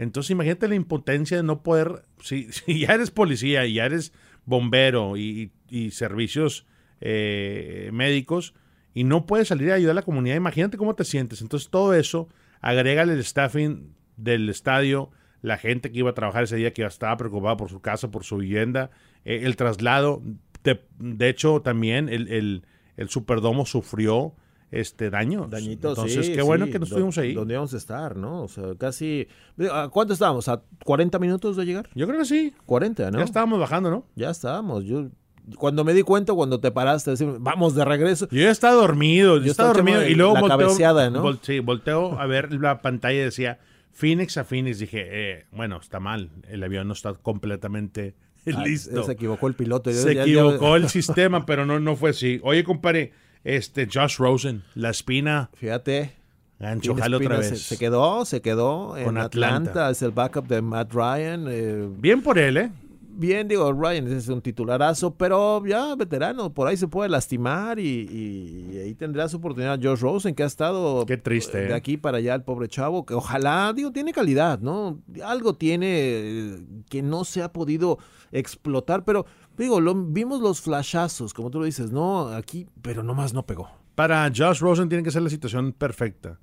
Entonces 0.00 0.30
imagínate 0.30 0.66
la 0.66 0.76
impotencia 0.76 1.36
de 1.36 1.42
no 1.42 1.62
poder, 1.62 2.04
si, 2.22 2.50
si 2.52 2.80
ya 2.80 2.94
eres 2.94 3.10
policía 3.10 3.66
y 3.66 3.74
ya 3.74 3.84
eres 3.84 4.14
bombero 4.46 5.18
y, 5.18 5.52
servicios 5.92 6.66
eh, 7.00 7.90
médicos 7.92 8.54
y 8.94 9.04
no 9.04 9.26
puedes 9.26 9.48
salir 9.48 9.70
a 9.70 9.74
ayudar 9.74 9.92
a 9.92 9.94
la 9.94 10.02
comunidad, 10.02 10.36
imagínate 10.36 10.78
cómo 10.78 10.94
te 10.94 11.04
sientes. 11.04 11.42
Entonces 11.42 11.68
todo 11.68 11.92
eso, 11.92 12.28
agrégale 12.62 13.12
el 13.12 13.22
staffing 13.22 13.94
del 14.16 14.48
estadio, 14.48 15.10
la 15.42 15.58
gente 15.58 15.92
que 15.92 15.98
iba 15.98 16.10
a 16.10 16.14
trabajar 16.14 16.44
ese 16.44 16.56
día 16.56 16.72
que 16.72 16.82
estaba 16.82 17.16
preocupada 17.18 17.58
por 17.58 17.68
su 17.68 17.80
casa, 17.80 18.10
por 18.10 18.24
su 18.24 18.38
vivienda, 18.38 18.90
eh, 19.26 19.40
el 19.42 19.56
traslado. 19.56 20.22
De, 20.64 20.80
de 20.98 21.28
hecho, 21.28 21.60
también 21.60 22.08
el, 22.08 22.28
el, 22.28 22.64
el 22.96 23.08
Superdomo 23.10 23.66
sufrió 23.66 24.34
este 24.70 25.10
daño. 25.10 25.46
Dañitos, 25.50 25.98
Entonces, 25.98 26.26
sí, 26.26 26.32
qué 26.32 26.42
bueno 26.42 26.66
sí, 26.66 26.72
que 26.72 26.78
nos 26.78 26.90
fuimos 26.90 27.18
ahí. 27.18 27.34
Donde 27.34 27.54
íbamos 27.54 27.74
a 27.74 27.76
estar, 27.76 28.16
¿no? 28.16 28.42
O 28.44 28.48
sea, 28.48 28.64
casi... 28.78 29.26
¿A 29.72 29.88
cuánto 29.88 30.12
estábamos? 30.14 30.48
¿A 30.48 30.62
40 30.84 31.18
minutos 31.18 31.56
de 31.56 31.64
llegar? 31.66 31.88
Yo 31.94 32.06
creo 32.06 32.18
que 32.20 32.24
sí. 32.24 32.54
40, 32.66 33.10
¿no? 33.10 33.18
Ya 33.18 33.24
estábamos 33.24 33.58
bajando, 33.58 33.90
¿no? 33.90 34.06
Ya 34.14 34.30
estábamos. 34.30 34.84
Yo, 34.84 35.08
cuando 35.56 35.82
me 35.84 35.92
di 35.94 36.02
cuenta, 36.02 36.32
cuando 36.34 36.60
te 36.60 36.70
paraste, 36.70 37.10
decir, 37.10 37.28
vamos 37.40 37.74
de 37.74 37.84
regreso. 37.84 38.28
Yo 38.30 38.42
ya 38.42 38.50
estaba 38.50 38.74
dormido, 38.74 39.38
yo, 39.38 39.44
Yo 39.46 39.50
estaba 39.50 39.72
dormido 39.72 40.06
y 40.06 40.14
luego 40.14 40.34
la 40.34 40.40
volteo, 40.40 40.58
cabeceada, 40.58 41.10
¿no? 41.10 41.24
vol- 41.24 41.40
sí, 41.42 41.58
volteo 41.58 42.20
a 42.20 42.26
ver 42.26 42.52
la 42.52 42.80
pantalla 42.82 43.18
y 43.20 43.24
decía 43.24 43.58
Phoenix 43.92 44.36
a 44.36 44.44
Phoenix. 44.44 44.78
Dije, 44.78 45.06
eh, 45.10 45.46
bueno, 45.50 45.78
está 45.82 45.98
mal, 45.98 46.30
el 46.48 46.62
avión 46.62 46.86
no 46.86 46.92
está 46.94 47.14
completamente 47.14 48.14
Ah, 48.54 48.62
listo. 48.64 49.02
Se 49.02 49.12
equivocó 49.12 49.48
el 49.48 49.54
piloto. 49.54 49.90
Se 49.92 50.14
Ya- 50.14 50.14
ya- 50.14 50.22
equivocó 50.22 50.76
el 50.76 50.88
sistema, 50.88 51.44
pero 51.44 51.66
no, 51.66 51.78
no 51.80 51.96
fue 51.96 52.10
así. 52.10 52.40
Oye, 52.42 52.62
compadre, 52.64 53.12
este 53.44 53.88
Josh 53.92 54.16
Rosen, 54.18 54.62
la 54.74 54.90
espina, 54.90 55.50
Fíjate. 55.54 56.12
gancho, 56.58 56.94
jale 56.94 57.16
otra 57.16 57.38
vez. 57.38 57.48
Se, 57.48 57.56
se 57.56 57.78
quedó, 57.78 58.24
se 58.24 58.40
quedó 58.42 58.96
en 58.96 59.04
Con 59.04 59.16
Atlanta. 59.18 59.70
Atlanta. 59.70 59.90
Es 59.90 60.02
el 60.02 60.10
backup 60.10 60.46
de 60.46 60.60
Matt 60.62 60.92
Ryan. 60.92 61.46
eh, 61.48 61.88
Bien 61.98 62.22
por 62.22 62.38
él, 62.38 62.56
¿eh? 62.56 62.70
bien, 63.12 63.48
digo, 63.48 63.70
Ryan 63.70 64.10
es 64.10 64.28
un 64.28 64.40
titularazo, 64.40 65.14
pero 65.14 65.62
ya 65.66 65.94
veterano, 65.94 66.54
por 66.54 66.68
ahí 66.68 66.78
se 66.78 66.88
puede 66.88 67.10
lastimar 67.10 67.78
y, 67.78 67.82
y- 68.10 68.70
y 68.72 68.78
ahí 68.78 68.94
tendrá 68.94 69.28
su 69.28 69.36
oportunidad 69.36 69.78
Josh 69.82 70.00
Rosen, 70.00 70.34
que 70.34 70.42
ha 70.42 70.46
estado 70.46 71.04
Qué 71.04 71.18
triste, 71.18 71.58
de 71.58 71.68
¿eh? 71.70 71.74
aquí 71.74 71.98
para 71.98 72.16
allá 72.16 72.34
el 72.34 72.42
pobre 72.44 72.66
chavo, 72.68 73.04
que 73.04 73.12
ojalá, 73.12 73.74
digo, 73.76 73.92
tiene 73.92 74.14
calidad, 74.14 74.60
¿no? 74.60 75.02
Algo 75.22 75.54
tiene 75.54 75.86
eh, 75.90 76.62
que 76.88 77.02
no 77.02 77.24
se 77.24 77.42
ha 77.42 77.52
podido 77.52 77.98
explotar, 78.32 79.04
pero 79.04 79.26
digo, 79.64 79.80
lo, 79.80 79.94
vimos 79.94 80.40
los 80.40 80.60
flashazos, 80.60 81.34
como 81.34 81.50
tú 81.50 81.58
lo 81.60 81.64
dices, 81.64 81.90
no, 81.92 82.28
aquí, 82.28 82.66
pero 82.82 83.02
nomás 83.02 83.32
no 83.34 83.44
pegó. 83.46 83.68
Para 83.94 84.30
Josh 84.34 84.60
Rosen 84.60 84.88
tiene 84.88 85.04
que 85.04 85.10
ser 85.10 85.22
la 85.22 85.30
situación 85.30 85.72
perfecta. 85.72 86.38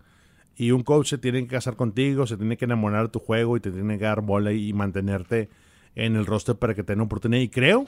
Y 0.56 0.72
un 0.72 0.82
coach 0.84 1.10
se 1.10 1.18
tiene 1.18 1.42
que 1.44 1.48
casar 1.50 1.76
contigo, 1.76 2.26
se 2.26 2.36
tiene 2.38 2.58
que 2.58 2.66
enamorar 2.66 3.04
de 3.04 3.10
tu 3.10 3.20
juego 3.20 3.58
y 3.58 3.60
te 3.60 3.72
tiene 3.72 3.98
que 4.00 4.06
dar 4.06 4.22
bola 4.22 4.52
y 4.54 4.74
mantenerte 4.74 5.50
en 5.96 6.16
el 6.16 6.26
roster 6.26 6.56
para 6.56 6.74
que 6.74 6.84
tenga 6.84 7.04
oportunidad. 7.04 7.42
Y 7.42 7.50
creo 7.50 7.86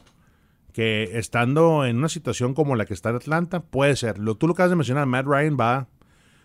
que 0.73 1.17
estando 1.17 1.85
en 1.85 1.97
una 1.97 2.09
situación 2.09 2.53
como 2.53 2.75
la 2.75 2.85
que 2.85 2.93
está 2.93 3.09
en 3.09 3.15
Atlanta, 3.15 3.61
puede 3.61 3.95
ser. 3.95 4.19
Lo, 4.19 4.35
tú 4.35 4.45
lo 4.47 4.53
acabas 4.53 4.69
de 4.69 4.75
mencionar, 4.75 5.07
Matt 5.07 5.25
Ryan 5.25 5.57
va, 5.59 5.87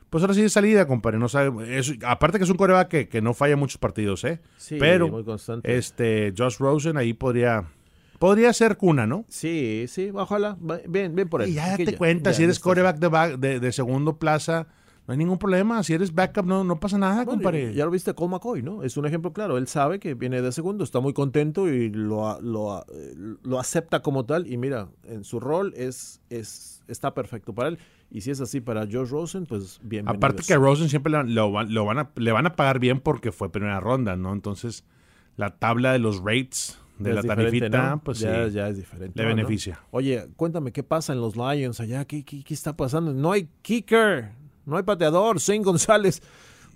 pues 0.08 0.22
ahora 0.24 0.32
sí 0.34 0.40
de 0.42 0.48
salida, 0.48 0.86
compadre. 0.86 1.18
No 1.18 1.28
sabe, 1.28 1.78
es- 1.78 1.94
aparte 2.06 2.38
que 2.38 2.44
es 2.44 2.50
un 2.50 2.56
coreback 2.56 2.88
que, 2.88 3.08
que 3.08 3.20
no 3.20 3.34
falla 3.34 3.56
muchos 3.56 3.78
partidos, 3.78 4.24
¿eh? 4.24 4.40
Sí, 4.56 4.76
Pero 4.80 5.08
muy 5.08 5.24
constante. 5.24 5.76
este 5.76 6.32
Josh 6.36 6.56
Rosen 6.58 6.96
ahí 6.96 7.12
podría, 7.12 7.64
podría 8.18 8.52
ser 8.52 8.76
cuna, 8.76 9.06
¿no? 9.06 9.24
Sí, 9.28 9.84
sí, 9.88 10.10
ojalá, 10.14 10.56
bien, 10.88 11.14
bien 11.14 11.28
por 11.28 11.42
él. 11.42 11.50
Y 11.50 11.54
ya 11.54 11.76
Que 11.76 11.84
te 11.84 11.96
cuenta, 11.96 12.30
ya 12.30 12.36
si 12.36 12.44
eres 12.44 12.58
coreback 12.58 12.98
de, 12.98 13.08
ba- 13.08 13.36
de, 13.36 13.60
de 13.60 13.72
segundo 13.72 14.18
plaza, 14.18 14.66
no 15.06 15.12
hay 15.12 15.18
ningún 15.18 15.38
problema. 15.38 15.82
Si 15.82 15.92
eres 15.92 16.14
backup, 16.14 16.46
no, 16.46 16.64
no 16.64 16.80
pasa 16.80 16.96
nada, 16.96 17.16
Bueno, 17.24 17.30
compadre. 17.32 17.74
Ya 17.74 17.84
lo 17.84 17.90
viste 17.90 18.14
Cole 18.14 18.30
McCoy, 18.30 18.62
¿no? 18.62 18.82
Es 18.82 18.96
un 18.96 19.04
ejemplo 19.06 19.32
claro. 19.34 19.58
Él 19.58 19.66
sabe 19.68 19.98
que 19.98 20.14
viene 20.14 20.40
de 20.40 20.50
segundo, 20.52 20.82
está 20.82 21.00
muy 21.00 21.12
contento 21.12 21.68
y 21.68 21.90
lo, 21.90 22.40
lo, 22.40 22.84
lo 23.42 23.60
acepta 23.60 24.00
como 24.00 24.24
tal. 24.24 24.46
Y 24.50 24.56
mira, 24.56 24.88
en 25.04 25.24
su 25.24 25.40
rol 25.40 25.74
es, 25.76 26.20
es 26.30 26.82
está 26.88 27.12
perfecto 27.12 27.54
para 27.54 27.68
él. 27.68 27.78
Y 28.10 28.20
si 28.22 28.30
es 28.30 28.40
así 28.40 28.60
para 28.60 28.82
Josh 28.90 29.10
Rosen, 29.10 29.44
pues 29.44 29.78
bienvenido. 29.82 30.16
Aparte 30.16 30.42
que 30.46 30.54
a 30.54 30.56
Rosen 30.58 30.88
siempre 30.88 31.10
lo, 31.12 31.22
lo 31.24 31.50
van- 31.52 31.74
lo 31.74 31.84
van 31.84 31.98
a, 31.98 32.10
le 32.16 32.32
van 32.32 32.46
a 32.46 32.56
pagar 32.56 32.78
bien 32.78 33.00
porque 33.00 33.30
fue 33.32 33.50
primera 33.52 33.80
ronda, 33.80 34.16
¿no? 34.16 34.32
Entonces, 34.32 34.84
la 35.36 35.58
tabla 35.58 35.92
de 35.92 35.98
los 35.98 36.22
rates 36.22 36.78
de 36.98 37.12
la 37.14 37.22
tarifita, 37.22 37.96
pues 38.02 38.20
ya, 38.20 38.46
sí, 38.46 38.52
ya 38.52 38.68
es 38.68 38.76
diferente. 38.76 39.20
le 39.22 39.28
¿no? 39.28 39.34
beneficia. 39.34 39.80
Oye, 39.90 40.28
cuéntame, 40.36 40.72
¿qué 40.72 40.82
pasa 40.82 41.12
en 41.12 41.20
los 41.20 41.36
Lions 41.36 41.80
allá? 41.80 42.04
¿Qué, 42.04 42.24
qué, 42.24 42.44
qué 42.44 42.54
está 42.54 42.76
pasando? 42.76 43.12
No 43.12 43.32
hay 43.32 43.48
kicker, 43.62 44.30
no 44.64 44.76
hay 44.76 44.82
pateador. 44.84 45.40
Zane 45.40 45.62
González, 45.64 46.22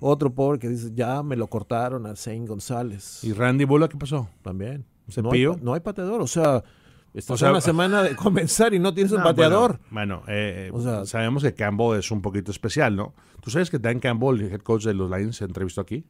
otro 0.00 0.32
pobre 0.34 0.58
que 0.58 0.68
dice, 0.68 0.90
ya 0.94 1.22
me 1.22 1.36
lo 1.36 1.46
cortaron 1.46 2.06
a 2.06 2.16
Zane 2.16 2.46
González. 2.46 3.22
¿Y 3.22 3.32
Randy 3.32 3.64
Bullock 3.64 3.92
qué 3.92 3.98
pasó? 3.98 4.28
También. 4.42 4.84
¿Se 5.08 5.22
no, 5.22 5.28
hay, 5.30 5.38
pilló? 5.38 5.56
no 5.62 5.72
hay 5.74 5.80
pateador, 5.80 6.20
o 6.20 6.26
sea, 6.26 6.62
estás 7.14 7.34
O 7.34 7.38
sea- 7.38 7.50
una 7.50 7.60
semana 7.60 8.02
de 8.02 8.14
comenzar 8.16 8.74
y 8.74 8.78
no 8.78 8.92
tienes 8.92 9.12
un 9.12 9.18
No, 9.20 9.24
pateador. 9.24 9.78
Bueno, 9.90 10.22
bueno, 10.22 10.22
eh, 10.28 10.66
eh, 10.66 10.70
O 10.74 10.80
sea- 10.82 11.06
sabemos 11.06 11.42
que 11.44 11.54
Campbell 11.54 11.96
es 11.98 12.10
un 12.10 12.20
poquito 12.22 12.50
especial, 12.50 12.94
¿no? 12.96 13.14
¿Tú 13.40 13.50
sabes 13.50 13.70
que 13.70 13.78
Dan 13.78 14.00
Campbell, 14.00 14.40
el 14.40 14.52
head 14.52 14.60
coach 14.60 14.84
de 14.84 14.94
los 14.94 15.08
Lions, 15.10 15.36
se 15.36 15.44
entrevistó 15.44 15.80
aquí? 15.80 16.04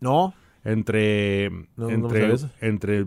No, 0.00 0.32
Entre, 0.64 1.50
No, 1.50 1.66
no 1.76 1.88
entre, 1.90 2.32
eso. 2.32 2.50
entre 2.60 3.06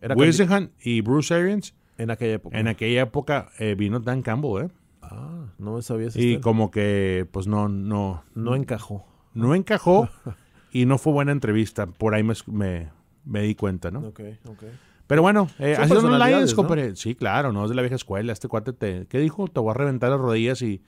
era 0.00 0.14
Wisenhunt 0.14 0.70
y 0.82 1.00
Bruce 1.00 1.32
Arians. 1.34 1.74
en 1.96 2.10
aquella 2.10 2.34
época. 2.34 2.58
En 2.58 2.68
aquella 2.68 3.02
época 3.02 3.50
eh, 3.58 3.74
vino 3.74 4.00
Dan 4.00 4.22
Campbell, 4.22 4.66
¿eh? 4.66 4.68
Ah, 5.02 5.46
no 5.58 5.74
me 5.76 5.82
sabía 5.82 6.06
Y 6.06 6.08
historia. 6.08 6.40
como 6.40 6.70
que, 6.70 7.26
pues 7.32 7.46
no, 7.46 7.68
no, 7.68 8.24
No 8.34 8.54
encajó. 8.54 9.06
no 9.34 9.54
encajó 9.54 10.08
y 10.72 10.84
no 10.86 10.98
fue 10.98 11.12
buena 11.12 11.32
entrevista. 11.32 11.86
Por 11.86 12.14
ahí 12.14 12.22
me, 12.22 12.34
me- 12.46 12.90
me 13.24 13.42
di 13.42 13.54
cuenta, 13.54 13.90
¿no? 13.90 14.00
Ok, 14.00 14.20
ok. 14.48 14.64
Pero 15.06 15.22
bueno, 15.22 15.48
eh, 15.58 15.74
Son 15.74 15.84
así 15.84 15.94
son 15.94 16.10
los 16.10 16.28
Lions, 16.28 16.54
¿no? 16.56 16.96
Sí, 16.96 17.14
claro, 17.14 17.52
no 17.52 17.64
es 17.64 17.70
de 17.70 17.76
la 17.76 17.82
vieja 17.82 17.94
escuela. 17.96 18.32
Este 18.32 18.46
cuate 18.48 18.74
te, 18.74 19.06
¿qué 19.06 19.18
dijo? 19.18 19.48
Te 19.48 19.58
voy 19.60 19.70
a 19.70 19.74
reventar 19.74 20.10
las 20.10 20.20
rodillas 20.20 20.60
y, 20.60 20.82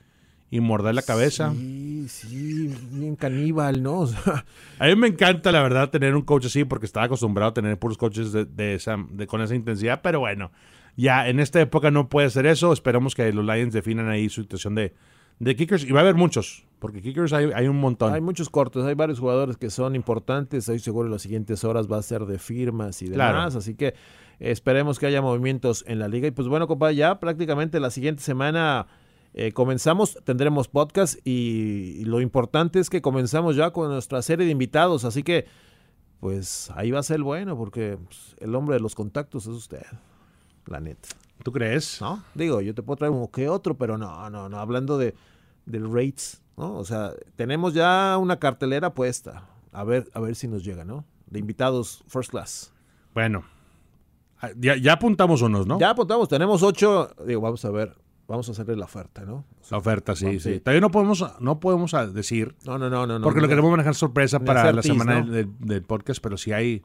y 0.51 0.59
morder 0.59 0.93
la 0.93 1.01
cabeza. 1.01 1.53
Sí, 1.53 2.05
sí, 2.09 2.75
bien 2.91 3.15
caníbal, 3.15 3.81
¿no? 3.81 3.99
O 4.01 4.07
sea, 4.07 4.45
A 4.79 4.87
mí 4.87 4.95
me 4.97 5.07
encanta, 5.07 5.51
la 5.53 5.63
verdad, 5.63 5.89
tener 5.89 6.13
un 6.13 6.23
coach 6.23 6.45
así 6.45 6.65
porque 6.65 6.85
estaba 6.85 7.05
acostumbrado 7.05 7.51
a 7.51 7.53
tener 7.53 7.79
puros 7.79 7.97
coaches 7.97 8.33
de, 8.33 8.45
de 8.45 8.75
esa, 8.75 8.97
de, 9.09 9.25
con 9.27 9.41
esa 9.41 9.55
intensidad. 9.55 10.01
Pero 10.03 10.19
bueno, 10.19 10.51
ya 10.97 11.29
en 11.29 11.39
esta 11.39 11.61
época 11.61 11.89
no 11.89 12.09
puede 12.09 12.29
ser 12.29 12.45
eso. 12.45 12.73
Esperamos 12.73 13.15
que 13.15 13.31
los 13.31 13.45
Lions 13.45 13.73
definan 13.73 14.09
ahí 14.09 14.27
su 14.27 14.41
situación 14.41 14.75
de, 14.75 14.93
de 15.39 15.55
kickers. 15.55 15.85
Y 15.85 15.91
va 15.93 16.01
a 16.01 16.03
haber 16.03 16.15
muchos, 16.15 16.65
porque 16.79 17.01
kickers 17.01 17.31
hay, 17.31 17.49
hay 17.55 17.69
un 17.69 17.79
montón. 17.79 18.13
hay 18.13 18.21
muchos 18.21 18.49
cortes, 18.49 18.83
hay 18.83 18.95
varios 18.95 19.19
jugadores 19.19 19.55
que 19.55 19.69
son 19.69 19.95
importantes. 19.95 20.59
Estoy 20.65 20.79
seguro 20.79 21.07
en 21.07 21.13
las 21.13 21.21
siguientes 21.21 21.63
horas 21.63 21.89
va 21.89 21.97
a 21.97 22.01
ser 22.01 22.25
de 22.25 22.37
firmas 22.39 23.01
y 23.01 23.05
demás. 23.05 23.31
Claro. 23.31 23.57
Así 23.57 23.75
que 23.75 23.93
esperemos 24.39 24.99
que 24.99 25.05
haya 25.05 25.21
movimientos 25.21 25.85
en 25.87 25.99
la 25.99 26.09
liga. 26.09 26.27
Y 26.27 26.31
pues 26.31 26.49
bueno, 26.49 26.67
compa, 26.67 26.91
ya 26.91 27.21
prácticamente 27.21 27.79
la 27.79 27.89
siguiente 27.89 28.21
semana 28.21 28.87
eh, 29.33 29.51
comenzamos, 29.51 30.19
tendremos 30.23 30.67
podcast 30.67 31.19
y, 31.25 31.97
y 31.99 32.03
lo 32.05 32.21
importante 32.21 32.79
es 32.79 32.89
que 32.89 33.01
comenzamos 33.01 33.55
ya 33.55 33.71
con 33.71 33.89
nuestra 33.89 34.21
serie 34.21 34.45
de 34.45 34.51
invitados. 34.51 35.05
Así 35.05 35.23
que 35.23 35.45
pues 36.19 36.69
ahí 36.75 36.91
va 36.91 36.99
a 36.99 37.03
ser 37.03 37.15
el 37.17 37.23
bueno 37.23 37.57
porque 37.57 37.97
pues, 37.97 38.35
el 38.39 38.53
hombre 38.55 38.75
de 38.75 38.79
los 38.79 38.93
contactos 38.93 39.47
es 39.47 39.53
usted, 39.53 39.81
la 40.67 40.79
neta. 40.79 41.09
¿Tú 41.43 41.51
crees? 41.51 41.99
¿no? 41.99 42.23
Digo, 42.35 42.61
yo 42.61 42.75
te 42.75 42.83
puedo 42.83 42.97
traer 42.97 43.11
uno 43.11 43.31
que 43.31 43.49
otro, 43.49 43.75
pero 43.75 43.97
no, 43.97 44.29
no, 44.29 44.47
no, 44.47 44.59
hablando 44.59 44.97
de 44.97 45.15
del 45.65 45.91
rates, 45.91 46.41
¿no? 46.57 46.75
O 46.75 46.85
sea, 46.85 47.13
tenemos 47.35 47.73
ya 47.73 48.17
una 48.19 48.37
cartelera 48.37 48.93
puesta. 48.93 49.47
A 49.71 49.83
ver, 49.83 50.09
a 50.13 50.19
ver 50.19 50.35
si 50.35 50.47
nos 50.47 50.63
llega, 50.63 50.85
¿no? 50.85 51.05
De 51.27 51.39
invitados 51.39 52.03
first 52.07 52.29
class. 52.29 52.73
Bueno, 53.13 53.43
Ya, 54.57 54.75
ya 54.75 54.93
apuntamos 54.93 55.41
unos, 55.41 55.65
¿no? 55.65 55.79
Ya 55.79 55.91
apuntamos, 55.91 56.27
tenemos 56.27 56.61
ocho. 56.61 57.09
Digo, 57.25 57.41
vamos 57.41 57.63
a 57.65 57.71
ver, 57.71 57.95
vamos 58.31 58.47
a 58.49 58.53
hacerle 58.53 58.75
la 58.75 58.85
oferta, 58.85 59.23
¿no? 59.25 59.45
La 59.69 59.77
oferta, 59.77 60.15
sí, 60.15 60.25
Vamos, 60.25 60.43
sí. 60.43 60.53
sí. 60.53 60.59
Todavía 60.61 60.81
no 60.81 60.89
podemos, 60.89 61.23
no 61.39 61.59
podemos 61.59 61.93
ah, 61.93 62.07
decir, 62.07 62.55
No, 62.65 62.77
no, 62.77 62.89
no, 62.89 63.05
no. 63.05 63.19
no, 63.19 63.23
porque 63.23 63.39
lo 63.39 63.47
no. 63.47 63.49
queremos 63.49 63.69
manejar 63.71 63.93
sorpresa 63.93 64.39
para 64.39 64.71
la 64.71 64.81
semana 64.81 65.21
¿no? 65.21 65.31
del, 65.31 65.49
del 65.59 65.83
podcast, 65.83 66.21
pero 66.23 66.37
sí 66.37 66.51
hay, 66.53 66.81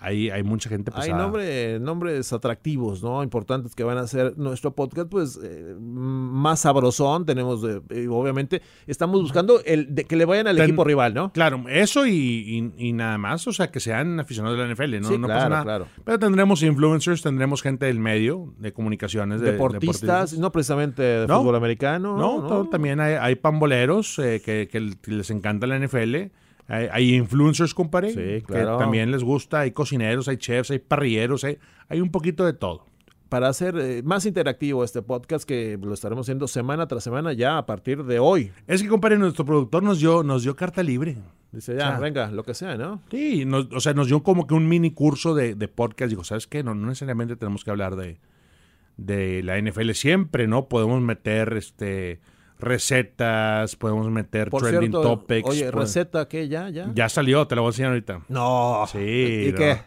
hay, 0.00 0.30
hay 0.30 0.42
mucha 0.42 0.68
gente 0.68 0.90
Hay 0.94 1.02
pesada. 1.08 1.22
nombre- 1.22 1.80
nombres 1.80 2.32
atractivos, 2.32 3.02
¿no? 3.02 3.22
Importantes 3.22 3.74
que 3.74 3.82
van 3.84 3.98
a 3.98 4.02
hacer 4.02 4.38
nuestro 4.38 4.72
podcast, 4.74 5.08
pues, 5.08 5.38
eh, 5.42 5.74
más 5.80 6.60
sabrosón. 6.60 7.26
Tenemos, 7.26 7.64
eh, 7.64 8.06
obviamente, 8.08 8.62
estamos 8.86 9.20
buscando 9.20 9.60
el 9.64 9.94
de 9.94 10.04
que 10.04 10.14
le 10.16 10.24
vayan 10.24 10.46
al 10.46 10.56
Ten- 10.56 10.64
equipo 10.66 10.84
rival, 10.84 11.14
¿no? 11.14 11.32
Claro, 11.32 11.64
eso 11.68 12.06
y, 12.06 12.12
y- 12.12 12.72
y 12.88 12.92
nada 12.92 13.18
más, 13.18 13.46
o 13.48 13.52
sea, 13.52 13.70
que 13.70 13.80
sean 13.80 14.20
aficionados 14.20 14.56
de 14.56 14.64
la 14.64 14.68
NFL, 14.74 15.00
¿no? 15.00 15.08
Sí, 15.08 15.18
no 15.18 15.26
claro, 15.26 15.38
pasa 15.40 15.48
nada. 15.48 15.62
claro. 15.64 15.86
Pero 16.04 16.18
tendremos 16.18 16.62
influencers, 16.62 17.22
tendremos 17.22 17.62
gente 17.62 17.86
del 17.86 17.98
medio, 17.98 18.54
de 18.58 18.72
comunicaciones, 18.72 19.40
de 19.40 19.52
deportistas, 19.52 20.38
no 20.38 20.52
precisamente 20.52 21.02
de 21.02 21.26
No. 21.26 21.40
fútbol 21.40 21.56
americano. 21.56 22.16
No, 22.16 22.46
to- 22.46 22.68
también 22.70 23.00
hay, 23.00 23.14
hay 23.14 23.34
pamboleros 23.34 24.18
eh, 24.20 24.40
que, 24.44 24.68
que 24.70 25.10
les 25.10 25.30
encanta 25.30 25.66
la 25.66 25.76
NFL. 25.76 26.30
Hay, 26.68 26.86
hay 26.92 27.14
influencers, 27.16 27.74
compadre, 27.74 28.10
Sí, 28.12 28.42
claro. 28.46 28.76
que 28.78 28.84
también 28.84 29.10
les 29.10 29.24
gusta. 29.24 29.60
Hay 29.60 29.72
cocineros, 29.72 30.28
hay 30.28 30.36
chefs, 30.36 30.70
hay 30.70 30.78
parrilleros, 30.78 31.42
hay, 31.44 31.58
hay 31.88 32.00
un 32.00 32.10
poquito 32.10 32.44
de 32.44 32.52
todo. 32.52 32.84
Para 33.30 33.48
hacer 33.48 33.76
eh, 33.78 34.02
más 34.04 34.24
interactivo 34.26 34.84
este 34.84 35.02
podcast, 35.02 35.46
que 35.46 35.78
lo 35.82 35.92
estaremos 35.92 36.24
haciendo 36.26 36.46
semana 36.48 36.86
tras 36.86 37.04
semana 37.04 37.32
ya 37.34 37.58
a 37.58 37.66
partir 37.66 38.04
de 38.04 38.18
hoy. 38.18 38.52
Es 38.66 38.82
que, 38.82 38.88
compadre, 38.88 39.18
nuestro 39.18 39.44
productor 39.44 39.82
nos 39.82 39.98
dio, 39.98 40.22
nos 40.22 40.42
dio 40.44 40.56
carta 40.56 40.82
libre. 40.82 41.16
Dice, 41.52 41.72
ya, 41.76 41.88
O 41.88 41.90
sea, 41.92 41.98
venga, 41.98 42.30
lo 42.30 42.42
que 42.44 42.54
sea, 42.54 42.76
¿no? 42.76 43.02
Sí, 43.10 43.44
nos- 43.46 43.68
o 43.72 43.80
sea, 43.80 43.92
nos 43.94 44.06
dio 44.08 44.22
como 44.22 44.46
que 44.46 44.54
un 44.54 44.68
mini 44.68 44.90
curso 44.92 45.34
de, 45.34 45.54
de 45.54 45.68
podcast. 45.68 46.10
Digo, 46.10 46.24
¿sabes 46.24 46.46
qué? 46.46 46.62
No, 46.62 46.74
no 46.74 46.86
necesariamente 46.86 47.36
tenemos 47.36 47.64
que 47.64 47.70
hablar 47.70 47.96
de, 47.96 48.18
de 48.96 49.42
la 49.42 49.58
NFL 49.60 49.90
siempre, 49.92 50.46
¿no? 50.48 50.68
Podemos 50.68 51.00
meter 51.00 51.54
este 51.56 52.20
recetas, 52.58 53.76
podemos 53.76 54.08
meter 54.10 54.50
Por 54.50 54.62
trending 54.62 54.90
cierto, 54.90 55.02
topics. 55.02 55.48
oye, 55.48 55.70
pues- 55.70 55.74
receta, 55.74 56.28
¿qué? 56.28 56.48
¿Ya? 56.48 56.68
¿Ya? 56.70 56.90
Ya 56.94 57.08
salió, 57.08 57.46
te 57.46 57.54
la 57.54 57.60
voy 57.62 57.68
a 57.68 57.70
enseñar 57.70 57.90
ahorita. 57.92 58.22
No. 58.28 58.84
Sí. 58.90 58.98
¿Y 59.48 59.52
no. 59.52 59.58
qué? 59.58 59.78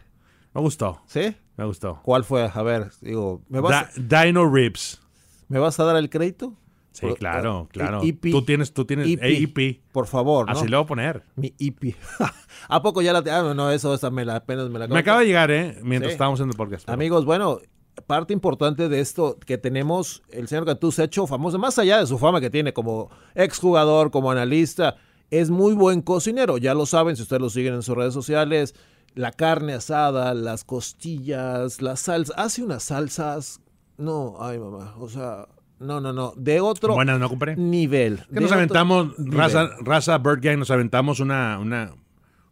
Me 0.54 0.60
gustó, 0.60 1.00
¿Sí? 1.06 1.34
me 1.56 1.64
gustó. 1.64 2.00
¿Cuál 2.02 2.24
fue? 2.24 2.50
A 2.52 2.62
ver, 2.62 2.90
digo, 3.00 3.42
¿me 3.48 3.60
vas, 3.60 3.90
Da- 3.96 4.24
Dino 4.24 4.48
Ribs. 4.52 5.00
¿me 5.48 5.58
vas 5.58 5.78
a 5.80 5.84
dar 5.84 5.96
el 5.96 6.08
crédito? 6.10 6.54
Sí, 6.92 7.06
Por- 7.06 7.16
claro, 7.16 7.62
eh, 7.64 7.72
claro. 7.72 8.00
EP. 8.02 8.30
Tú 8.30 8.42
tienes, 8.44 8.74
tú 8.74 8.84
tienes 8.84 9.08
EP. 9.08 9.22
AEP. 9.22 9.80
Por 9.92 10.06
favor, 10.06 10.44
¿no? 10.46 10.52
Así 10.52 10.68
le 10.68 10.76
voy 10.76 10.84
a 10.84 10.86
poner. 10.86 11.22
Mi 11.36 11.54
IP. 11.58 11.94
¿A 12.68 12.82
poco 12.82 13.00
ya 13.00 13.14
la... 13.14 13.22
Ah, 13.34 13.54
no, 13.54 13.70
eso 13.70 13.94
esa 13.94 14.10
me 14.10 14.26
la, 14.26 14.36
apenas 14.36 14.68
me 14.68 14.78
la... 14.78 14.88
Me 14.88 14.98
acaba 14.98 15.20
de 15.20 15.26
llegar, 15.26 15.50
¿eh? 15.50 15.78
Mientras 15.82 16.10
Sí. 16.10 16.14
estábamos 16.14 16.40
en 16.40 16.50
el 16.50 16.54
podcast. 16.54 16.84
pero- 16.84 16.92
Amigos, 16.94 17.24
bueno, 17.24 17.60
parte 18.06 18.32
importante 18.32 18.88
de 18.88 19.00
esto 19.00 19.38
que 19.46 19.58
tenemos, 19.58 20.22
el 20.30 20.48
señor 20.48 20.64
Cantú 20.64 20.92
se 20.92 21.02
ha 21.02 21.04
hecho 21.04 21.26
famoso, 21.26 21.58
más 21.58 21.78
allá 21.78 21.98
de 21.98 22.06
su 22.06 22.18
fama 22.18 22.40
que 22.40 22.50
tiene 22.50 22.72
como 22.72 23.10
exjugador, 23.34 24.10
como 24.10 24.30
analista, 24.30 24.96
es 25.30 25.50
muy 25.50 25.74
buen 25.74 26.02
cocinero, 26.02 26.58
ya 26.58 26.74
lo 26.74 26.86
saben 26.86 27.16
si 27.16 27.22
ustedes 27.22 27.42
lo 27.42 27.50
siguen 27.50 27.74
en 27.74 27.82
sus 27.82 27.96
redes 27.96 28.14
sociales, 28.14 28.74
la 29.14 29.32
carne 29.32 29.74
asada, 29.74 30.34
las 30.34 30.64
costillas, 30.64 31.82
las 31.82 32.00
salsas, 32.00 32.34
hace 32.38 32.62
unas 32.62 32.84
salsas, 32.84 33.60
no, 33.98 34.36
ay 34.40 34.58
mamá, 34.58 34.94
o 34.98 35.08
sea, 35.08 35.46
no, 35.78 36.00
no, 36.00 36.12
no, 36.12 36.32
de 36.36 36.60
otro 36.60 36.94
Buenas, 36.94 37.18
¿no, 37.18 37.28
nivel. 37.56 38.24
Que 38.32 38.40
nos 38.40 38.52
aventamos, 38.52 39.18
nivel. 39.18 39.38
raza, 39.38 39.70
raza 39.80 40.18
Bird 40.18 40.40
Gang, 40.40 40.58
nos 40.58 40.70
aventamos 40.70 41.20
una, 41.20 41.58
una, 41.58 41.92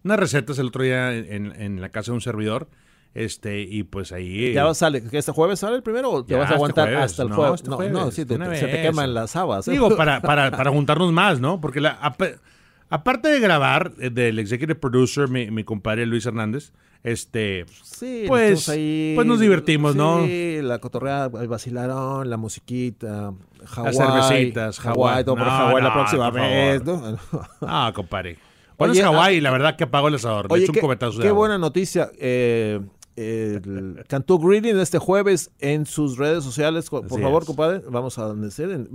unas 0.04 0.18
recetas 0.18 0.58
el 0.58 0.66
otro 0.66 0.82
día 0.82 1.14
en, 1.14 1.52
en 1.60 1.80
la 1.80 1.88
casa 1.90 2.10
de 2.10 2.16
un 2.16 2.20
servidor. 2.20 2.68
Este, 3.12 3.60
y 3.62 3.82
pues 3.82 4.12
ahí. 4.12 4.52
¿Ya 4.52 4.72
sale? 4.72 5.02
¿Que 5.02 5.18
este 5.18 5.32
jueves 5.32 5.58
sale 5.58 5.76
el 5.76 5.82
primero 5.82 6.10
o 6.10 6.24
te 6.24 6.34
vas 6.34 6.42
a 6.42 6.44
este 6.44 6.54
aguantar 6.54 6.94
hasta 6.94 7.22
el 7.24 7.28
No, 7.30 7.34
jueves? 7.36 7.54
este 7.60 7.70
No, 7.70 7.76
jueves, 7.76 7.92
no, 7.92 8.10
sí, 8.12 8.24
te- 8.24 8.56
se 8.56 8.66
te 8.68 8.82
queman 8.82 9.14
las 9.14 9.34
habas. 9.34 9.66
¿eh? 9.66 9.72
Digo, 9.72 9.88
para, 9.96 10.20
para, 10.22 10.50
para 10.52 10.70
juntarnos 10.70 11.12
más, 11.12 11.40
¿no? 11.40 11.60
Porque 11.60 11.80
la, 11.80 11.90
ap- 11.90 12.22
aparte 12.88 13.28
de 13.28 13.40
grabar, 13.40 13.92
eh, 13.98 14.10
del 14.10 14.38
executive 14.38 14.76
producer, 14.76 15.28
mi, 15.28 15.50
mi 15.50 15.64
compadre 15.64 16.06
Luis 16.06 16.24
Hernández, 16.24 16.72
este, 17.02 17.64
Sí, 17.82 18.26
Pues- 18.28 18.68
ahí, 18.68 19.12
pues 19.16 19.26
nos 19.26 19.40
divertimos, 19.40 19.96
¿no? 19.96 20.24
Sí, 20.24 20.60
la 20.62 20.78
cotorreada, 20.78 21.42
el 21.42 21.48
vacilarón, 21.48 22.30
la 22.30 22.36
musiquita, 22.36 23.32
Hawái. 23.64 23.94
cervecitas, 23.94 24.78
Hawái. 24.78 25.24
todo 25.24 25.34
por 25.34 25.46
No, 25.46 25.50
Hawái 25.50 25.82
la 25.82 25.92
próxima 25.94 26.30
por 26.30 26.40
vez. 26.40 26.84
¿no? 26.84 27.18
ah, 27.62 27.90
compadre. 27.92 28.38
Pones 28.76 28.96
Oye, 28.96 29.02
Hawái 29.04 29.36
y 29.36 29.40
la 29.40 29.50
verdad 29.50 29.76
que 29.76 29.84
apago 29.84 30.08
el 30.08 30.14
asador. 30.14 30.46
Echo 30.56 30.70
un 30.70 30.74
qué, 30.74 30.80
cubetazo 30.80 31.18
de 31.18 31.22
qué 31.22 31.28
agua. 31.28 31.38
buena 31.40 31.58
noticia. 31.58 32.10
Eh, 32.18 32.80
el 33.16 34.02
Cantú 34.08 34.38
Greeting 34.38 34.78
este 34.78 34.98
jueves 34.98 35.50
en 35.58 35.86
sus 35.86 36.16
redes 36.18 36.44
sociales. 36.44 36.88
Por 36.90 37.04
Así 37.06 37.20
favor, 37.20 37.42
es. 37.42 37.46
compadre, 37.46 37.82
vamos 37.88 38.18
a 38.18 38.22
donde 38.24 38.50
sea. 38.50 38.66
En- 38.66 38.88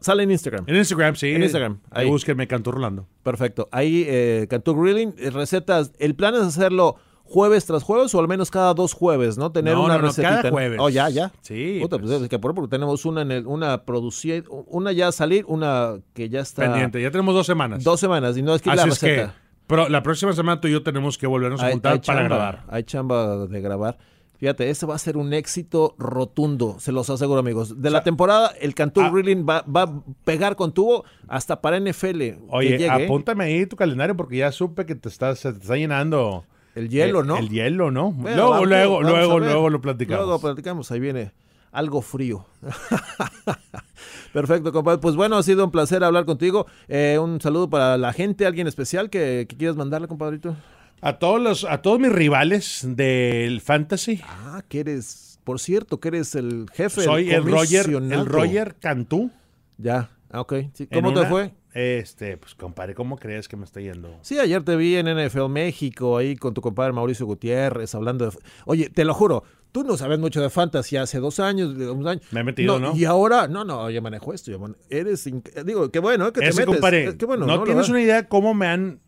sale 0.00 0.22
en 0.22 0.30
Instagram. 0.30 0.64
En 0.68 0.76
Instagram, 0.76 1.16
sí. 1.16 1.28
En 1.30 1.42
Instagram, 1.42 1.78
Ahí 1.90 2.04
ahí. 2.04 2.10
búsquenme 2.10 2.46
Cantú 2.46 2.72
Rolando. 2.72 3.06
Perfecto. 3.22 3.68
Ahí, 3.72 4.04
eh, 4.06 4.46
Cantú 4.48 4.74
Grilling, 4.74 5.14
eh, 5.18 5.30
recetas. 5.30 5.92
El 5.98 6.14
plan 6.14 6.34
es 6.34 6.42
hacerlo 6.42 6.96
jueves 7.24 7.64
tras 7.64 7.82
jueves 7.82 8.14
o 8.14 8.20
al 8.20 8.28
menos 8.28 8.50
cada 8.50 8.74
dos 8.74 8.92
jueves, 8.92 9.38
¿no? 9.38 9.52
Tener 9.52 9.74
No, 9.74 9.84
una 9.84 9.94
no, 9.94 10.00
no, 10.02 10.06
recetita. 10.08 10.36
cada 10.42 10.50
jueves. 10.50 10.78
Oh, 10.80 10.90
ya, 10.90 11.08
ya. 11.08 11.32
Sí, 11.40 11.78
Puta, 11.80 11.96
pues, 11.98 12.10
pues. 12.10 12.22
es 12.22 12.28
que 12.28 12.38
por 12.38 12.54
porque 12.54 12.68
tenemos 12.68 13.06
una 13.06 13.22
en 13.22 13.32
el, 13.32 13.46
una 13.46 13.84
producida, 13.84 14.42
una 14.66 14.92
ya 14.92 15.08
a 15.08 15.12
salir, 15.12 15.44
una 15.48 15.94
que 16.12 16.28
ya 16.28 16.40
está 16.40 16.62
Pendiente. 16.62 17.00
Ya 17.00 17.10
tenemos 17.10 17.34
dos 17.34 17.46
semanas. 17.46 17.82
dos 17.84 17.98
semanas 18.00 18.36
y 18.36 18.42
no 18.42 18.54
es 18.54 18.60
que 18.60 18.68
la 18.74 18.82
Así 18.82 18.90
es 18.90 18.98
que, 18.98 19.06
receta. 19.06 19.34
Pero 19.72 19.88
la 19.88 20.02
próxima 20.02 20.34
semana 20.34 20.60
tú 20.60 20.68
y 20.68 20.72
yo 20.72 20.82
tenemos 20.82 21.16
que 21.16 21.26
volvernos 21.26 21.62
a 21.62 21.66
Hay- 21.68 21.72
juntar 21.72 21.94
hay 21.94 21.98
para 22.00 22.20
chamba, 22.20 22.36
grabar. 22.36 22.64
Hay 22.68 22.84
chamba 22.84 23.46
de 23.46 23.60
grabar. 23.62 23.98
Fíjate, 24.36 24.68
ese 24.68 24.84
va 24.84 24.96
a 24.96 24.98
ser 24.98 25.16
un 25.16 25.32
éxito 25.32 25.94
rotundo, 25.98 26.76
se 26.78 26.92
los 26.92 27.08
aseguro, 27.08 27.40
amigos. 27.40 27.80
De 27.80 27.88
la 27.88 28.02
temporada, 28.02 28.52
el 28.60 28.74
Cantú 28.74 29.00
ah. 29.00 29.08
Grilling 29.10 29.46
va, 29.48 29.62
va 29.62 29.82
a 29.84 30.02
pegar 30.24 30.56
con 30.56 30.74
tubo 30.74 31.06
hasta 31.26 31.62
para 31.62 31.80
NFL. 31.80 32.42
Oye, 32.50 32.70
llegue, 32.70 32.84
¿eh? 32.84 33.04
apúntame 33.06 33.44
ahí 33.44 33.64
tu 33.64 33.76
calendario 33.76 34.14
porque 34.14 34.36
ya 34.36 34.52
supe 34.52 34.84
que 34.84 34.94
te 34.94 35.08
estás, 35.08 35.40
te 35.40 35.48
está 35.48 35.76
llenando. 35.76 36.44
El 36.74 36.90
hielo, 36.90 37.22
¿no? 37.22 37.38
El 37.38 37.48
hielo, 37.48 37.90
¿no? 37.90 38.12
Bueno, 38.12 38.36
luego, 38.36 38.50
vamos, 38.50 38.68
luego, 38.68 38.94
vamos 38.96 39.10
luego, 39.10 39.38
luego 39.40 39.70
lo 39.70 39.80
platicamos. 39.80 40.26
Luego 40.26 40.38
platicamos, 40.38 40.92
ahí 40.92 41.00
viene 41.00 41.32
algo 41.72 42.02
frío. 42.02 42.44
Perfecto, 44.32 44.72
compadre. 44.72 44.98
Pues 45.00 45.14
bueno, 45.16 45.36
ha 45.36 45.42
sido 45.42 45.64
un 45.64 45.70
placer 45.70 46.02
hablar 46.04 46.24
contigo. 46.24 46.66
Eh, 46.88 47.18
un 47.22 47.40
saludo 47.40 47.68
para 47.68 47.98
la 47.98 48.12
gente, 48.12 48.46
alguien 48.46 48.66
especial 48.66 49.10
que, 49.10 49.46
que 49.48 49.56
quieras 49.56 49.76
mandarle, 49.76 50.08
compadrito. 50.08 50.56
A 51.00 51.18
todos 51.18 51.40
los, 51.40 51.64
a 51.64 51.82
todos 51.82 51.98
mis 51.98 52.12
rivales 52.12 52.82
del 52.88 53.60
fantasy. 53.60 54.20
Ah, 54.24 54.62
que 54.68 54.80
eres, 54.80 55.38
por 55.44 55.58
cierto, 55.60 55.98
que 56.00 56.08
eres 56.08 56.34
el 56.34 56.66
jefe. 56.72 57.02
Soy 57.02 57.30
el 57.30 57.44
Roger, 57.44 57.90
el 57.90 58.24
Roger 58.26 58.76
Cantú. 58.78 59.30
Ya, 59.78 60.10
ah, 60.30 60.40
ok. 60.40 60.54
Sí, 60.74 60.86
En 60.90 61.02
¿Cómo 61.02 61.12
te 61.12 61.20
una- 61.20 61.28
fue? 61.28 61.52
Este, 61.74 62.36
pues 62.36 62.54
compadre, 62.54 62.94
¿cómo 62.94 63.16
crees 63.16 63.48
que 63.48 63.56
me 63.56 63.64
está 63.64 63.80
yendo? 63.80 64.14
Sí, 64.20 64.38
ayer 64.38 64.62
te 64.62 64.76
vi 64.76 64.94
en 64.96 65.06
NFL 65.08 65.48
México, 65.48 66.18
ahí 66.18 66.36
con 66.36 66.52
tu 66.52 66.60
compadre 66.60 66.92
Mauricio 66.92 67.24
Gutiérrez, 67.24 67.94
hablando 67.94 68.30
de... 68.30 68.36
Oye, 68.66 68.90
te 68.90 69.06
lo 69.06 69.14
juro, 69.14 69.42
tú 69.72 69.82
no 69.84 69.96
sabes 69.96 70.18
mucho 70.18 70.40
de 70.40 70.50
fantasy 70.50 70.96
hace 70.96 71.18
dos 71.18 71.40
años, 71.40 71.76
de 71.76 71.90
un 71.90 72.06
año. 72.06 72.20
Me 72.30 72.40
he 72.40 72.44
metido, 72.44 72.78
¿no? 72.78 72.94
Y 72.96 73.04
ahora, 73.04 73.48
no, 73.48 73.64
no, 73.64 73.90
ya 73.90 74.00
manejo 74.00 74.32
esto. 74.32 74.50
ya 74.50 74.58
mane- 74.58 74.76
eres, 74.90 75.28
digo, 75.64 75.90
qué 75.90 75.98
bueno, 75.98 76.28
¿eh? 76.28 76.32
que 76.32 76.40
te 76.40 76.48
Ese, 76.48 76.60
metes. 76.60 76.74
compadre, 76.74 77.04
Eh, 77.08 77.16
qué 77.16 77.24
bueno, 77.26 77.46
no, 77.46 77.56
La 77.58 77.64
tienes 77.64 77.88
una 77.88 78.00
idea 78.00 78.28
cómo 78.28 78.54
me 78.54 78.66
han, 78.66 79.00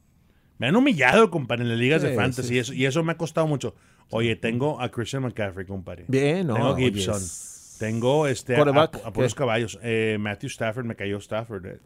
me 0.58 0.66
han 0.68 0.76
humillado, 0.76 1.30
compadre, 1.30 1.62
en 1.62 1.68
las 1.68 1.78
ligas 1.78 2.02
de 2.02 2.10
Sí, 2.10 2.16
fantasy. 2.16 2.48
sí. 2.48 2.54
Y, 2.54 2.58
eso, 2.58 2.72
y 2.74 2.86
eso 2.86 3.04
me 3.04 3.12
ha 3.12 3.16
costado 3.16 3.46
mucho. 3.46 3.74
Oye, 4.10 4.36
tengo 4.36 4.80
a 4.80 4.90
Christian 4.90 5.22
McCaffrey, 5.22 5.66
compadre. 5.66 6.04
Bien, 6.08 6.46
¿no? 6.46 6.54
Tengo 6.54 6.68
a 6.68 6.76
Gibson. 6.76 7.16
es- 7.16 7.50
Tengo 7.78 8.28
este, 8.28 8.54
a, 8.54 8.60
a- 8.60 8.90
¿qué? 9.12 9.28
caballos. 9.34 9.80
Eh, 9.82 10.16
Matthew 10.20 10.46
Stafford, 10.48 10.84
me 10.86 10.94
cayó 10.94 11.18
Stafford. 11.18 11.66
eh. 11.66 11.80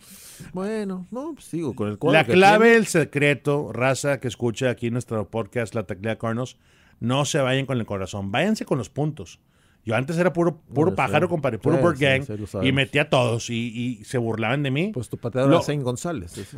Bueno, 0.53 1.07
no, 1.11 1.33
pues 1.35 1.51
digo, 1.51 1.74
con 1.74 1.89
el 1.89 1.97
cuadro 1.99 2.18
La 2.20 2.24
clave, 2.26 2.66
tiene. 2.66 2.76
el 2.79 2.87
secreto, 2.87 3.72
raza 3.72 4.20
que 4.20 4.29
escucha 4.29 4.68
aquí 4.68 4.91
nuestro 4.91 5.29
podcast, 5.31 5.74
La 5.74 5.85
Teclea 5.85 6.18
Carnos, 6.18 6.59
no 7.01 7.24
se 7.24 7.38
vayan 7.40 7.66
con 7.66 7.78
el 7.78 7.86
corazón, 7.86 8.30
váyanse 8.32 8.64
con 8.64 8.78
los 8.78 8.90
puntos. 8.90 9.40
Yo 9.84 9.94
antes 9.96 10.18
era 10.18 10.32
puro, 10.34 10.57
puro 10.59 10.90
Bueno, 10.90 10.96
pájaro, 10.96 11.26
sí. 11.26 11.30
compadre, 11.30 11.59
puro 11.59 11.76
Sí, 11.78 11.82
bird 11.82 11.96
sí, 11.96 12.05
gang, 12.05 12.22
sí, 12.24 12.59
y 12.68 12.72
metía 12.72 13.03
a 13.03 13.09
todos 13.09 13.49
y, 13.49 13.55
y 14.01 14.05
se 14.05 14.18
burlaban 14.18 14.62
de 14.62 14.70
mí. 14.70 14.90
Pues 14.92 15.09
tu 15.09 15.16
pateador 15.16 15.49
Lo- 15.49 15.57
era 15.57 15.64
Zane 15.64 15.82
González. 15.82 16.32
sí, 16.32 16.44
sí. 16.44 16.57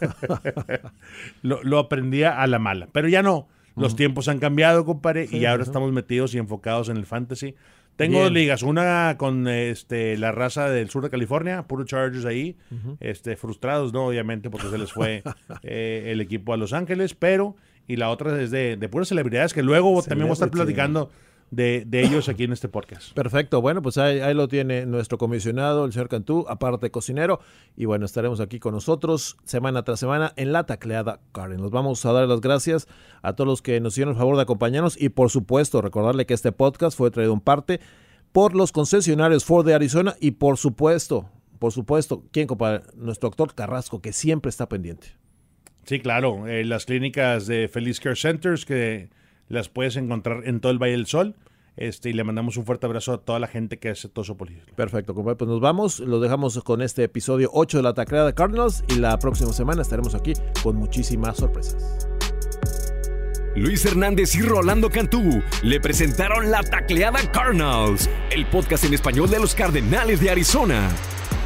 lo, 1.42 1.62
lo 1.62 1.78
aprendía 1.78 2.40
a 2.40 2.46
la 2.46 2.58
mala. 2.58 2.88
Pero 2.92 3.08
ya 3.08 3.22
no. 3.22 3.48
Los 3.76 3.94
tiempos 3.94 4.26
han 4.28 4.38
cambiado, 4.38 4.86
compadre, 4.86 5.28
y 5.30 5.44
ahora 5.44 5.62
estamos 5.62 5.92
metidos 5.92 6.34
y 6.34 6.38
enfocados 6.38 6.88
en 6.88 6.96
el 6.96 7.04
fantasy. 7.04 7.54
Tengo 7.96 8.12
Bien. 8.14 8.24
dos 8.24 8.32
ligas, 8.32 8.62
una 8.62 9.16
con 9.18 9.46
este 9.48 10.16
la 10.16 10.32
raza 10.32 10.70
del 10.70 10.88
sur 10.88 11.02
de 11.02 11.10
California, 11.10 11.62
puro 11.66 11.84
Chargers 11.84 12.24
ahí, 12.24 12.56
este 13.00 13.36
frustrados, 13.36 13.92
no, 13.92 14.06
obviamente, 14.06 14.48
porque 14.48 14.70
se 14.70 14.78
les 14.78 14.90
fue 14.92 15.22
eh, 15.62 16.04
el 16.06 16.22
equipo 16.22 16.54
a 16.54 16.56
Los 16.56 16.72
Ángeles, 16.72 17.12
pero 17.14 17.54
y 17.86 17.96
la 17.96 18.10
otra 18.10 18.40
es 18.40 18.50
de, 18.50 18.76
de 18.76 18.88
puras 18.88 19.08
celebridades 19.08 19.54
que 19.54 19.62
luego 19.62 20.02
también 20.02 20.26
voy 20.26 20.32
a 20.32 20.34
estar 20.34 20.50
platicando 20.50 21.10
de, 21.50 21.86
ellos 21.92 22.28
aquí 22.28 22.44
en 22.44 22.52
este 22.52 22.68
podcast. 22.68 23.12
Perfecto, 23.12 23.60
bueno, 23.60 23.82
pues 23.82 23.98
ahí, 23.98 24.20
ahí, 24.20 24.34
lo 24.34 24.48
tiene 24.48 24.86
nuestro 24.86 25.18
comisionado, 25.18 25.84
el 25.84 25.92
señor 25.92 26.08
Cantú, 26.08 26.44
aparte 26.48 26.90
cocinero, 26.90 27.40
y 27.76 27.84
bueno, 27.84 28.04
estaremos 28.04 28.40
aquí 28.40 28.58
con 28.58 28.74
nosotros 28.74 29.36
semana 29.44 29.84
tras 29.84 30.00
semana 30.00 30.32
en 30.36 30.52
la 30.52 30.64
tacleada 30.64 31.20
Karen. 31.32 31.60
Nos 31.60 31.70
vamos 31.70 32.04
a 32.04 32.12
dar 32.12 32.28
las 32.28 32.40
gracias 32.40 32.88
a 33.22 33.34
todos 33.34 33.48
los 33.48 33.62
que 33.62 33.80
nos 33.80 33.94
hicieron 33.94 34.14
el 34.14 34.18
favor 34.18 34.36
de 34.36 34.42
acompañarnos 34.42 35.00
y 35.00 35.08
por 35.08 35.30
supuesto 35.30 35.80
recordarle 35.80 36.26
que 36.26 36.34
este 36.34 36.52
podcast 36.52 36.96
fue 36.96 37.10
traído 37.10 37.32
en 37.32 37.40
parte 37.40 37.80
por 38.32 38.54
los 38.54 38.72
concesionarios 38.72 39.44
Ford 39.44 39.64
de 39.64 39.74
Arizona 39.74 40.16
y 40.20 40.32
por 40.32 40.58
supuesto, 40.58 41.30
por 41.58 41.72
supuesto, 41.72 42.24
¿quién 42.32 42.46
compadre? 42.46 42.82
Nuestro 42.96 43.30
doctor 43.30 43.54
Carrasco, 43.54 44.00
que 44.02 44.12
siempre 44.12 44.50
está 44.50 44.68
pendiente. 44.68 45.16
Sí, 45.86 46.00
claro, 46.00 46.48
eh, 46.48 46.64
las 46.64 46.84
clínicas 46.84 47.46
de 47.46 47.68
Feliz 47.68 48.00
Care 48.00 48.16
Centers 48.16 48.66
que 48.66 49.08
las 49.48 49.68
puedes 49.68 49.96
encontrar 49.96 50.42
en 50.44 50.60
todo 50.60 50.72
el 50.72 50.78
Valle 50.78 50.92
del 50.92 51.06
Sol. 51.06 51.36
Este, 51.76 52.08
y 52.10 52.12
le 52.14 52.24
mandamos 52.24 52.56
un 52.56 52.64
fuerte 52.64 52.86
abrazo 52.86 53.12
a 53.12 53.18
toda 53.18 53.38
la 53.38 53.46
gente 53.46 53.78
que 53.78 53.90
hace 53.90 54.08
todo 54.08 54.24
su 54.24 54.36
político. 54.36 54.74
Perfecto, 54.74 55.14
compadre. 55.14 55.36
Pues 55.36 55.48
nos 55.48 55.60
vamos. 55.60 56.00
Lo 56.00 56.20
dejamos 56.20 56.58
con 56.64 56.82
este 56.82 57.04
episodio 57.04 57.50
8 57.52 57.78
de 57.78 57.82
la 57.82 57.94
Tacleada 57.94 58.34
Cardinals. 58.34 58.82
Y 58.88 58.96
la 58.96 59.16
próxima 59.18 59.52
semana 59.52 59.82
estaremos 59.82 60.14
aquí 60.14 60.32
con 60.62 60.76
muchísimas 60.76 61.36
sorpresas. 61.36 62.08
Luis 63.54 63.84
Hernández 63.86 64.34
y 64.34 64.42
Rolando 64.42 64.90
Cantú 64.90 65.42
le 65.62 65.80
presentaron 65.80 66.50
la 66.50 66.62
Tacleada 66.62 67.20
Cardinals, 67.30 68.10
el 68.30 68.44
podcast 68.46 68.84
en 68.84 68.94
español 68.94 69.30
de 69.30 69.38
los 69.38 69.54
Cardenales 69.54 70.20
de 70.20 70.30
Arizona. 70.30 70.90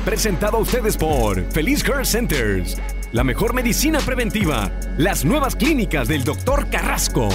Presentado 0.04 0.56
a 0.56 0.60
ustedes 0.60 0.96
por 0.96 1.40
Feliz 1.52 1.84
Care 1.84 2.04
Centers, 2.04 2.78
la 3.12 3.24
mejor 3.24 3.54
medicina 3.54 3.98
preventiva, 3.98 4.70
las 4.96 5.24
nuevas 5.24 5.56
clínicas 5.56 6.06
del 6.06 6.22
Dr. 6.22 6.68
Carrasco. 6.70 7.28